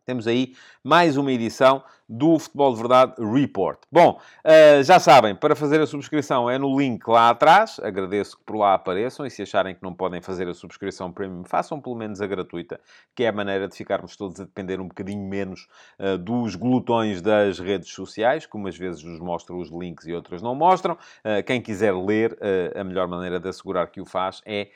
temos 0.06 0.28
aí 0.28 0.54
mais 0.84 1.18
uma 1.18 1.32
edição 1.32 1.84
do 2.08 2.38
Futebol 2.38 2.74
de 2.74 2.80
Verdade 2.80 3.14
Report. 3.18 3.80
Bom, 3.92 4.20
uh, 4.46 4.84
já 4.84 5.00
sabem, 5.00 5.36
para 5.36 5.56
fazer 5.56 5.82
a 5.82 5.88
subscrição 5.88 6.48
é 6.48 6.58
no 6.58 6.80
link 6.80 7.08
lá 7.08 7.32
atrás. 7.32 7.80
Agradeço 7.82 8.38
que 8.38 8.44
por 8.44 8.58
lá 8.58 8.76
apareçam 8.76 9.26
e 9.26 9.32
se 9.32 9.42
acharem 9.42 9.74
que 9.74 9.82
não 9.82 9.94
podem 9.94 10.22
fazer 10.22 10.48
a 10.48 10.54
subscrição 10.54 11.12
premium, 11.12 11.44
façam 11.44 11.82
pelo 11.82 11.96
menos 11.96 12.22
a 12.22 12.28
gratuita, 12.28 12.80
que 13.16 13.24
é 13.24 13.30
a 13.30 13.32
maneira 13.32 13.68
de 13.68 13.76
ficarmos 13.76 14.16
todos 14.16 14.40
a 14.40 14.44
depender 14.44 14.80
um 14.80 14.88
bocadinho 14.88 15.28
menos 15.28 15.68
uh, 16.00 16.18
dos 16.18 16.56
glutões 16.56 17.22
das 17.22 17.60
redes 17.60 17.90
sociais, 17.90 18.46
que 18.46 18.56
umas 18.56 18.78
vezes 18.78 19.04
nos 19.04 19.20
mostram 19.20 19.58
os 19.58 19.72
links 19.72 20.06
e 20.06 20.14
outras 20.14 20.42
não 20.44 20.54
mostram. 20.54 20.94
Uh, 20.94 21.44
quem 21.46 21.60
quiser 21.60 21.94
ler, 21.96 22.38
a 22.76 22.84
melhor 22.84 23.08
maneira 23.08 23.40
de 23.40 23.48
assegurar 23.48 23.88
que 23.88 24.00
o 24.00 24.06
faz 24.06 24.42
é 24.46 24.70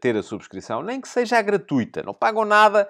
ter 0.00 0.16
a 0.16 0.22
subscrição, 0.22 0.82
nem 0.82 1.00
que 1.00 1.08
seja 1.08 1.40
gratuita. 1.42 2.02
Não 2.02 2.14
pagam 2.14 2.44
nada, 2.44 2.88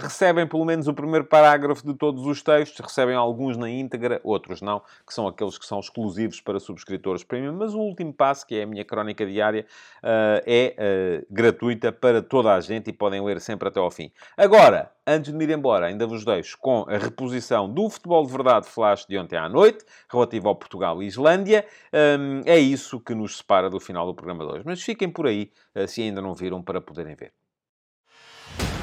recebem 0.00 0.46
pelo 0.46 0.64
menos 0.64 0.88
o 0.88 0.94
primeiro 1.04 1.26
parágrafo 1.26 1.86
de 1.86 1.94
todos 1.94 2.26
os 2.26 2.42
textos, 2.42 2.80
recebem 2.80 3.14
alguns 3.14 3.56
na 3.56 3.70
íntegra, 3.70 4.20
outros 4.24 4.60
não, 4.60 4.80
que 5.06 5.14
são 5.14 5.26
aqueles 5.26 5.56
que 5.56 5.66
são 5.66 5.78
exclusivos 5.80 6.40
para 6.40 6.58
subscritores 6.58 7.22
premium. 7.22 7.54
Mas 7.54 7.74
o 7.74 7.78
último 7.78 8.12
passo, 8.12 8.46
que 8.46 8.56
é 8.56 8.62
a 8.62 8.66
minha 8.66 8.84
crónica 8.84 9.24
diária, 9.26 9.66
uh, 10.02 10.42
é 10.46 10.74
uh, 10.78 11.26
gratuita 11.30 11.92
para 11.92 12.22
toda 12.22 12.54
a 12.54 12.60
gente 12.60 12.90
e 12.90 12.92
podem 12.92 13.22
ler 13.22 13.40
sempre 13.40 13.68
até 13.68 13.78
ao 13.78 13.90
fim. 13.90 14.10
Agora, 14.36 14.90
antes 15.06 15.30
de 15.30 15.36
me 15.36 15.44
ir 15.44 15.50
embora, 15.50 15.86
ainda 15.86 16.06
vos 16.06 16.24
deixo 16.24 16.58
com 16.58 16.84
a 16.88 16.98
reposição 16.98 17.72
do 17.72 17.88
Futebol 17.88 18.24
de 18.26 18.32
Verdade 18.32 18.66
Flash 18.66 19.06
de 19.06 19.18
ontem 19.18 19.36
à 19.36 19.48
noite, 19.48 19.84
relativo 20.10 20.48
ao 20.48 20.56
Portugal 20.56 21.02
e 21.02 21.06
Islândia. 21.06 21.66
Um, 21.92 22.40
é 22.46 22.58
isso 22.58 23.00
que 23.00 23.14
nos 23.14 23.38
separa 23.38 23.70
do 23.70 23.78
final 23.78 24.06
do 24.06 24.14
programa 24.14 24.44
2. 24.44 24.64
Mas 24.64 24.82
fiquem 24.82 25.10
por 25.10 25.26
aí, 25.26 25.50
uh, 25.76 25.86
se 25.86 26.02
ainda 26.02 26.20
não 26.20 26.34
viram, 26.34 26.62
para 26.62 26.80
poderem 26.80 27.14
ver. 27.14 27.43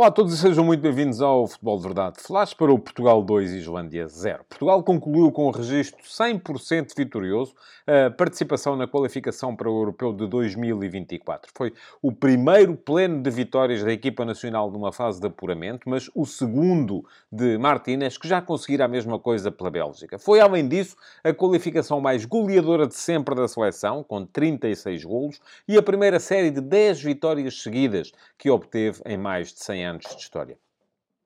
Olá 0.00 0.08
a 0.08 0.10
todos 0.10 0.32
e 0.32 0.38
sejam 0.38 0.64
muito 0.64 0.80
bem-vindos 0.80 1.20
ao 1.20 1.46
Futebol 1.46 1.76
de 1.76 1.82
Verdade 1.82 2.22
Flash 2.22 2.54
para 2.54 2.72
o 2.72 2.78
Portugal 2.78 3.22
2 3.22 3.52
e 3.52 3.58
Islândia 3.58 4.08
0. 4.08 4.46
Portugal 4.48 4.82
concluiu 4.82 5.30
com 5.30 5.46
o 5.46 5.50
registro 5.50 6.02
100% 6.02 6.96
vitorioso 6.96 7.54
a 7.86 8.10
participação 8.10 8.76
na 8.76 8.86
qualificação 8.86 9.54
para 9.54 9.68
o 9.68 9.78
Europeu 9.78 10.14
de 10.14 10.26
2024. 10.26 11.52
Foi 11.54 11.74
o 12.00 12.10
primeiro 12.10 12.78
pleno 12.78 13.22
de 13.22 13.28
vitórias 13.28 13.84
da 13.84 13.92
equipa 13.92 14.24
nacional 14.24 14.70
numa 14.70 14.90
fase 14.90 15.20
de 15.20 15.26
apuramento, 15.26 15.86
mas 15.86 16.08
o 16.14 16.24
segundo 16.24 17.04
de 17.30 17.58
Martínez, 17.58 18.16
que 18.16 18.26
já 18.26 18.40
conseguira 18.40 18.86
a 18.86 18.88
mesma 18.88 19.18
coisa 19.18 19.52
pela 19.52 19.70
Bélgica. 19.70 20.18
Foi, 20.18 20.40
além 20.40 20.66
disso, 20.66 20.96
a 21.22 21.34
qualificação 21.34 22.00
mais 22.00 22.24
goleadora 22.24 22.86
de 22.86 22.94
sempre 22.94 23.34
da 23.34 23.46
seleção, 23.46 24.02
com 24.02 24.24
36 24.24 25.04
golos, 25.04 25.40
e 25.68 25.76
a 25.76 25.82
primeira 25.82 26.18
série 26.18 26.50
de 26.50 26.62
10 26.62 27.02
vitórias 27.02 27.60
seguidas 27.60 28.12
que 28.38 28.48
obteve 28.48 29.02
em 29.04 29.18
mais 29.18 29.52
de 29.52 29.62
100 29.62 29.84
anos 29.84 29.89
de 29.98 30.06
história. 30.16 30.58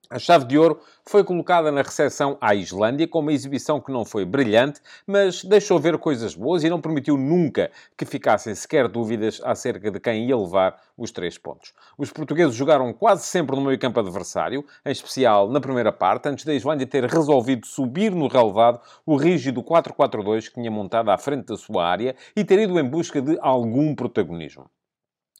A 0.07 0.19
chave 0.19 0.45
de 0.45 0.55
ouro 0.55 0.79
foi 1.03 1.23
colocada 1.23 1.71
na 1.71 1.81
recepção 1.81 2.37
à 2.39 2.53
Islândia, 2.53 3.07
com 3.07 3.19
uma 3.19 3.33
exibição 3.33 3.81
que 3.81 3.91
não 3.91 4.05
foi 4.05 4.23
brilhante, 4.23 4.79
mas 5.07 5.43
deixou 5.43 5.79
ver 5.79 5.97
coisas 5.97 6.35
boas 6.35 6.63
e 6.63 6.69
não 6.69 6.79
permitiu 6.79 7.17
nunca 7.17 7.71
que 7.97 8.05
ficassem 8.05 8.53
sequer 8.53 8.87
dúvidas 8.87 9.41
acerca 9.43 9.89
de 9.89 9.99
quem 9.99 10.27
ia 10.27 10.37
levar 10.37 10.79
os 10.95 11.09
três 11.09 11.39
pontos. 11.39 11.73
Os 11.97 12.11
portugueses 12.11 12.53
jogaram 12.53 12.93
quase 12.93 13.23
sempre 13.23 13.55
no 13.55 13.63
meio 13.63 13.79
campo 13.79 13.99
adversário, 13.99 14.63
em 14.85 14.91
especial 14.91 15.49
na 15.49 15.59
primeira 15.59 15.91
parte, 15.91 16.29
antes 16.29 16.45
da 16.45 16.53
Islândia 16.53 16.85
ter 16.85 17.05
resolvido 17.05 17.65
subir 17.65 18.11
no 18.11 18.27
relevado 18.27 18.79
o 19.07 19.15
rígido 19.15 19.63
4-4-2 19.63 20.49
que 20.49 20.53
tinha 20.53 20.69
montado 20.69 21.09
à 21.09 21.17
frente 21.17 21.47
da 21.47 21.57
sua 21.57 21.83
área 21.83 22.15
e 22.35 22.45
ter 22.45 22.59
ido 22.59 22.79
em 22.79 22.87
busca 22.87 23.19
de 23.19 23.39
algum 23.41 23.95
protagonismo. 23.95 24.69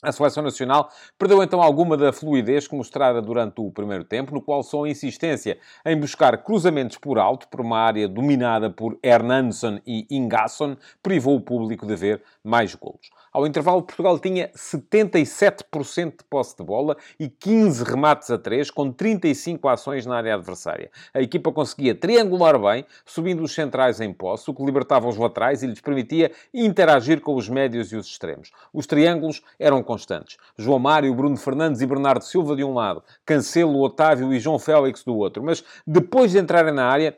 A 0.06 0.12
seleção 0.12 0.44
nacional 0.44 0.92
perdeu 1.18 1.42
então 1.42 1.62
alguma 1.62 1.98
da 1.98 2.14
fluidez 2.14 2.68
que 2.68 2.76
mostrara 2.76 3.22
durante 3.24 3.60
o 3.60 3.72
primeiro 3.72 4.04
tempo, 4.04 4.34
no 4.36 4.42
qual 4.42 4.62
só 4.62 4.84
a 4.84 4.90
insistência 4.90 5.58
em 5.84 6.00
buscar 6.00 6.38
cruzamentos 6.44 6.98
por 6.98 7.18
alto, 7.18 7.48
por 7.48 7.60
uma 7.60 7.80
área 7.80 8.08
dominada 8.08 8.70
por 8.70 9.00
Hernansson 9.02 9.80
e 9.86 10.06
Ingasson, 10.12 10.78
privou 11.02 11.36
o 11.36 11.42
público 11.42 11.88
de 11.88 11.96
ver 11.96 12.22
mais 12.44 12.76
golos. 12.76 13.10
Ao 13.36 13.46
intervalo, 13.46 13.84
Portugal 13.84 14.18
tinha 14.18 14.48
77% 14.56 16.20
de 16.20 16.24
posse 16.30 16.56
de 16.56 16.64
bola 16.64 16.96
e 17.20 17.28
15 17.28 17.84
remates 17.84 18.32
a 18.32 18.38
3, 18.38 18.72
com 18.72 18.90
35 18.90 19.68
ações 19.68 20.06
na 20.06 20.16
área 20.16 20.36
adversária. 20.36 20.90
A 21.14 21.22
equipa 21.22 21.52
conseguia 21.52 21.94
triangular 21.94 22.58
bem, 22.58 22.86
subindo 23.06 23.44
os 23.44 23.54
centrais 23.54 24.00
em 24.00 24.14
posse, 24.14 24.50
o 24.50 24.54
que 24.54 24.64
libertava 24.64 25.10
os 25.10 25.18
laterais 25.18 25.62
e 25.62 25.68
lhes 25.68 25.82
permitia 25.82 26.32
interagir 26.54 27.20
com 27.20 27.36
os 27.36 27.50
médios 27.50 27.92
e 27.92 27.98
os 27.98 28.08
extremos. 28.08 28.52
Os 28.72 28.88
triângulos 28.88 29.42
eram 29.60 29.84
constantes. 29.84 30.38
João 30.58 30.80
Mário, 30.80 31.14
Bruno 31.14 31.36
Fernandes 31.36 31.82
e 31.82 31.86
Bernardo 31.86 32.24
Silva 32.24 32.56
de 32.56 32.64
um 32.64 32.74
lado, 32.74 33.04
Cancelo, 33.26 33.82
Otávio 33.82 34.34
e 34.34 34.40
João 34.40 34.58
Félix 34.58 35.04
do 35.04 35.14
outro. 35.14 35.44
Mas 35.44 35.62
depois 35.86 36.32
de 36.32 36.40
entrarem 36.40 36.74
na 36.74 36.86
área, 36.86 37.18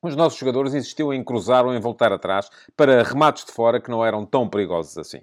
os 0.00 0.16
nossos 0.16 0.38
jogadores 0.38 0.72
insistiam 0.72 1.12
em 1.12 1.22
cruzar 1.22 1.66
ou 1.66 1.74
em 1.74 1.78
voltar 1.78 2.10
atrás 2.10 2.48
para 2.74 3.02
remates 3.02 3.44
de 3.44 3.52
fora 3.52 3.78
que 3.78 3.90
não 3.90 4.02
eram 4.02 4.24
tão 4.24 4.48
perigosos 4.48 4.96
assim. 4.96 5.20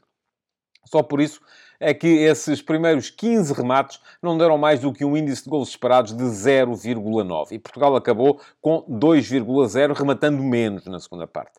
Só 0.90 1.04
por 1.04 1.22
isso 1.22 1.40
é 1.80 1.94
que 1.94 2.08
esses 2.08 2.62
primeiros 2.62 3.10
15 3.10 3.54
remates 3.54 4.02
não 4.22 4.38
deram 4.38 4.58
mais 4.58 4.82
do 4.82 4.92
que 4.92 5.06
um 5.06 5.16
índice 5.16 5.44
de 5.44 5.50
gols 5.50 5.70
esperados 5.70 6.12
de 6.12 6.24
0,9. 6.24 7.52
E 7.52 7.60
Portugal 7.60 7.96
acabou 7.96 8.42
com 8.60 8.84
2,0, 8.90 9.96
rematando 9.96 10.44
menos 10.44 10.86
na 10.86 11.00
segunda 11.00 11.26
parte. 11.26 11.54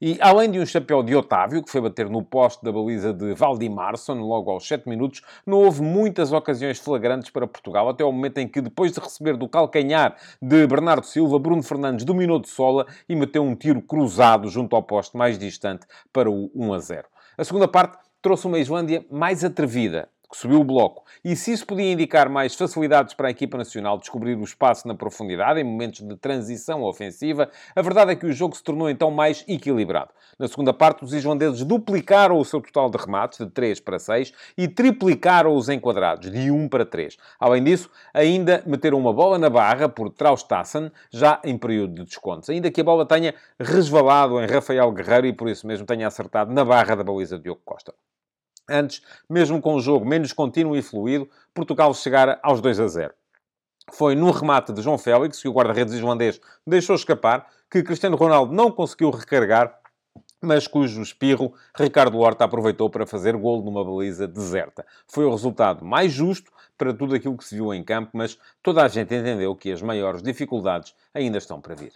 E 0.00 0.18
além 0.20 0.50
de 0.50 0.60
um 0.60 0.66
chapéu 0.66 1.02
de 1.02 1.16
Otávio, 1.16 1.62
que 1.62 1.70
foi 1.70 1.80
bater 1.80 2.08
no 2.08 2.22
poste 2.22 2.62
da 2.62 2.70
baliza 2.70 3.12
de 3.12 3.32
Valdimarsson 3.32 4.14
logo 4.20 4.50
aos 4.50 4.68
7 4.68 4.86
minutos, 4.88 5.22
não 5.46 5.58
houve 5.58 5.82
muitas 5.82 6.32
ocasiões 6.32 6.78
flagrantes 6.78 7.30
para 7.30 7.46
Portugal, 7.46 7.88
até 7.88 8.04
o 8.04 8.12
momento 8.12 8.38
em 8.38 8.46
que, 8.46 8.60
depois 8.60 8.92
de 8.92 9.00
receber 9.00 9.36
do 9.36 9.48
calcanhar 9.48 10.14
de 10.40 10.66
Bernardo 10.66 11.06
Silva, 11.06 11.38
Bruno 11.38 11.62
Fernandes 11.62 12.04
dominou 12.04 12.38
de 12.38 12.48
sola 12.48 12.86
e 13.08 13.16
meteu 13.16 13.42
um 13.42 13.56
tiro 13.56 13.80
cruzado 13.80 14.48
junto 14.48 14.76
ao 14.76 14.82
poste 14.82 15.16
mais 15.16 15.38
distante 15.38 15.86
para 16.12 16.30
o 16.30 16.50
1 16.54 16.74
a 16.74 16.78
0. 16.78 17.08
A 17.38 17.44
segunda 17.44 17.66
parte 17.66 17.98
trouxe 18.26 18.48
uma 18.48 18.58
Islândia 18.58 19.06
mais 19.08 19.44
atrevida, 19.44 20.08
que 20.28 20.36
subiu 20.36 20.58
o 20.58 20.64
bloco. 20.64 21.04
E 21.24 21.36
se 21.36 21.52
isso 21.52 21.64
podia 21.64 21.92
indicar 21.92 22.28
mais 22.28 22.56
facilidades 22.56 23.14
para 23.14 23.28
a 23.28 23.30
equipa 23.30 23.56
nacional 23.56 23.98
descobrir 23.98 24.36
o 24.36 24.42
espaço 24.42 24.88
na 24.88 24.96
profundidade, 24.96 25.60
em 25.60 25.62
momentos 25.62 26.00
de 26.00 26.16
transição 26.16 26.82
ofensiva, 26.82 27.48
a 27.76 27.80
verdade 27.80 28.10
é 28.10 28.16
que 28.16 28.26
o 28.26 28.32
jogo 28.32 28.56
se 28.56 28.64
tornou 28.64 28.90
então 28.90 29.12
mais 29.12 29.44
equilibrado. 29.46 30.10
Na 30.40 30.48
segunda 30.48 30.74
parte, 30.74 31.04
os 31.04 31.14
islandeses 31.14 31.62
duplicaram 31.62 32.36
o 32.36 32.44
seu 32.44 32.60
total 32.60 32.90
de 32.90 32.98
remates, 32.98 33.38
de 33.38 33.46
3 33.48 33.78
para 33.78 34.00
6, 34.00 34.32
e 34.58 34.66
triplicaram 34.66 35.54
os 35.54 35.68
enquadrados, 35.68 36.28
de 36.28 36.50
1 36.50 36.68
para 36.68 36.84
3. 36.84 37.16
Além 37.38 37.62
disso, 37.62 37.88
ainda 38.12 38.60
meteram 38.66 38.98
uma 38.98 39.12
bola 39.12 39.38
na 39.38 39.48
barra 39.48 39.88
por 39.88 40.10
Traustassen, 40.10 40.90
já 41.12 41.40
em 41.44 41.56
período 41.56 41.94
de 41.94 42.04
descontos. 42.06 42.50
Ainda 42.50 42.72
que 42.72 42.80
a 42.80 42.84
bola 42.84 43.06
tenha 43.06 43.36
resvalado 43.56 44.40
em 44.40 44.46
Rafael 44.48 44.90
Guerreiro 44.90 45.28
e 45.28 45.32
por 45.32 45.48
isso 45.48 45.64
mesmo 45.64 45.86
tenha 45.86 46.08
acertado 46.08 46.52
na 46.52 46.64
barra 46.64 46.96
da 46.96 47.04
baliza 47.04 47.36
de 47.36 47.44
Diogo 47.44 47.60
Costa. 47.64 47.94
Antes, 48.68 49.02
mesmo 49.28 49.60
com 49.60 49.74
o 49.74 49.80
jogo 49.80 50.04
menos 50.04 50.32
contínuo 50.32 50.76
e 50.76 50.82
fluido, 50.82 51.28
Portugal 51.54 51.94
chegara 51.94 52.38
aos 52.42 52.60
2 52.60 52.80
a 52.80 52.88
0. 52.88 53.14
Foi 53.92 54.16
no 54.16 54.32
remate 54.32 54.72
de 54.72 54.82
João 54.82 54.98
Félix, 54.98 55.40
que 55.40 55.48
o 55.48 55.52
guarda-redes 55.52 55.94
islandês 55.94 56.40
deixou 56.66 56.96
escapar, 56.96 57.46
que 57.70 57.82
Cristiano 57.82 58.16
Ronaldo 58.16 58.52
não 58.52 58.70
conseguiu 58.70 59.10
recarregar, 59.10 59.78
mas 60.42 60.66
cujo 60.66 61.00
espirro 61.00 61.54
Ricardo 61.76 62.18
Horta 62.18 62.44
aproveitou 62.44 62.90
para 62.90 63.06
fazer 63.06 63.36
gol 63.36 63.62
numa 63.62 63.84
baliza 63.84 64.26
deserta. 64.26 64.84
Foi 65.06 65.24
o 65.24 65.30
resultado 65.30 65.84
mais 65.84 66.12
justo 66.12 66.50
para 66.76 66.92
tudo 66.92 67.14
aquilo 67.14 67.36
que 67.36 67.44
se 67.44 67.54
viu 67.54 67.72
em 67.72 67.82
campo, 67.82 68.10
mas 68.12 68.38
toda 68.62 68.82
a 68.82 68.88
gente 68.88 69.14
entendeu 69.14 69.54
que 69.54 69.72
as 69.72 69.80
maiores 69.80 70.22
dificuldades 70.22 70.94
ainda 71.14 71.38
estão 71.38 71.60
para 71.60 71.74
vir. 71.74 71.92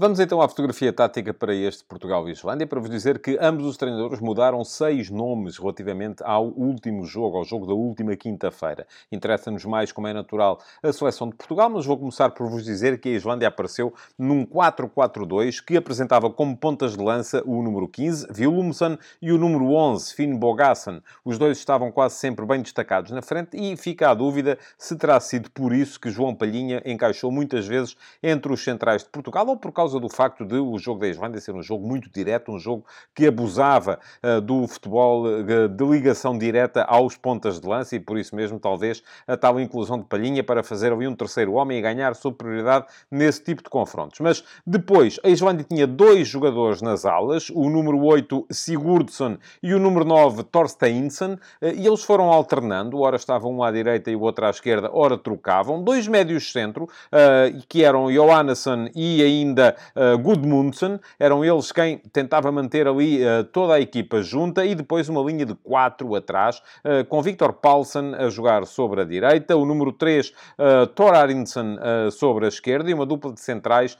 Vamos 0.00 0.18
então 0.18 0.40
à 0.40 0.48
fotografia 0.48 0.90
tática 0.94 1.34
para 1.34 1.54
este 1.54 1.84
Portugal 1.84 2.26
e 2.26 2.32
Islândia, 2.32 2.66
para 2.66 2.80
vos 2.80 2.88
dizer 2.88 3.18
que 3.18 3.36
ambos 3.38 3.66
os 3.66 3.76
treinadores 3.76 4.18
mudaram 4.18 4.64
seis 4.64 5.10
nomes 5.10 5.58
relativamente 5.58 6.22
ao 6.24 6.46
último 6.46 7.04
jogo, 7.04 7.36
ao 7.36 7.44
jogo 7.44 7.66
da 7.66 7.74
última 7.74 8.16
quinta-feira. 8.16 8.86
Interessa-nos 9.12 9.62
mais, 9.66 9.92
como 9.92 10.06
é 10.06 10.14
natural, 10.14 10.58
a 10.82 10.90
seleção 10.90 11.28
de 11.28 11.36
Portugal, 11.36 11.68
mas 11.68 11.84
vou 11.84 11.98
começar 11.98 12.30
por 12.30 12.48
vos 12.48 12.64
dizer 12.64 12.98
que 12.98 13.10
a 13.10 13.12
Islândia 13.12 13.48
apareceu 13.48 13.92
num 14.18 14.46
4-4-2 14.46 15.62
que 15.62 15.76
apresentava 15.76 16.30
como 16.30 16.56
pontas 16.56 16.96
de 16.96 17.04
lança 17.04 17.42
o 17.44 17.62
número 17.62 17.86
15, 17.86 18.28
Willumsen, 18.34 18.98
e 19.20 19.30
o 19.30 19.36
número 19.36 19.70
11, 19.74 20.14
Finn 20.14 20.34
Bogassen. 20.34 21.02
Os 21.22 21.36
dois 21.36 21.58
estavam 21.58 21.92
quase 21.92 22.14
sempre 22.14 22.46
bem 22.46 22.62
destacados 22.62 23.10
na 23.10 23.20
frente 23.20 23.54
e 23.54 23.76
fica 23.76 24.08
a 24.08 24.14
dúvida 24.14 24.56
se 24.78 24.96
terá 24.96 25.20
sido 25.20 25.50
por 25.50 25.74
isso 25.74 26.00
que 26.00 26.08
João 26.08 26.34
Palhinha 26.34 26.80
encaixou 26.86 27.30
muitas 27.30 27.66
vezes 27.66 27.94
entre 28.22 28.50
os 28.50 28.64
centrais 28.64 29.04
de 29.04 29.10
Portugal 29.10 29.46
ou 29.46 29.58
por 29.58 29.70
causa 29.72 29.89
causa 29.90 29.98
do 29.98 30.08
facto 30.08 30.44
de 30.44 30.56
o 30.56 30.78
jogo 30.78 31.00
da 31.00 31.08
Islândia 31.08 31.40
ser 31.40 31.52
um 31.52 31.62
jogo 31.62 31.86
muito 31.86 32.08
direto, 32.10 32.52
um 32.52 32.58
jogo 32.58 32.84
que 33.14 33.26
abusava 33.26 33.98
uh, 34.22 34.40
do 34.40 34.66
futebol 34.68 35.24
uh, 35.24 35.68
de 35.68 35.84
ligação 35.84 36.38
direta 36.38 36.84
aos 36.84 37.16
pontas 37.16 37.60
de 37.60 37.66
lança 37.66 37.96
e 37.96 38.00
por 38.00 38.16
isso 38.16 38.36
mesmo 38.36 38.60
talvez 38.60 39.02
a 39.26 39.36
tal 39.36 39.58
inclusão 39.58 39.98
de 39.98 40.04
Palhinha 40.04 40.44
para 40.44 40.62
fazer 40.62 40.92
ali 40.92 41.08
um 41.08 41.14
terceiro 41.14 41.54
homem 41.54 41.78
e 41.78 41.82
ganhar 41.82 42.14
superioridade 42.14 42.86
nesse 43.10 43.42
tipo 43.42 43.62
de 43.62 43.68
confrontos. 43.68 44.20
Mas 44.20 44.44
depois 44.64 45.18
a 45.24 45.28
Islândia 45.28 45.66
tinha 45.68 45.86
dois 45.86 46.28
jogadores 46.28 46.80
nas 46.80 47.04
alas, 47.04 47.50
o 47.50 47.68
número 47.68 48.00
8 48.04 48.46
Sigurdsson 48.50 49.38
e 49.62 49.74
o 49.74 49.80
número 49.80 50.04
9 50.04 50.44
Thorsteinsson, 50.44 51.32
uh, 51.34 51.66
e 51.74 51.86
eles 51.86 52.04
foram 52.04 52.30
alternando, 52.30 53.00
ora 53.00 53.16
estavam 53.16 53.52
um 53.52 53.62
à 53.64 53.72
direita 53.72 54.10
e 54.10 54.14
o 54.14 54.20
outro 54.20 54.46
à 54.46 54.50
esquerda, 54.50 54.90
ora 54.92 55.18
trocavam. 55.18 55.82
Dois 55.82 56.06
médios 56.06 56.52
centro, 56.52 56.88
que 57.68 57.82
eram 57.84 58.10
Johannesson 58.10 58.88
e 58.94 59.22
ainda 59.22 59.76
uh, 59.96 60.18
Gudmundsson, 60.18 60.98
eram 61.18 61.44
eles 61.44 61.72
quem 61.72 61.98
tentava 62.12 62.50
manter 62.50 62.86
ali 62.86 63.22
uh, 63.24 63.44
toda 63.44 63.74
a 63.74 63.80
equipa 63.80 64.22
junta 64.22 64.64
e 64.64 64.74
depois 64.74 65.08
uma 65.08 65.22
linha 65.22 65.46
de 65.46 65.54
quatro 65.54 66.14
atrás, 66.14 66.62
uh, 66.84 67.04
com 67.08 67.22
Victor 67.22 67.52
Paulsen 67.52 68.14
a 68.14 68.28
jogar 68.28 68.66
sobre 68.66 69.02
a 69.02 69.04
direita, 69.04 69.56
o 69.56 69.64
número 69.64 69.92
3, 69.92 70.28
uh, 70.28 70.86
Thor 70.88 71.14
Arinson 71.14 71.78
sobre 72.12 72.46
a 72.46 72.48
esquerda 72.48 72.90
e 72.90 72.94
uma 72.94 73.06
dupla 73.06 73.32
de 73.32 73.40
centrais 73.40 73.96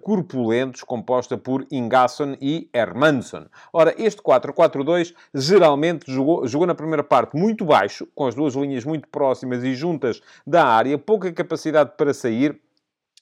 corpulentos 0.00 0.82
composta 0.82 1.36
por 1.36 1.66
Ingasson 1.70 2.36
e 2.40 2.68
Hermansson. 2.72 3.46
Ora, 3.72 3.94
este 3.98 4.22
4-4-2 4.22 5.14
geralmente 5.34 6.10
jogou, 6.10 6.46
jogou 6.46 6.66
na 6.66 6.74
primeira 6.74 7.02
parte 7.02 7.36
muito 7.36 7.64
baixo, 7.64 8.06
com 8.14 8.26
as 8.26 8.34
duas 8.34 8.54
linhas 8.54 8.84
muito 8.84 9.08
próximas 9.08 9.62
e 9.64 9.74
juntas 9.74 10.20
da 10.46 10.64
área, 10.64 10.98
pouca 10.98 11.32
capacidade 11.32 11.92
para 11.96 12.12
sair 12.12 12.60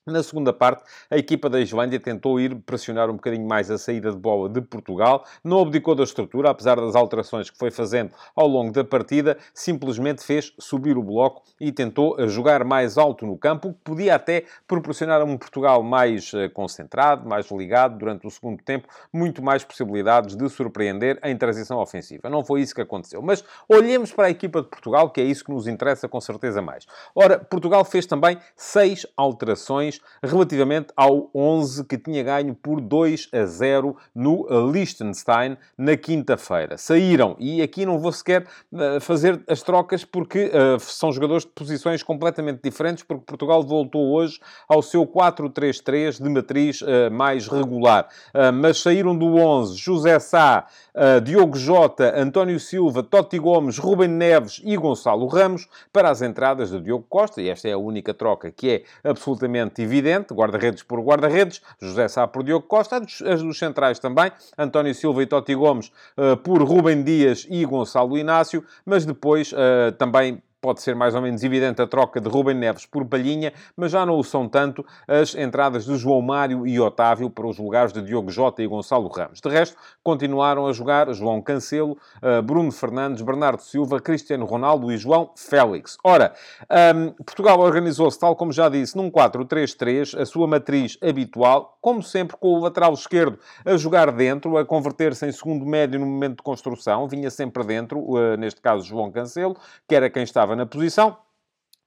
na 0.06 0.22
segunda 0.22 0.52
parte, 0.52 0.82
a 1.10 1.16
equipa 1.16 1.50
da 1.50 1.60
Islândia 1.60 2.00
tentou 2.00 2.40
ir 2.40 2.54
pressionar 2.56 3.10
um 3.10 3.14
bocadinho 3.14 3.46
mais 3.46 3.70
a 3.70 3.76
saída 3.76 4.10
de 4.10 4.16
bola 4.16 4.48
de 4.48 4.60
Portugal, 4.60 5.24
não 5.44 5.60
abdicou 5.60 5.94
da 5.94 6.02
estrutura, 6.02 6.50
apesar 6.50 6.76
das 6.76 6.94
alterações 6.94 7.50
que 7.50 7.58
foi 7.58 7.70
fazendo 7.70 8.12
ao 8.34 8.46
longo 8.46 8.72
da 8.72 8.82
partida, 8.82 9.36
simplesmente 9.52 10.24
fez 10.24 10.54
subir 10.58 10.96
o 10.96 11.02
bloco 11.02 11.42
e 11.60 11.70
tentou 11.70 12.18
eh, 12.18 12.26
jogar 12.28 12.64
mais 12.64 12.96
alto 12.96 13.26
no 13.26 13.36
campo, 13.36 13.68
o 13.68 13.74
que 13.74 13.80
podia 13.84 14.14
até 14.14 14.44
proporcionar 14.66 15.20
a 15.20 15.24
um 15.24 15.36
Portugal 15.36 15.82
mais 15.82 16.32
eh, 16.32 16.48
concentrado, 16.48 17.28
mais 17.28 17.50
ligado 17.50 17.98
durante 17.98 18.26
o 18.26 18.30
segundo 18.30 18.62
tempo, 18.62 18.88
muito 19.12 19.42
mais 19.42 19.64
possibilidades 19.64 20.34
de 20.34 20.48
surpreender 20.48 21.18
em 21.22 21.36
transição 21.36 21.78
ofensiva. 21.78 22.30
Não 22.30 22.42
foi 22.42 22.62
isso 22.62 22.74
que 22.74 22.80
aconteceu. 22.80 23.20
Mas 23.20 23.44
olhemos 23.68 24.12
para 24.12 24.28
a 24.28 24.30
equipa 24.30 24.62
de 24.62 24.68
Portugal, 24.68 25.10
que 25.10 25.20
é 25.20 25.24
isso 25.24 25.44
que 25.44 25.52
nos 25.52 25.66
interessa 25.66 26.08
com 26.08 26.20
certeza 26.20 26.62
mais. 26.62 26.86
Ora, 27.14 27.38
Portugal 27.38 27.84
fez 27.84 28.06
também 28.06 28.38
seis 28.56 29.06
alterações 29.16 29.89
relativamente 30.22 30.88
ao 30.94 31.30
11 31.34 31.84
que 31.84 31.96
tinha 31.96 32.22
ganho 32.22 32.54
por 32.54 32.80
2 32.80 33.28
a 33.32 33.44
0 33.44 33.96
no 34.14 34.46
Liechtenstein 34.70 35.56
na 35.76 35.96
quinta-feira. 35.96 36.76
Saíram, 36.76 37.36
e 37.38 37.62
aqui 37.62 37.86
não 37.86 37.98
vou 37.98 38.12
sequer 38.12 38.46
uh, 38.72 39.00
fazer 39.00 39.42
as 39.48 39.62
trocas 39.62 40.04
porque 40.04 40.46
uh, 40.46 40.78
são 40.80 41.12
jogadores 41.12 41.44
de 41.44 41.50
posições 41.50 42.02
completamente 42.02 42.60
diferentes, 42.62 43.02
porque 43.02 43.24
Portugal 43.24 43.62
voltou 43.62 44.12
hoje 44.12 44.40
ao 44.68 44.82
seu 44.82 45.06
4-3-3 45.06 46.22
de 46.22 46.28
matriz 46.28 46.82
uh, 46.82 47.10
mais 47.10 47.46
regular. 47.48 48.08
mas 48.54 48.80
saíram 48.80 49.16
do 49.16 49.36
11 49.36 49.76
José 49.76 50.18
Sá, 50.18 50.66
Diogo 51.24 51.56
Jota, 51.56 52.12
António 52.16 52.58
Silva, 52.58 53.02
Totti 53.02 53.38
Gomes, 53.38 53.78
Ruben 53.78 54.08
Neves 54.08 54.60
e 54.64 54.76
Gonçalo 54.76 55.26
Ramos 55.26 55.68
para 55.92 56.10
as 56.10 56.22
entradas 56.22 56.70
de 56.70 56.80
Diogo 56.80 57.06
Costa, 57.08 57.40
e 57.40 57.48
esta 57.48 57.68
é 57.68 57.72
a 57.72 57.78
única 57.78 58.12
troca 58.12 58.50
que 58.50 58.70
é 58.70 59.08
absolutamente 59.08 59.79
evidente, 59.80 60.34
guarda-redes 60.34 60.82
por 60.82 61.00
guarda-redes, 61.00 61.60
José 61.80 62.08
Sá 62.08 62.26
por 62.26 62.42
Diogo 62.42 62.66
Costa, 62.66 62.96
as 62.98 63.42
dos 63.42 63.58
centrais 63.58 63.98
também, 63.98 64.30
António 64.56 64.94
Silva 64.94 65.22
e 65.22 65.26
Totti 65.26 65.54
Gomes 65.54 65.92
uh, 66.16 66.36
por 66.36 66.62
Rubem 66.62 67.02
Dias 67.02 67.46
e 67.50 67.64
Gonçalo 67.64 68.18
Inácio, 68.18 68.64
mas 68.84 69.04
depois 69.04 69.52
uh, 69.52 69.92
também 69.98 70.42
pode 70.60 70.82
ser 70.82 70.94
mais 70.94 71.14
ou 71.14 71.22
menos 71.22 71.42
evidente 71.42 71.80
a 71.80 71.86
troca 71.86 72.20
de 72.20 72.28
Rubem 72.28 72.54
Neves 72.54 72.84
por 72.84 73.04
Palhinha, 73.04 73.52
mas 73.76 73.92
já 73.92 74.04
não 74.04 74.18
o 74.18 74.24
são 74.24 74.48
tanto 74.48 74.84
as 75.08 75.34
entradas 75.34 75.86
de 75.86 75.96
João 75.96 76.20
Mário 76.20 76.66
e 76.66 76.78
Otávio 76.78 77.30
para 77.30 77.46
os 77.46 77.58
lugares 77.58 77.92
de 77.92 78.02
Diogo 78.02 78.30
Jota 78.30 78.62
e 78.62 78.66
Gonçalo 78.66 79.08
Ramos. 79.08 79.40
De 79.40 79.48
resto, 79.48 79.76
continuaram 80.02 80.66
a 80.66 80.72
jogar 80.72 81.12
João 81.12 81.40
Cancelo, 81.40 81.96
eh, 82.22 82.42
Bruno 82.42 82.70
Fernandes, 82.70 83.22
Bernardo 83.22 83.62
Silva, 83.62 84.00
Cristiano 84.00 84.44
Ronaldo 84.44 84.92
e 84.92 84.98
João 84.98 85.30
Félix. 85.34 85.96
Ora, 86.04 86.34
um, 86.94 87.10
Portugal 87.24 87.58
organizou-se, 87.58 88.18
tal 88.18 88.36
como 88.36 88.52
já 88.52 88.68
disse, 88.68 88.96
num 88.96 89.10
4-3-3, 89.10 90.20
a 90.20 90.26
sua 90.26 90.46
matriz 90.46 90.98
habitual, 91.02 91.78
como 91.80 92.02
sempre 92.02 92.36
com 92.36 92.48
o 92.54 92.60
lateral 92.60 92.92
esquerdo 92.92 93.38
a 93.64 93.76
jogar 93.76 94.12
dentro, 94.12 94.58
a 94.58 94.64
converter-se 94.64 95.26
em 95.26 95.32
segundo 95.32 95.64
médio 95.64 95.98
no 95.98 96.06
momento 96.06 96.38
de 96.38 96.42
construção, 96.42 97.08
vinha 97.08 97.30
sempre 97.30 97.64
dentro, 97.64 97.98
uh, 98.00 98.36
neste 98.36 98.60
caso 98.60 98.84
João 98.84 99.10
Cancelo, 99.10 99.56
que 99.88 99.94
era 99.94 100.10
quem 100.10 100.22
estava 100.22 100.49
estava 100.50 100.56
na 100.56 100.66
posição. 100.66 101.29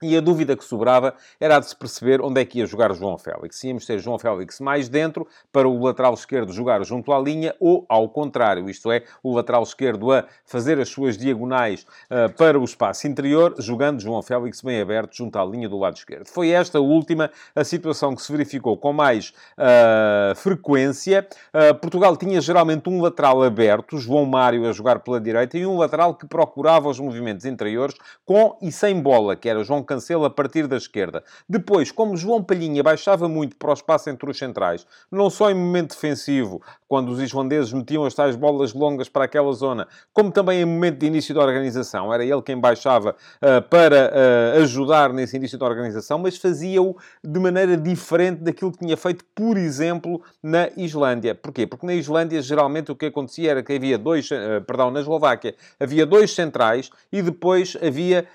E 0.03 0.17
a 0.17 0.19
dúvida 0.19 0.57
que 0.57 0.65
sobrava 0.65 1.13
era 1.39 1.55
a 1.55 1.59
de 1.61 1.69
se 1.69 1.75
perceber 1.75 2.21
onde 2.21 2.41
é 2.41 2.45
que 2.45 2.59
ia 2.59 2.65
jogar 2.65 2.93
João 2.93 3.17
Félix. 3.17 3.55
Se 3.57 3.69
íamos 3.69 3.85
ter 3.85 3.99
João 3.99 4.19
Félix 4.19 4.59
mais 4.59 4.89
dentro, 4.89 5.25
para 5.49 5.65
o 5.65 5.81
lateral 5.81 6.13
esquerdo 6.13 6.51
jogar 6.51 6.83
junto 6.83 7.13
à 7.13 7.19
linha, 7.19 7.55
ou 7.57 7.85
ao 7.87 8.09
contrário, 8.09 8.69
isto 8.69 8.91
é, 8.91 9.03
o 9.23 9.33
lateral 9.33 9.63
esquerdo 9.63 10.11
a 10.11 10.25
fazer 10.45 10.77
as 10.77 10.89
suas 10.89 11.17
diagonais 11.17 11.85
uh, 12.11 12.31
para 12.33 12.59
o 12.59 12.65
espaço 12.65 13.07
interior, 13.07 13.55
jogando 13.59 14.01
João 14.01 14.21
Félix 14.21 14.61
bem 14.61 14.81
aberto 14.81 15.15
junto 15.15 15.39
à 15.39 15.45
linha 15.45 15.69
do 15.69 15.79
lado 15.79 15.95
esquerdo. 15.95 16.27
Foi 16.27 16.49
esta 16.49 16.81
última 16.81 17.31
a 17.55 17.63
situação 17.63 18.13
que 18.13 18.21
se 18.21 18.31
verificou 18.31 18.75
com 18.75 18.91
mais 18.91 19.33
uh, 19.57 20.35
frequência. 20.35 21.25
Uh, 21.53 21.73
Portugal 21.75 22.17
tinha 22.17 22.41
geralmente 22.41 22.89
um 22.89 23.01
lateral 23.01 23.41
aberto, 23.41 23.97
João 23.97 24.25
Mário 24.25 24.67
a 24.67 24.73
jogar 24.73 24.99
pela 24.99 25.21
direita, 25.21 25.57
e 25.57 25.65
um 25.65 25.77
lateral 25.77 26.13
que 26.13 26.27
procurava 26.27 26.89
os 26.89 26.99
movimentos 26.99 27.45
interiores 27.45 27.95
com 28.25 28.57
e 28.61 28.69
sem 28.69 28.99
bola, 28.99 29.35
que 29.35 29.47
era 29.47 29.63
João 29.63 29.83
Cancelo 29.93 30.25
a 30.25 30.29
partir 30.29 30.65
da 30.65 30.75
esquerda. 30.75 31.23
Depois, 31.47 31.91
como 31.91 32.17
João 32.17 32.43
Palhinha 32.43 32.81
baixava 32.81 33.29
muito 33.29 33.55
para 33.55 33.69
o 33.69 33.73
espaço 33.73 34.09
entre 34.09 34.27
os 34.27 34.37
centrais, 34.37 34.87
não 35.11 35.29
só 35.29 35.51
em 35.51 35.53
momento 35.53 35.93
defensivo, 35.93 36.63
quando 36.93 37.09
os 37.09 37.19
islandeses 37.19 37.73
metiam 37.73 38.05
as 38.05 38.13
tais 38.13 38.35
bolas 38.35 38.71
longas 38.71 39.09
para 39.09 39.25
aquela 39.25 39.51
zona, 39.53 39.87
como 40.13 40.31
também 40.31 40.61
em 40.61 40.65
momento 40.65 40.99
de 40.99 41.07
início 41.07 41.33
da 41.33 41.41
organização. 41.41 42.13
Era 42.13 42.23
ele 42.23 42.39
quem 42.43 42.55
baixava 42.55 43.15
uh, 43.41 43.67
para 43.67 44.11
uh, 44.13 44.61
ajudar 44.61 45.11
nesse 45.11 45.35
início 45.35 45.57
da 45.57 45.65
organização, 45.65 46.19
mas 46.19 46.37
fazia-o 46.37 46.95
de 47.23 47.39
maneira 47.39 47.75
diferente 47.75 48.43
daquilo 48.43 48.71
que 48.71 48.77
tinha 48.77 48.95
feito, 48.95 49.25
por 49.33 49.57
exemplo, 49.57 50.21
na 50.43 50.69
Islândia. 50.77 51.33
Porquê? 51.33 51.65
Porque 51.65 51.83
na 51.83 51.95
Islândia, 51.95 52.39
geralmente, 52.43 52.91
o 52.91 52.95
que 52.95 53.07
acontecia 53.07 53.49
era 53.49 53.63
que 53.63 53.73
havia 53.73 53.97
dois, 53.97 54.29
uh, 54.29 54.61
perdão, 54.63 54.91
na 54.91 54.99
Eslováquia, 54.99 55.55
havia 55.79 56.05
dois 56.05 56.35
centrais 56.35 56.91
e 57.11 57.23
depois 57.23 57.75
havia 57.81 58.27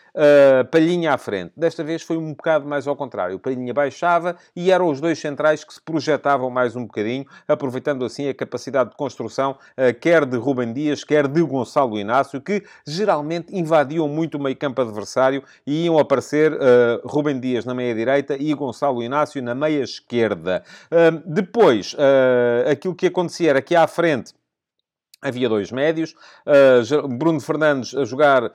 Palhinha 0.73 1.15
à 1.15 1.19
frente. 1.19 1.53
Desta 1.57 1.85
vez 1.85 2.03
foi 2.03 2.17
um 2.17 2.35
bocado 2.35 2.67
mais 2.67 2.89
ao 2.89 2.97
contrário. 2.97 3.39
Palhinha 3.39 3.73
baixava 3.73 4.35
e 4.57 4.73
eram 4.73 4.89
os 4.89 5.01
dois 5.01 5.17
centrais 5.21 5.63
que 5.63 5.73
se 5.73 5.81
projetavam 5.81 6.51
mais 6.51 6.75
um 6.75 6.83
bocadinho, 6.85 7.25
aproveitando 7.47 8.05
assim 8.05 8.29
a 8.29 8.35
capacidade 8.35 8.48
de 8.91 8.97
construção, 8.97 9.53
uh, 9.53 9.95
quer 10.01 10.25
de 10.25 10.37
Rubem 10.37 10.73
Dias, 10.73 11.05
quer 11.05 11.27
de 11.27 11.43
Gonçalo 11.43 11.99
Inácio, 11.99 12.41
que 12.41 12.63
geralmente 12.87 13.57
invadiam 13.57 14.09
muito 14.09 14.37
o 14.37 14.41
meio 14.41 14.57
campo 14.57 14.81
adversário 14.81 15.43
e 15.67 15.85
iam 15.85 15.99
aparecer 15.99 16.53
uh, 16.53 16.59
Rubem 17.05 17.39
Dias 17.39 17.65
na 17.65 17.75
meia-direita 17.75 18.37
e 18.39 18.53
Gonçalo 18.55 19.03
Inácio 19.03 19.43
na 19.43 19.55
meia-esquerda. 19.55 20.63
Uh, 20.87 21.23
depois, 21.27 21.95
aquilo 22.71 22.95
que 22.95 23.07
acontecia 23.07 23.51
era 23.51 23.63
que 23.63 23.75
à 23.75 23.87
frente 23.87 24.38
Havia 25.21 25.49
dois 25.49 25.73
médios, 25.73 26.15
uh, 26.47 27.09
Bruno 27.09 27.41
Fernandes 27.41 27.93
a 27.93 28.05
jogar 28.05 28.45
uh, 28.45 28.51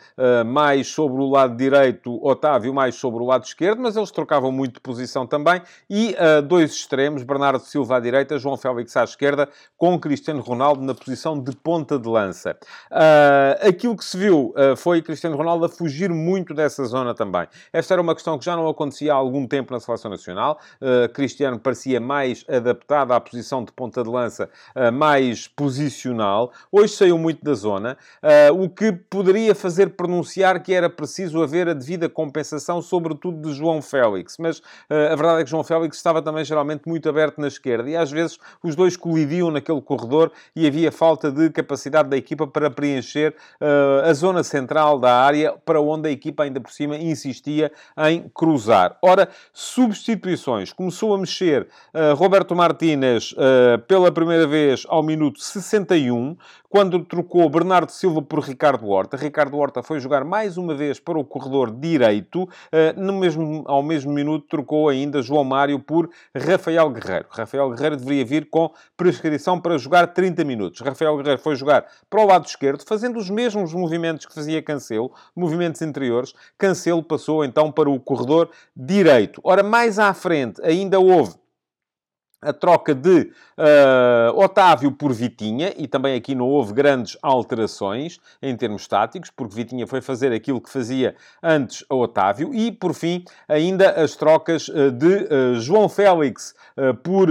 mais 0.46 0.88
sobre 0.88 1.22
o 1.22 1.30
lado 1.30 1.58
direito, 1.58 2.26
Otávio 2.26 2.74
mais 2.74 2.96
sobre 2.96 3.22
o 3.22 3.26
lado 3.26 3.44
esquerdo, 3.44 3.82
mas 3.82 3.98
eles 3.98 4.12
trocavam 4.12 4.50
muito 4.50 4.76
de 4.76 4.80
posição 4.80 5.28
também, 5.28 5.62
e 5.90 6.16
uh, 6.16 6.42
dois 6.42 6.72
extremos, 6.72 7.22
Bernardo 7.24 7.60
Silva 7.60 7.98
à 7.98 8.00
direita, 8.00 8.38
João 8.38 8.56
Félix 8.56 8.96
à 8.96 9.04
esquerda, 9.04 9.50
com 9.78 10.00
Cristiano 10.00 10.40
Ronaldo 10.40 10.82
na 10.82 10.96
posição 10.96 11.38
de 11.38 11.54
ponta 11.54 12.00
de 12.00 12.08
lança. 12.08 12.58
aquilo 13.68 13.98
que 13.98 14.06
se 14.06 14.16
viu 14.16 14.54
foi 14.78 15.02
Cristiano 15.02 15.36
Ronaldo 15.36 15.66
a 15.66 15.70
fugir 15.70 16.10
muito 16.10 16.54
dessa 16.54 16.86
zona 16.86 17.14
também. 17.14 17.46
Esta 17.74 17.96
era 17.96 18.02
uma 18.02 18.14
questão 18.14 18.40
que 18.40 18.46
já 18.46 18.56
não 18.56 18.70
acontecia 18.70 19.12
há 19.12 19.16
algum 19.18 19.46
tempo 19.46 19.74
na 19.74 19.82
Seleção 19.82 20.10
Nacional. 20.10 20.58
Cristiano 21.14 21.60
parecia 21.60 22.00
mais 22.00 22.46
adaptado 22.48 23.12
à 23.12 23.20
posição 23.20 23.66
de 23.66 23.74
ponta 23.74 24.02
de 24.02 24.10
lança, 24.10 24.50
mais 24.94 25.50
posicional. 25.50 26.53
Hoje 26.72 26.94
saiu 26.94 27.18
muito 27.18 27.44
da 27.44 27.54
zona, 27.54 27.98
uh, 28.22 28.64
o 28.64 28.70
que 28.70 28.92
poderia 28.92 29.54
fazer 29.54 29.92
pronunciar 29.92 30.62
que 30.62 30.74
era 30.74 30.90
preciso 30.90 31.42
haver 31.42 31.70
a 31.70 31.74
devida 31.74 32.10
compensação, 32.10 32.82
sobretudo 32.82 33.42
de 33.48 33.56
João 33.56 33.82
Félix. 33.82 34.38
Mas 34.38 34.60
uh, 34.60 35.12
a 35.12 35.16
verdade 35.16 35.42
é 35.42 35.44
que 35.44 35.50
João 35.50 35.64
Félix 35.64 35.98
estava 35.98 36.22
também 36.22 36.44
geralmente 36.44 36.84
muito 36.88 37.08
aberto 37.08 37.40
na 37.40 37.48
esquerda 37.48 37.90
e 37.90 37.96
às 37.96 38.12
vezes 38.12 38.38
os 38.64 38.76
dois 38.76 38.98
colidiam 38.98 39.52
naquele 39.52 39.82
corredor 39.82 40.32
e 40.56 40.68
havia 40.68 40.92
falta 40.92 41.32
de 41.32 41.50
capacidade 41.50 42.10
da 42.10 42.18
equipa 42.18 42.48
para 42.48 42.70
preencher 42.70 43.36
uh, 43.62 44.10
a 44.10 44.14
zona 44.14 44.44
central 44.44 45.00
da 45.00 45.16
área 45.16 45.54
para 45.66 45.82
onde 45.82 46.10
a 46.10 46.12
equipa 46.12 46.44
ainda 46.44 46.60
por 46.60 46.72
cima 46.72 46.98
insistia 46.98 47.72
em 48.10 48.30
cruzar. 48.34 48.98
Ora, 49.02 49.30
substituições. 49.52 50.74
Começou 50.74 51.14
a 51.14 51.18
mexer 51.18 51.68
Roberto 52.16 52.56
Martínez 52.56 53.34
pela 53.88 54.12
primeira 54.12 54.48
vez 54.48 54.84
ao 54.88 55.04
minuto 55.04 55.40
61 55.40 56.36
quando 56.70 57.04
trocou 57.04 57.50
Bernardo 57.50 57.92
Silva 57.92 58.22
por 58.22 58.40
Ricardo 58.40 58.88
Horta. 58.88 59.18
Ricardo 59.18 59.58
Horta 59.58 59.84
foi 59.84 60.00
jogar 60.00 60.24
mais 60.24 60.58
uma 60.58 60.74
vez 60.74 61.00
para 61.00 61.20
o 61.20 61.24
corredor 61.24 61.72
direito. 61.72 62.48
Eh, 62.72 62.94
no 62.98 63.14
mesmo, 63.14 63.64
ao 63.68 63.84
mesmo 63.84 64.12
minuto 64.12 64.48
trocou 64.48 64.90
ainda 64.90 65.22
João 65.22 65.44
Mário 65.44 65.80
por 65.80 66.10
Rafael 66.36 66.90
Guerreiro. 66.90 67.26
Rafael 67.30 67.70
Guerreiro 67.70 67.98
deveria 67.98 68.26
vir 68.26 68.50
com 68.50 68.72
prescrição 68.98 69.60
para 69.60 69.78
jogar 69.78 70.08
30 70.08 70.44
minutos. 70.44 70.82
Rafael 70.82 71.16
Guerreiro 71.18 71.42
foi 71.42 71.56
jogar 71.56 71.86
para 72.10 72.22
o 72.22 72.26
lado 72.26 72.46
esquerdo, 72.46 72.84
fazendo 72.86 73.18
os 73.18 73.30
mesmos 73.30 73.74
movimentos 73.74 74.26
que 74.26 74.34
fazia 74.34 74.62
Cancelo, 74.62 75.12
movimentos 75.36 75.82
interiores. 75.82 76.34
Cancelo 76.58 77.04
passou 77.04 77.44
então 77.44 77.72
para 77.72 77.90
o 77.90 78.00
corredor 78.00 78.50
direito. 78.76 79.42
Ora, 79.44 79.64
mais 79.64 80.00
à 80.00 80.14
frente 80.14 80.62
ainda 80.64 81.00
houve 81.00 81.43
a 82.44 82.54
troca 82.54 82.94
de 82.94 83.32
uh, 83.58 84.38
Otávio 84.40 84.92
por 84.92 85.14
Vitinha, 85.14 85.74
e 85.78 85.88
também 85.88 86.16
aqui 86.16 86.36
não 86.36 86.48
houve 86.48 86.74
grandes 86.74 87.18
alterações 87.22 88.20
em 88.42 88.56
termos 88.56 88.88
táticos, 88.88 89.30
porque 89.30 89.56
Vitinha 89.56 89.88
foi 89.88 90.02
fazer 90.02 90.32
aquilo 90.32 90.62
que 90.62 90.70
fazia 90.70 91.16
antes 91.42 91.86
a 91.90 91.96
Otávio, 91.96 92.54
e 92.54 92.72
por 92.72 92.94
fim, 92.94 93.24
ainda 93.48 93.92
as 93.92 94.16
trocas 94.16 94.68
uh, 94.68 94.92
de 94.92 95.08
uh, 95.08 95.56
João 95.60 95.88
Félix 95.88 96.54
por 97.04 97.28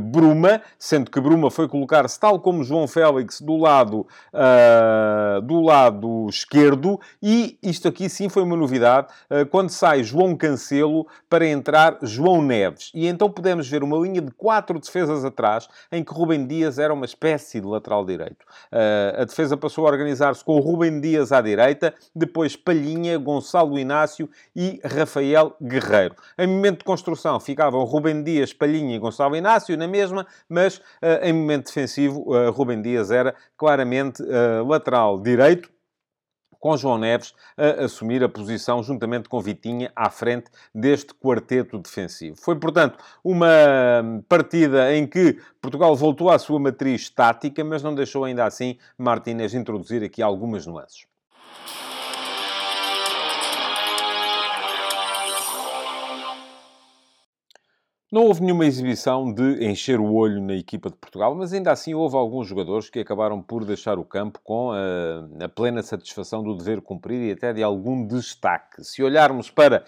Bruma, 0.00 0.62
sendo 0.78 1.10
que 1.10 1.20
Bruma 1.20 1.50
foi 1.50 1.68
colocar-se 1.68 2.18
tal 2.18 2.40
como 2.40 2.64
João 2.64 2.88
Félix 2.88 3.42
do 3.42 3.56
lado, 3.56 4.06
do 5.44 5.60
lado 5.60 6.26
esquerdo, 6.30 6.98
e 7.22 7.58
isto 7.62 7.88
aqui 7.88 8.08
sim 8.08 8.30
foi 8.30 8.42
uma 8.42 8.56
novidade, 8.56 9.08
quando 9.50 9.68
sai 9.68 10.02
João 10.02 10.34
Cancelo 10.34 11.06
para 11.28 11.46
entrar 11.46 11.98
João 12.02 12.40
Neves. 12.40 12.90
E 12.94 13.06
então 13.06 13.30
podemos 13.30 13.68
ver 13.68 13.82
uma 13.82 13.98
linha 13.98 14.22
de 14.22 14.30
quatro 14.30 14.55
quatro 14.56 14.80
defesas 14.80 15.22
atrás, 15.22 15.68
em 15.92 16.02
que 16.02 16.14
Rubem 16.14 16.46
Dias 16.46 16.78
era 16.78 16.94
uma 16.94 17.04
espécie 17.04 17.60
de 17.60 17.66
lateral 17.66 18.06
direito. 18.06 18.42
Uh, 18.72 19.20
a 19.20 19.24
defesa 19.24 19.54
passou 19.54 19.86
a 19.86 19.90
organizar-se 19.90 20.42
com 20.42 20.58
Rubem 20.58 20.98
Dias 20.98 21.30
à 21.30 21.42
direita, 21.42 21.92
depois 22.14 22.56
Palhinha, 22.56 23.18
Gonçalo 23.18 23.78
Inácio 23.78 24.30
e 24.54 24.80
Rafael 24.82 25.54
Guerreiro. 25.60 26.16
Em 26.38 26.46
momento 26.46 26.78
de 26.78 26.84
construção 26.84 27.38
ficavam 27.38 27.84
Rubem 27.84 28.22
Dias, 28.22 28.54
Palhinha 28.54 28.96
e 28.96 28.98
Gonçalo 28.98 29.36
Inácio 29.36 29.76
na 29.76 29.86
mesma, 29.86 30.26
mas 30.48 30.78
uh, 30.78 31.22
em 31.22 31.34
momento 31.34 31.66
defensivo 31.66 32.22
uh, 32.34 32.50
Rubem 32.50 32.80
Dias 32.80 33.10
era 33.10 33.34
claramente 33.58 34.22
lateral 34.66 35.20
direito 35.20 35.75
com 36.60 36.76
João 36.76 36.98
Neves 36.98 37.34
a 37.56 37.84
assumir 37.84 38.22
a 38.22 38.28
posição, 38.28 38.82
juntamente 38.82 39.28
com 39.28 39.40
Vitinha, 39.40 39.90
à 39.94 40.10
frente 40.10 40.50
deste 40.74 41.14
quarteto 41.14 41.78
defensivo. 41.78 42.36
Foi, 42.36 42.56
portanto, 42.56 42.98
uma 43.22 43.46
partida 44.28 44.94
em 44.94 45.06
que 45.06 45.38
Portugal 45.60 45.94
voltou 45.96 46.30
à 46.30 46.38
sua 46.38 46.58
matriz 46.58 47.08
tática, 47.10 47.64
mas 47.64 47.82
não 47.82 47.94
deixou 47.94 48.24
ainda 48.24 48.44
assim 48.44 48.78
Martínez 48.98 49.54
introduzir 49.54 50.02
aqui 50.02 50.22
algumas 50.22 50.66
nuances. 50.66 51.06
Não 58.12 58.22
houve 58.22 58.40
nenhuma 58.40 58.64
exibição 58.64 59.34
de 59.34 59.66
encher 59.66 59.98
o 59.98 60.14
olho 60.14 60.40
na 60.40 60.54
equipa 60.54 60.88
de 60.88 60.94
Portugal, 60.94 61.34
mas 61.34 61.52
ainda 61.52 61.72
assim 61.72 61.92
houve 61.92 62.14
alguns 62.14 62.46
jogadores 62.46 62.88
que 62.88 63.00
acabaram 63.00 63.42
por 63.42 63.64
deixar 63.64 63.98
o 63.98 64.04
campo 64.04 64.38
com 64.44 64.70
a, 64.70 65.44
a 65.44 65.48
plena 65.48 65.82
satisfação 65.82 66.40
do 66.40 66.56
dever 66.56 66.80
cumprido 66.80 67.24
e 67.24 67.32
até 67.32 67.52
de 67.52 67.64
algum 67.64 68.06
destaque. 68.06 68.84
Se 68.84 69.02
olharmos 69.02 69.50
para 69.50 69.82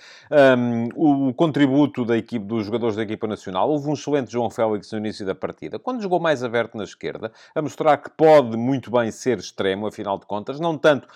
um, 0.59 0.89
o, 0.97 1.29
o, 1.29 1.35
contributo 1.35 2.05
da 2.05 2.17
equipe, 2.17 2.45
dos 2.45 2.67
jogadores 2.67 2.97
da 2.97 3.05
equipa 3.05 3.29
nacional, 3.29 3.71
houve 3.71 3.89
um 3.89 3.93
excelente 3.93 4.33
João 4.33 4.51
Félix 4.51 4.91
no 4.91 4.99
início 4.99 5.25
da 5.25 5.37
partida, 5.37 5.79
quando 5.79 6.03
jogou 6.03 6.19
mais 6.19 6.43
aberto 6.43 6.77
na 6.77 6.83
esquerda, 6.83 7.31
a 7.55 7.63
mostrar 7.63 7.99
que 7.99 8.11
pode 8.11 8.57
muito 8.57 8.91
bem 8.91 9.13
ser 9.13 9.39
extremo, 9.39 9.87
afinal 9.87 10.19
de 10.19 10.27
contas, 10.27 10.59
não 10.59 10.77
tanto 10.77 11.07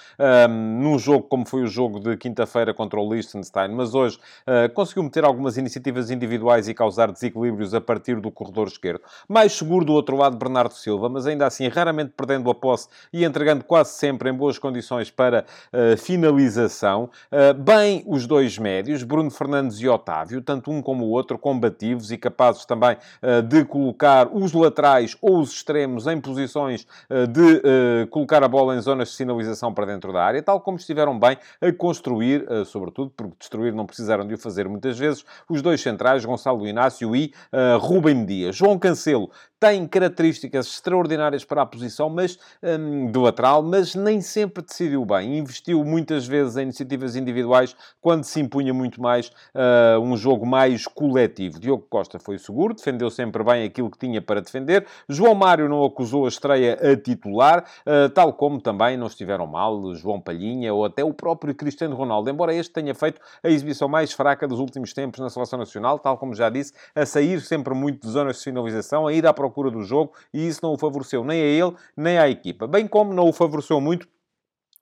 um, 0.48 0.80
num 0.80 0.98
jogo 1.00 1.26
como 1.26 1.44
foi 1.44 1.64
o 1.64 1.66
jogo 1.66 1.98
de 1.98 2.16
quinta-feira 2.16 2.72
contra 2.72 3.00
o 3.00 3.12
Liechtenstein, 3.12 3.72
mas 3.74 3.92
hoje 3.92 4.20
uh, 4.46 4.72
conseguiu 4.72 5.02
meter 5.02 5.24
algumas 5.24 5.56
iniciativas 5.56 6.08
individuais 6.08 6.68
e 6.68 6.74
causar 6.74 6.91
causar 6.92 7.10
desequilíbrios 7.10 7.72
a 7.72 7.80
partir 7.80 8.20
do 8.20 8.30
corredor 8.30 8.68
esquerdo. 8.68 9.00
Mais 9.26 9.52
seguro 9.52 9.84
do 9.84 9.94
outro 9.94 10.16
lado, 10.16 10.36
Bernardo 10.36 10.74
Silva, 10.74 11.08
mas 11.08 11.26
ainda 11.26 11.46
assim 11.46 11.66
raramente 11.68 12.12
perdendo 12.14 12.50
a 12.50 12.54
posse 12.54 12.88
e 13.10 13.24
entregando 13.24 13.64
quase 13.64 13.92
sempre 13.92 14.28
em 14.28 14.34
boas 14.34 14.58
condições 14.58 15.10
para 15.10 15.46
uh, 15.72 15.96
finalização. 15.96 17.08
Uh, 17.30 17.54
bem 17.54 18.04
os 18.06 18.26
dois 18.26 18.58
médios, 18.58 19.02
Bruno 19.02 19.30
Fernandes 19.30 19.78
e 19.80 19.88
Otávio, 19.88 20.42
tanto 20.42 20.70
um 20.70 20.82
como 20.82 21.06
o 21.06 21.08
outro, 21.08 21.38
combativos 21.38 22.12
e 22.12 22.18
capazes 22.18 22.66
também 22.66 22.96
uh, 23.22 23.42
de 23.42 23.64
colocar 23.64 24.28
os 24.30 24.52
laterais 24.52 25.16
ou 25.22 25.40
os 25.40 25.52
extremos 25.52 26.06
em 26.06 26.20
posições 26.20 26.86
de 27.30 28.06
colocar 28.10 28.42
a 28.42 28.48
bola 28.48 28.76
em 28.76 28.80
zonas 28.80 29.08
de 29.08 29.14
sinalização 29.14 29.72
para 29.72 29.86
dentro 29.86 30.12
da 30.12 30.22
área, 30.22 30.42
tal 30.42 30.60
como 30.60 30.76
estiveram 30.76 31.18
bem 31.18 31.36
a 31.60 31.72
construir, 31.72 32.44
sobretudo 32.66 33.12
porque 33.16 33.34
destruir 33.38 33.72
não 33.72 33.86
precisaram 33.86 34.26
de 34.26 34.34
o 34.34 34.38
fazer 34.38 34.68
muitas 34.68 34.98
vezes, 34.98 35.24
os 35.48 35.62
dois 35.62 35.80
centrais, 35.80 36.24
Gonçalo 36.24 36.66
Inácio 36.66 36.81
Inácio 36.82 37.14
e 37.14 37.32
uh, 37.52 37.78
Rubem 37.78 38.24
Dias. 38.24 38.56
João 38.56 38.78
Cancelo 38.78 39.30
tem 39.62 39.86
características 39.86 40.66
extraordinárias 40.66 41.44
para 41.44 41.62
a 41.62 41.66
posição 41.66 42.10
mas, 42.10 42.36
um, 42.60 43.06
de 43.06 43.16
lateral, 43.16 43.62
mas 43.62 43.94
nem 43.94 44.20
sempre 44.20 44.60
decidiu 44.60 45.04
bem. 45.04 45.38
Investiu 45.38 45.84
muitas 45.84 46.26
vezes 46.26 46.56
em 46.56 46.62
iniciativas 46.62 47.14
individuais 47.14 47.76
quando 48.00 48.24
se 48.24 48.40
impunha 48.40 48.74
muito 48.74 49.00
mais 49.00 49.28
uh, 49.28 50.00
um 50.00 50.16
jogo 50.16 50.44
mais 50.44 50.84
coletivo. 50.88 51.60
Diogo 51.60 51.86
Costa 51.88 52.18
foi 52.18 52.38
seguro, 52.38 52.74
defendeu 52.74 53.08
sempre 53.08 53.44
bem 53.44 53.62
aquilo 53.62 53.88
que 53.88 53.98
tinha 53.98 54.20
para 54.20 54.40
defender. 54.40 54.84
João 55.08 55.36
Mário 55.36 55.68
não 55.68 55.84
acusou 55.84 56.24
a 56.24 56.28
estreia 56.28 56.74
a 56.74 56.96
titular, 56.96 57.64
uh, 57.86 58.08
tal 58.10 58.32
como 58.32 58.60
também 58.60 58.96
não 58.96 59.06
estiveram 59.06 59.46
mal 59.46 59.94
João 59.94 60.20
Palhinha 60.20 60.74
ou 60.74 60.84
até 60.84 61.04
o 61.04 61.14
próprio 61.14 61.54
Cristiano 61.54 61.94
Ronaldo, 61.94 62.28
embora 62.28 62.52
este 62.52 62.72
tenha 62.72 62.96
feito 62.96 63.20
a 63.44 63.48
exibição 63.48 63.88
mais 63.88 64.12
fraca 64.12 64.48
dos 64.48 64.58
últimos 64.58 64.92
tempos 64.92 65.20
na 65.20 65.30
Seleção 65.30 65.56
Nacional, 65.60 66.00
tal 66.00 66.18
como 66.18 66.34
já 66.34 66.50
disse, 66.50 66.72
a 66.96 67.06
sair 67.06 67.40
sempre 67.40 67.72
muito 67.74 68.04
de 68.04 68.12
zonas 68.12 68.38
de 68.38 68.42
finalização, 68.42 69.06
a 69.06 69.12
ir 69.12 69.24
à 69.24 69.32
procura 69.32 69.51
procura 69.52 69.70
do 69.70 69.82
jogo 69.84 70.12
e 70.32 70.48
isso 70.48 70.60
não 70.62 70.72
o 70.72 70.78
favoreceu 70.78 71.22
nem 71.22 71.40
a 71.40 71.44
ele, 71.44 71.76
nem 71.94 72.18
à 72.18 72.28
equipa. 72.28 72.66
Bem 72.66 72.88
como 72.88 73.12
não 73.12 73.28
o 73.28 73.32
favoreceu 73.32 73.80
muito 73.80 74.08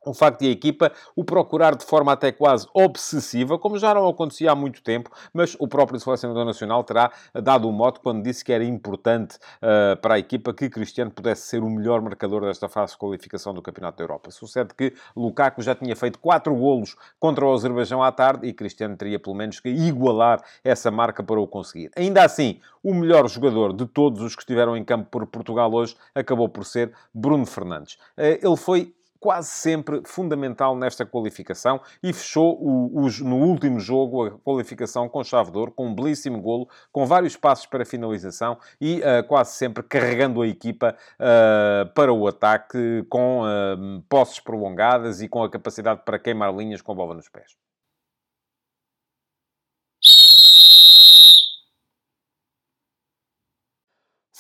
o 0.05 0.15
facto 0.15 0.41
de 0.41 0.49
a 0.49 0.51
equipa 0.51 0.93
o 1.15 1.25
procurar 1.25 1.75
de 1.75 1.85
forma 1.85 2.13
até 2.13 2.33
quase 2.33 2.67
obsessiva, 2.73 3.59
como 3.59 3.79
já 3.79 3.95
não 3.95 4.09
acontecia 4.09 4.51
há 4.51 4.55
muito 4.55 4.83
tempo, 4.83 5.11
mas 5.33 5.57
o 5.59 5.69
próprio 5.69 6.01
selecionador 6.01 6.45
nacional 6.45 6.83
terá 6.83 7.11
dado 7.35 7.67
o 7.67 7.71
um 7.71 7.73
mote 7.73 8.01
quando 8.01 8.23
disse 8.23 8.45
que 8.45 8.53
era 8.53 8.65
importante 8.65 9.37
uh, 9.37 10.01
para 10.01 10.15
a 10.15 10.19
equipa 10.19 10.55
que 10.55 10.71
Cristiano 10.71 11.11
pudesse 11.11 11.43
ser 11.43 11.63
o 11.63 11.69
melhor 11.69 12.01
marcador 12.01 12.43
desta 12.43 12.69
fase 12.69 12.93
de 12.93 12.99
qualificação 12.99 13.53
do 13.53 13.61
Campeonato 13.61 13.99
da 13.99 14.05
Europa. 14.05 14.31
Sucede 14.31 14.75
que 14.75 14.95
Lukaku 15.15 15.63
já 15.63 15.75
tinha 15.75 15.95
feito 15.95 16.19
quatro 16.19 16.55
golos 16.55 16.97
contra 17.19 17.45
o 17.45 17.53
Azerbaijão 17.53 18.03
à 18.03 18.11
tarde 18.11 18.47
e 18.47 18.53
Cristiano 18.53 18.97
teria 18.97 19.19
pelo 19.19 19.37
menos 19.37 19.61
que 19.61 19.69
igualar 19.69 20.43
essa 20.65 20.91
marca 20.91 21.23
para 21.23 21.41
o 21.41 21.47
conseguir. 21.47 21.91
Ainda 21.97 22.25
assim, 22.25 22.61
o 22.83 22.95
melhor 22.95 23.29
jogador 23.29 23.73
de 23.73 23.87
todos 23.87 24.23
os 24.23 24.35
que 24.35 24.43
estiveram 24.43 24.77
em 24.77 24.85
campo 24.85 25.09
por 25.11 25.27
Portugal 25.27 25.73
hoje 25.73 25.97
acabou 26.15 26.49
por 26.49 26.65
ser 26.65 26.93
Bruno 27.13 27.45
Fernandes. 27.45 27.95
Uh, 28.17 28.39
ele 28.43 28.57
foi 28.57 28.95
quase 29.21 29.51
sempre 29.51 30.01
fundamental 30.05 30.75
nesta 30.75 31.05
qualificação 31.05 31.81
e 32.03 32.13
fechou 32.13 32.59
o, 32.61 33.05
o, 33.05 33.09
no 33.23 33.37
último 33.37 33.79
jogo 33.79 34.25
a 34.25 34.31
qualificação 34.39 35.09
com 35.09 35.23
chave 35.23 35.53
de 35.53 35.59
ouro, 35.59 35.71
com 35.71 35.87
um 35.87 35.95
belíssimo 35.95 36.41
golo, 36.41 36.69
com 36.91 37.07
vários 37.07 37.37
passos 37.37 37.67
para 37.67 37.85
finalização 37.85 38.59
e 38.81 39.01
uh, 39.01 39.27
quase 39.29 39.53
sempre 39.53 39.83
carregando 39.83 40.41
a 40.41 40.47
equipa 40.47 40.97
uh, 41.17 41.93
para 41.93 42.13
o 42.13 42.27
ataque 42.27 43.05
com 43.09 43.43
uh, 43.43 44.03
posses 44.09 44.41
prolongadas 44.41 45.21
e 45.21 45.29
com 45.29 45.43
a 45.43 45.51
capacidade 45.51 46.03
para 46.05 46.19
queimar 46.19 46.55
linhas 46.55 46.81
com 46.81 46.93
a 46.93 46.95
bola 46.95 47.15
nos 47.15 47.29
pés. 47.29 47.70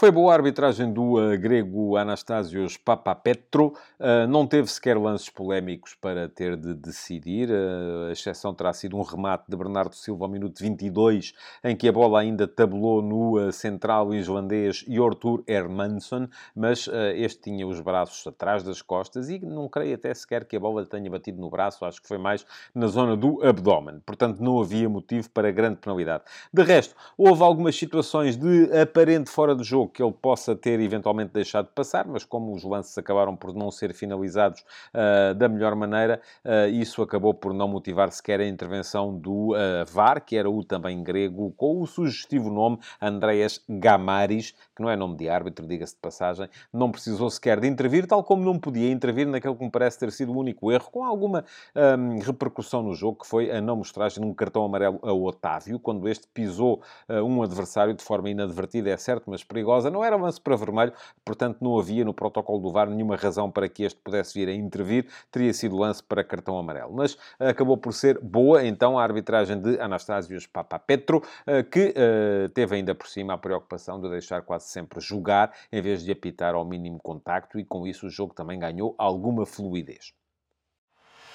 Foi 0.00 0.10
boa 0.10 0.32
a 0.32 0.34
arbitragem 0.34 0.90
do 0.90 1.18
uh, 1.18 1.38
grego 1.38 1.94
Anastasios 1.94 2.78
Papapetro. 2.78 3.74
Uh, 3.98 4.26
não 4.26 4.46
teve 4.46 4.66
sequer 4.72 4.96
lances 4.96 5.28
polémicos 5.28 5.94
para 5.94 6.26
ter 6.26 6.56
de 6.56 6.72
decidir. 6.72 7.50
Uh, 7.50 8.08
a 8.08 8.12
exceção 8.12 8.54
terá 8.54 8.72
sido 8.72 8.96
um 8.96 9.02
remate 9.02 9.44
de 9.46 9.54
Bernardo 9.54 9.94
Silva 9.94 10.24
ao 10.24 10.30
minuto 10.30 10.58
22, 10.58 11.34
em 11.62 11.76
que 11.76 11.86
a 11.86 11.92
bola 11.92 12.18
ainda 12.18 12.48
tabulou 12.48 13.02
no 13.02 13.52
central 13.52 14.14
islandês 14.14 14.86
Jortur 14.88 15.44
Hermansson, 15.46 16.28
mas 16.56 16.88
este 17.14 17.42
tinha 17.42 17.66
os 17.66 17.78
braços 17.80 18.26
atrás 18.26 18.62
das 18.62 18.80
costas 18.80 19.28
e 19.28 19.38
não 19.38 19.68
creio 19.68 19.96
até 19.96 20.14
sequer 20.14 20.46
que 20.46 20.56
a 20.56 20.60
bola 20.60 20.86
tenha 20.86 21.10
batido 21.10 21.38
no 21.38 21.50
braço. 21.50 21.84
Acho 21.84 22.00
que 22.00 22.08
foi 22.08 22.16
mais 22.16 22.46
na 22.74 22.86
zona 22.86 23.18
do 23.18 23.44
abdômen. 23.44 24.00
Portanto, 24.06 24.42
não 24.42 24.58
havia 24.62 24.88
motivo 24.88 25.28
para 25.28 25.50
grande 25.50 25.76
penalidade. 25.76 26.24
De 26.50 26.62
resto, 26.62 26.94
houve 27.18 27.42
algumas 27.42 27.76
situações 27.76 28.34
de 28.34 28.70
aparente 28.80 29.28
fora 29.28 29.54
do 29.54 29.62
jogo 29.62 29.89
que 29.90 30.02
ele 30.02 30.12
possa 30.12 30.54
ter 30.54 30.80
eventualmente 30.80 31.32
deixado 31.32 31.66
de 31.66 31.72
passar, 31.72 32.06
mas 32.06 32.24
como 32.24 32.54
os 32.54 32.64
lances 32.64 32.96
acabaram 32.96 33.36
por 33.36 33.54
não 33.54 33.70
ser 33.70 33.92
finalizados 33.92 34.64
uh, 34.94 35.34
da 35.34 35.48
melhor 35.48 35.74
maneira, 35.74 36.20
uh, 36.44 36.68
isso 36.68 37.02
acabou 37.02 37.34
por 37.34 37.52
não 37.52 37.68
motivar 37.68 38.10
sequer 38.10 38.40
a 38.40 38.46
intervenção 38.46 39.16
do 39.16 39.52
uh, 39.52 39.84
VAR, 39.90 40.24
que 40.24 40.36
era 40.36 40.48
o 40.48 40.64
também 40.64 41.02
grego, 41.02 41.52
com 41.56 41.80
o 41.80 41.86
sugestivo 41.86 42.50
nome 42.50 42.78
Andreas 43.00 43.62
Gamaris, 43.68 44.54
que 44.80 44.82
não 44.82 44.90
é 44.90 44.96
nome 44.96 45.16
de 45.16 45.28
árbitro, 45.28 45.66
diga-se 45.66 45.94
de 45.94 46.00
passagem, 46.00 46.48
não 46.72 46.90
precisou 46.90 47.28
sequer 47.28 47.60
de 47.60 47.68
intervir, 47.68 48.06
tal 48.06 48.24
como 48.24 48.42
não 48.42 48.58
podia 48.58 48.90
intervir 48.90 49.26
naquele 49.26 49.54
que 49.54 49.62
me 49.62 49.70
parece 49.70 49.98
ter 49.98 50.10
sido 50.10 50.32
o 50.32 50.38
único 50.38 50.72
erro, 50.72 50.90
com 50.90 51.04
alguma 51.04 51.44
um, 51.76 52.18
repercussão 52.18 52.82
no 52.82 52.94
jogo, 52.94 53.18
que 53.20 53.26
foi 53.26 53.50
a 53.50 53.60
não 53.60 53.76
mostragem 53.76 54.22
de 54.22 54.26
um 54.28 54.32
cartão 54.32 54.64
amarelo 54.64 54.98
a 55.02 55.12
Otávio, 55.12 55.78
quando 55.78 56.08
este 56.08 56.26
pisou 56.32 56.82
um 57.08 57.42
adversário 57.42 57.92
de 57.92 58.02
forma 58.02 58.30
inadvertida, 58.30 58.90
é 58.90 58.96
certo, 58.96 59.28
mas 59.28 59.44
perigosa, 59.44 59.90
não 59.90 60.02
era 60.02 60.16
lance 60.16 60.40
para 60.40 60.56
vermelho, 60.56 60.92
portanto 61.24 61.58
não 61.60 61.78
havia 61.78 62.04
no 62.04 62.14
protocolo 62.14 62.58
do 62.60 62.72
VAR 62.72 62.88
nenhuma 62.88 63.16
razão 63.16 63.50
para 63.50 63.68
que 63.68 63.82
este 63.82 64.00
pudesse 64.00 64.38
vir 64.38 64.48
a 64.48 64.54
intervir, 64.54 65.06
teria 65.30 65.52
sido 65.52 65.76
lance 65.76 66.02
para 66.02 66.24
cartão 66.24 66.58
amarelo. 66.58 66.92
Mas 66.94 67.18
acabou 67.38 67.76
por 67.76 67.92
ser 67.92 68.18
boa, 68.20 68.64
então, 68.64 68.98
a 68.98 69.02
arbitragem 69.02 69.60
de 69.60 69.78
Anastásios 69.80 70.46
Papapetro, 70.46 71.22
eh, 71.46 71.62
que 71.62 71.90
uh, 71.90 72.48
teve 72.50 72.76
ainda 72.76 72.94
por 72.94 73.08
cima 73.08 73.34
a 73.34 73.38
preocupação 73.38 74.00
de 74.00 74.08
deixar 74.08 74.42
quase 74.42 74.69
sempre 74.70 75.00
jogar, 75.00 75.52
em 75.72 75.82
vez 75.82 76.04
de 76.04 76.12
apitar 76.12 76.54
ao 76.54 76.64
mínimo 76.64 76.98
contacto, 76.98 77.58
e 77.58 77.64
com 77.64 77.86
isso 77.86 78.06
o 78.06 78.10
jogo 78.10 78.34
também 78.34 78.58
ganhou 78.58 78.94
alguma 78.96 79.44
fluidez. 79.44 80.12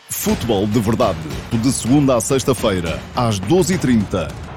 Futebol 0.09 0.67
de 0.67 0.79
Verdade, 0.79 1.19
de 1.61 1.71
segunda 1.71 2.15
a 2.15 2.21
sexta-feira, 2.21 2.99
às 3.15 3.39
12h30 3.39 4.54